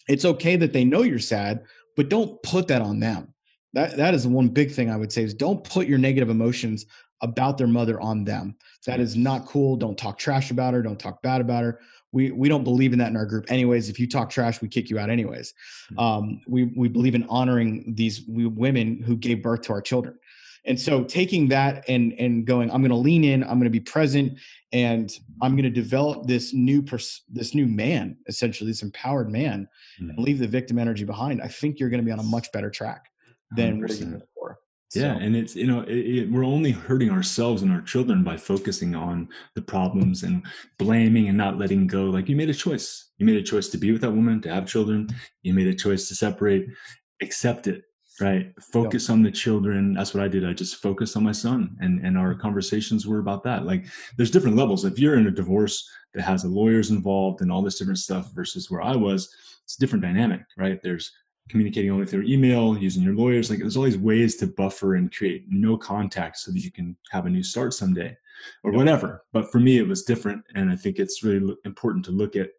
It's 0.08 0.26
okay 0.26 0.56
that 0.56 0.72
they 0.72 0.86
know 0.86 1.02
you're 1.02 1.20
sad, 1.20 1.66
but 1.96 2.10
don't 2.10 2.42
put 2.44 2.68
that 2.70 2.82
on 2.82 3.00
them. 3.00 3.34
That 3.74 3.98
that 3.98 4.14
is 4.14 4.26
one 4.26 4.48
big 4.48 4.72
thing 4.72 4.90
I 4.90 4.96
would 4.96 5.12
say 5.12 5.24
is 5.24 5.34
don't 5.34 5.64
put 5.64 5.88
your 5.88 5.98
negative 5.98 6.30
emotions 6.30 6.86
about 7.22 7.58
their 7.58 7.68
mother 7.68 8.00
on 8.00 8.24
them. 8.24 8.56
That 8.86 9.00
is 9.00 9.16
not 9.16 9.46
cool. 9.46 9.76
Don't 9.76 9.98
talk 9.98 10.18
trash 10.18 10.52
about 10.52 10.74
her. 10.74 10.82
Don't 10.82 11.00
talk 11.00 11.22
bad 11.22 11.42
about 11.42 11.64
her. 11.64 11.80
We 12.18 12.32
we 12.32 12.50
don't 12.50 12.64
believe 12.64 12.94
in 12.94 13.00
that 13.00 13.10
in 13.10 13.16
our 13.16 13.28
group, 13.28 13.52
anyways. 13.52 13.90
If 13.90 14.00
you 14.00 14.08
talk 14.08 14.32
trash, 14.32 14.60
we 14.60 14.68
kick 14.68 14.90
you 14.90 14.98
out, 14.98 15.12
anyways. 15.12 15.54
Hmm. 15.90 16.00
Um, 16.00 16.42
we 16.48 16.64
we 16.76 16.88
believe 16.88 17.14
in 17.14 17.26
honoring 17.30 17.94
these 17.96 18.24
women 18.28 19.04
who 19.04 19.16
gave 19.16 19.44
birth 19.44 19.62
to 19.64 19.74
our 19.74 19.82
children. 19.82 20.18
And 20.66 20.80
so 20.80 21.04
taking 21.04 21.48
that 21.50 21.86
and 21.88 22.14
and 22.14 22.44
going, 22.44 22.72
I'm 22.72 22.82
going 22.82 22.90
to 22.90 23.04
lean 23.10 23.24
in. 23.24 23.44
I'm 23.44 23.60
going 23.60 23.72
to 23.74 23.80
be 23.80 23.80
present, 23.80 24.40
and 24.74 25.12
I'm 25.44 25.54
going 25.54 25.72
to 25.72 25.82
develop 25.84 26.26
this 26.26 26.56
new 26.56 26.82
pers- 26.82 27.22
this 27.30 27.54
new 27.54 27.68
man, 27.68 28.18
essentially 28.28 28.70
this 28.72 28.82
empowered 28.82 29.30
man, 29.30 29.68
mm-hmm. 30.02 30.10
and 30.10 30.20
leave 30.20 30.40
the 30.40 30.48
victim 30.48 30.80
energy 30.80 31.06
behind. 31.06 31.42
I 31.42 31.50
think 31.50 31.80
you're 31.80 31.90
going 31.90 32.02
to 32.02 32.06
be 32.06 32.12
on 32.12 32.20
a 32.20 32.24
much 32.24 32.52
better 32.52 32.72
track 32.72 33.12
than 33.56 33.80
Yeah, 34.96 35.16
so. 35.16 35.20
and 35.20 35.36
it's 35.36 35.56
you 35.56 35.68
know 35.68 35.82
it, 35.82 35.98
it, 35.98 36.32
we're 36.32 36.46
only 36.46 36.72
hurting 36.72 37.10
ourselves 37.10 37.62
and 37.62 37.72
our 37.72 37.82
children 37.82 38.24
by 38.24 38.38
focusing 38.38 38.96
on 38.96 39.28
the 39.54 39.62
problems 39.62 40.24
and 40.24 40.46
blaming 40.78 41.28
and 41.28 41.38
not 41.38 41.58
letting 41.58 41.88
go. 41.88 42.06
Like 42.06 42.30
you 42.30 42.36
made 42.36 42.50
a 42.50 42.54
choice. 42.54 43.12
You 43.18 43.26
made 43.26 43.36
a 43.36 43.44
choice 43.44 43.68
to 43.70 43.78
be 43.78 43.92
with 43.92 44.02
that 44.02 44.12
woman, 44.12 44.42
to 44.42 44.54
have 44.54 44.66
children. 44.66 45.10
You 45.42 45.54
made 45.54 45.68
a 45.68 45.74
choice 45.74 46.08
to 46.08 46.16
separate. 46.16 46.70
Accept 47.22 47.68
it, 47.68 47.84
right? 48.22 48.54
Focus 48.62 49.10
on 49.10 49.24
the 49.24 49.32
children. 49.32 49.94
That's 49.94 50.14
what 50.14 50.24
I 50.24 50.30
did. 50.30 50.46
I 50.46 50.54
just 50.54 50.78
focused 50.78 51.18
on 51.18 51.24
my 51.24 51.34
son, 51.34 51.76
and 51.82 52.00
and 52.06 52.18
our 52.18 52.32
mm-hmm. 52.32 52.42
conversations 52.42 53.06
were 53.06 53.20
about 53.20 53.44
that. 53.44 53.66
Like 53.66 53.88
there's 54.16 54.32
different 54.32 54.56
levels. 54.56 54.86
If 54.86 55.00
you're 55.00 55.18
in 55.18 55.28
a 55.28 55.32
divorce 55.32 55.90
that 56.14 56.22
has 56.22 56.44
the 56.44 56.50
lawyers 56.50 56.92
involved 56.92 57.42
and 57.42 57.52
all 57.52 57.62
this 57.62 57.78
different 57.78 58.00
stuff 58.00 58.32
versus 58.34 58.72
where 58.72 58.82
I 58.82 58.96
was, 58.96 59.36
it's 59.66 59.76
a 59.76 59.80
different 59.80 60.04
dynamic, 60.04 60.42
right? 60.58 60.80
There's 60.82 61.12
communicating 61.50 61.92
only 61.92 62.06
through 62.06 62.24
email, 62.24 62.78
using 62.78 63.04
your 63.04 63.16
lawyers. 63.16 63.50
Like 63.50 63.60
there's 63.60 63.78
all 63.78 63.84
these 63.84 63.98
ways 63.98 64.36
to 64.38 64.48
buffer 64.48 64.96
and 64.96 65.16
create 65.16 65.46
no 65.50 65.78
contact 65.78 66.38
so 66.38 66.52
that 66.52 66.60
you 66.60 66.72
can 66.72 66.96
have 67.12 67.26
a 67.26 67.30
new 67.30 67.44
start 67.44 67.74
someday 67.74 68.18
or 68.64 68.72
whatever. 68.72 69.24
But 69.34 69.52
for 69.52 69.60
me, 69.60 69.78
it 69.78 69.88
was 69.88 70.04
different. 70.04 70.44
And 70.56 70.70
I 70.70 70.76
think 70.76 71.00
it's 71.00 71.24
really 71.24 71.56
important 71.66 72.06
to 72.06 72.12
look 72.12 72.36
at 72.36 72.50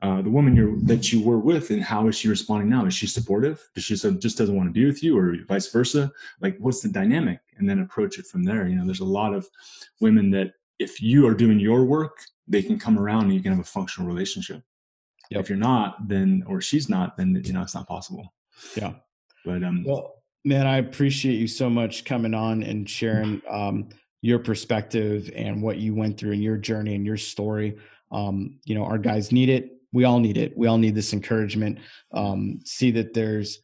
uh, 0.00 0.22
the 0.22 0.30
woman 0.30 0.54
you're, 0.54 0.78
that 0.82 1.12
you 1.12 1.20
were 1.22 1.38
with 1.38 1.70
and 1.70 1.82
how 1.82 2.06
is 2.06 2.16
she 2.16 2.28
responding 2.28 2.68
now? 2.68 2.86
Is 2.86 2.94
she 2.94 3.08
supportive? 3.08 3.68
Does 3.74 3.84
she 3.84 3.96
just 3.96 4.38
doesn't 4.38 4.56
want 4.56 4.68
to 4.68 4.72
be 4.72 4.86
with 4.86 5.02
you 5.02 5.18
or 5.18 5.34
vice 5.48 5.68
versa? 5.72 6.12
Like 6.40 6.56
what's 6.60 6.80
the 6.80 6.88
dynamic? 6.88 7.40
And 7.56 7.68
then 7.68 7.80
approach 7.80 8.18
it 8.18 8.26
from 8.26 8.44
there. 8.44 8.68
You 8.68 8.76
know, 8.76 8.84
there's 8.84 9.00
a 9.00 9.04
lot 9.04 9.34
of 9.34 9.48
women 10.00 10.30
that 10.30 10.52
if 10.78 11.02
you 11.02 11.26
are 11.26 11.34
doing 11.34 11.58
your 11.58 11.84
work, 11.84 12.20
they 12.46 12.62
can 12.62 12.78
come 12.78 12.98
around 12.98 13.24
and 13.24 13.34
you 13.34 13.40
can 13.40 13.50
have 13.52 13.60
a 13.60 13.64
functional 13.64 14.08
relationship. 14.08 14.62
Yep. 15.30 15.40
If 15.40 15.48
you're 15.48 15.58
not, 15.58 16.08
then 16.08 16.44
or 16.46 16.60
she's 16.60 16.88
not, 16.88 17.16
then 17.16 17.40
you 17.44 17.52
know 17.52 17.62
it's 17.62 17.74
not 17.74 17.86
possible. 17.86 18.32
Yeah. 18.76 18.94
But 19.44 19.62
um 19.62 19.84
well 19.84 20.14
man, 20.44 20.66
I 20.66 20.78
appreciate 20.78 21.36
you 21.36 21.48
so 21.48 21.68
much 21.68 22.04
coming 22.04 22.34
on 22.34 22.62
and 22.62 22.88
sharing 22.88 23.42
um 23.48 23.88
your 24.20 24.38
perspective 24.38 25.30
and 25.34 25.62
what 25.62 25.78
you 25.78 25.94
went 25.94 26.18
through 26.18 26.32
in 26.32 26.42
your 26.42 26.56
journey 26.56 26.94
and 26.94 27.06
your 27.06 27.16
story. 27.16 27.78
Um, 28.10 28.58
you 28.64 28.74
know, 28.74 28.84
our 28.84 28.98
guys 28.98 29.32
need 29.32 29.48
it. 29.48 29.76
We 29.92 30.04
all 30.04 30.18
need 30.18 30.36
it. 30.36 30.56
We 30.56 30.66
all 30.66 30.78
need 30.78 30.94
this 30.94 31.12
encouragement. 31.12 31.78
Um, 32.12 32.60
see 32.64 32.90
that 32.92 33.14
there's 33.14 33.60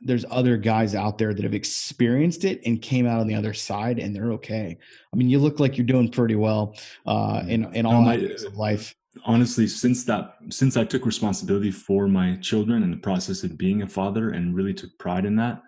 there's 0.00 0.24
other 0.30 0.56
guys 0.56 0.94
out 0.94 1.18
there 1.18 1.32
that 1.32 1.44
have 1.44 1.54
experienced 1.54 2.44
it 2.44 2.60
and 2.66 2.82
came 2.82 3.06
out 3.06 3.20
on 3.20 3.26
the 3.26 3.34
other 3.34 3.54
side 3.54 3.98
and 3.98 4.14
they're 4.14 4.32
okay. 4.32 4.76
I 5.12 5.16
mean, 5.16 5.28
you 5.28 5.38
look 5.38 5.60
like 5.60 5.76
you're 5.76 5.86
doing 5.86 6.10
pretty 6.10 6.34
well 6.34 6.76
uh, 7.06 7.42
in 7.46 7.72
in 7.74 7.86
all 7.86 8.02
no, 8.02 8.10
aspects 8.10 8.44
of 8.44 8.56
life 8.56 8.94
honestly 9.24 9.66
since 9.66 10.04
that 10.04 10.34
since 10.50 10.76
i 10.76 10.84
took 10.84 11.06
responsibility 11.06 11.70
for 11.70 12.08
my 12.08 12.36
children 12.36 12.82
and 12.82 12.92
the 12.92 12.98
process 12.98 13.42
of 13.42 13.58
being 13.58 13.82
a 13.82 13.88
father 13.88 14.30
and 14.30 14.54
really 14.54 14.74
took 14.74 14.90
pride 14.98 15.24
in 15.24 15.36
that 15.36 15.62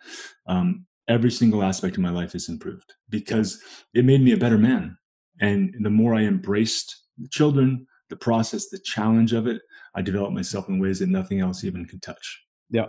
um, 0.46 0.86
every 1.10 1.30
single 1.30 1.62
aspect 1.62 1.96
of 1.96 2.02
my 2.02 2.10
life 2.10 2.32
has 2.32 2.48
improved 2.48 2.94
because 3.08 3.60
it 3.94 4.04
made 4.04 4.22
me 4.22 4.32
a 4.32 4.36
better 4.36 4.56
man. 4.56 4.96
And 5.40 5.74
the 5.80 5.90
more 5.90 6.14
i 6.14 6.22
embraced 6.22 6.96
the 7.18 7.28
children 7.28 7.86
the 8.08 8.16
process 8.16 8.68
the 8.68 8.78
challenge 8.84 9.32
of 9.32 9.46
it 9.46 9.62
i 9.94 10.02
developed 10.02 10.34
myself 10.34 10.68
in 10.68 10.78
ways 10.78 11.00
that 11.00 11.08
nothing 11.08 11.40
else 11.40 11.64
even 11.64 11.84
could 11.84 12.02
touch. 12.02 12.42
Yeah 12.70 12.86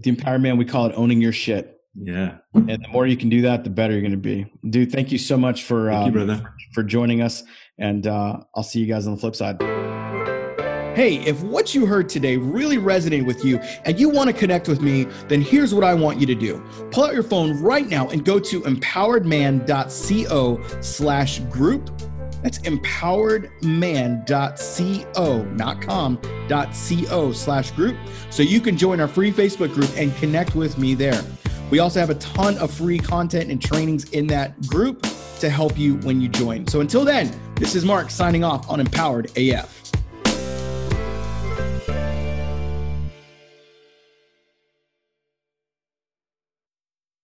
the 0.00 0.10
empowered 0.10 0.42
man 0.42 0.56
we 0.56 0.64
call 0.64 0.86
it 0.86 0.94
owning 0.96 1.20
your 1.20 1.32
shit 1.32 1.77
yeah. 2.00 2.36
And 2.54 2.68
the 2.68 2.88
more 2.88 3.06
you 3.06 3.16
can 3.16 3.28
do 3.28 3.42
that, 3.42 3.64
the 3.64 3.70
better 3.70 3.92
you're 3.92 4.02
going 4.02 4.12
to 4.12 4.16
be. 4.16 4.46
Dude, 4.68 4.92
thank 4.92 5.12
you 5.12 5.18
so 5.18 5.36
much 5.36 5.64
for, 5.64 5.90
uh, 5.90 6.06
you, 6.06 6.12
brother. 6.12 6.54
for 6.72 6.82
joining 6.82 7.20
us. 7.22 7.44
And 7.78 8.06
uh, 8.06 8.40
I'll 8.54 8.62
see 8.62 8.80
you 8.80 8.86
guys 8.86 9.06
on 9.06 9.14
the 9.14 9.20
flip 9.20 9.36
side. 9.36 9.60
Hey, 10.96 11.18
if 11.18 11.42
what 11.44 11.76
you 11.76 11.86
heard 11.86 12.08
today 12.08 12.36
really 12.36 12.76
resonated 12.76 13.24
with 13.24 13.44
you 13.44 13.58
and 13.84 14.00
you 14.00 14.08
want 14.08 14.28
to 14.28 14.32
connect 14.32 14.66
with 14.66 14.80
me, 14.80 15.04
then 15.28 15.40
here's 15.40 15.72
what 15.72 15.84
I 15.84 15.94
want 15.94 16.18
you 16.18 16.26
to 16.26 16.34
do. 16.34 16.60
Pull 16.90 17.04
out 17.04 17.14
your 17.14 17.22
phone 17.22 17.62
right 17.62 17.88
now 17.88 18.08
and 18.08 18.24
go 18.24 18.40
to 18.40 18.62
empoweredman.co 18.62 20.80
slash 20.80 21.38
group. 21.38 21.88
That's 22.42 22.58
empoweredman.co, 22.60 25.44
not 25.44 25.82
com, 25.82 26.18
.co 26.48 27.32
slash 27.32 27.70
group. 27.72 27.96
So 28.30 28.42
you 28.42 28.60
can 28.60 28.76
join 28.76 28.98
our 29.00 29.08
free 29.08 29.30
Facebook 29.30 29.72
group 29.74 29.90
and 29.96 30.12
connect 30.16 30.56
with 30.56 30.78
me 30.78 30.94
there. 30.94 31.22
We 31.70 31.80
also 31.80 32.00
have 32.00 32.10
a 32.10 32.14
ton 32.14 32.56
of 32.58 32.72
free 32.72 32.98
content 32.98 33.50
and 33.50 33.60
trainings 33.60 34.10
in 34.10 34.26
that 34.28 34.60
group 34.66 35.06
to 35.40 35.50
help 35.50 35.78
you 35.78 35.96
when 35.96 36.20
you 36.20 36.28
join. 36.28 36.66
So 36.66 36.80
until 36.80 37.04
then, 37.04 37.38
this 37.56 37.74
is 37.74 37.84
Mark 37.84 38.10
signing 38.10 38.42
off 38.42 38.68
on 38.70 38.80
Empowered 38.80 39.30
AF. 39.36 39.77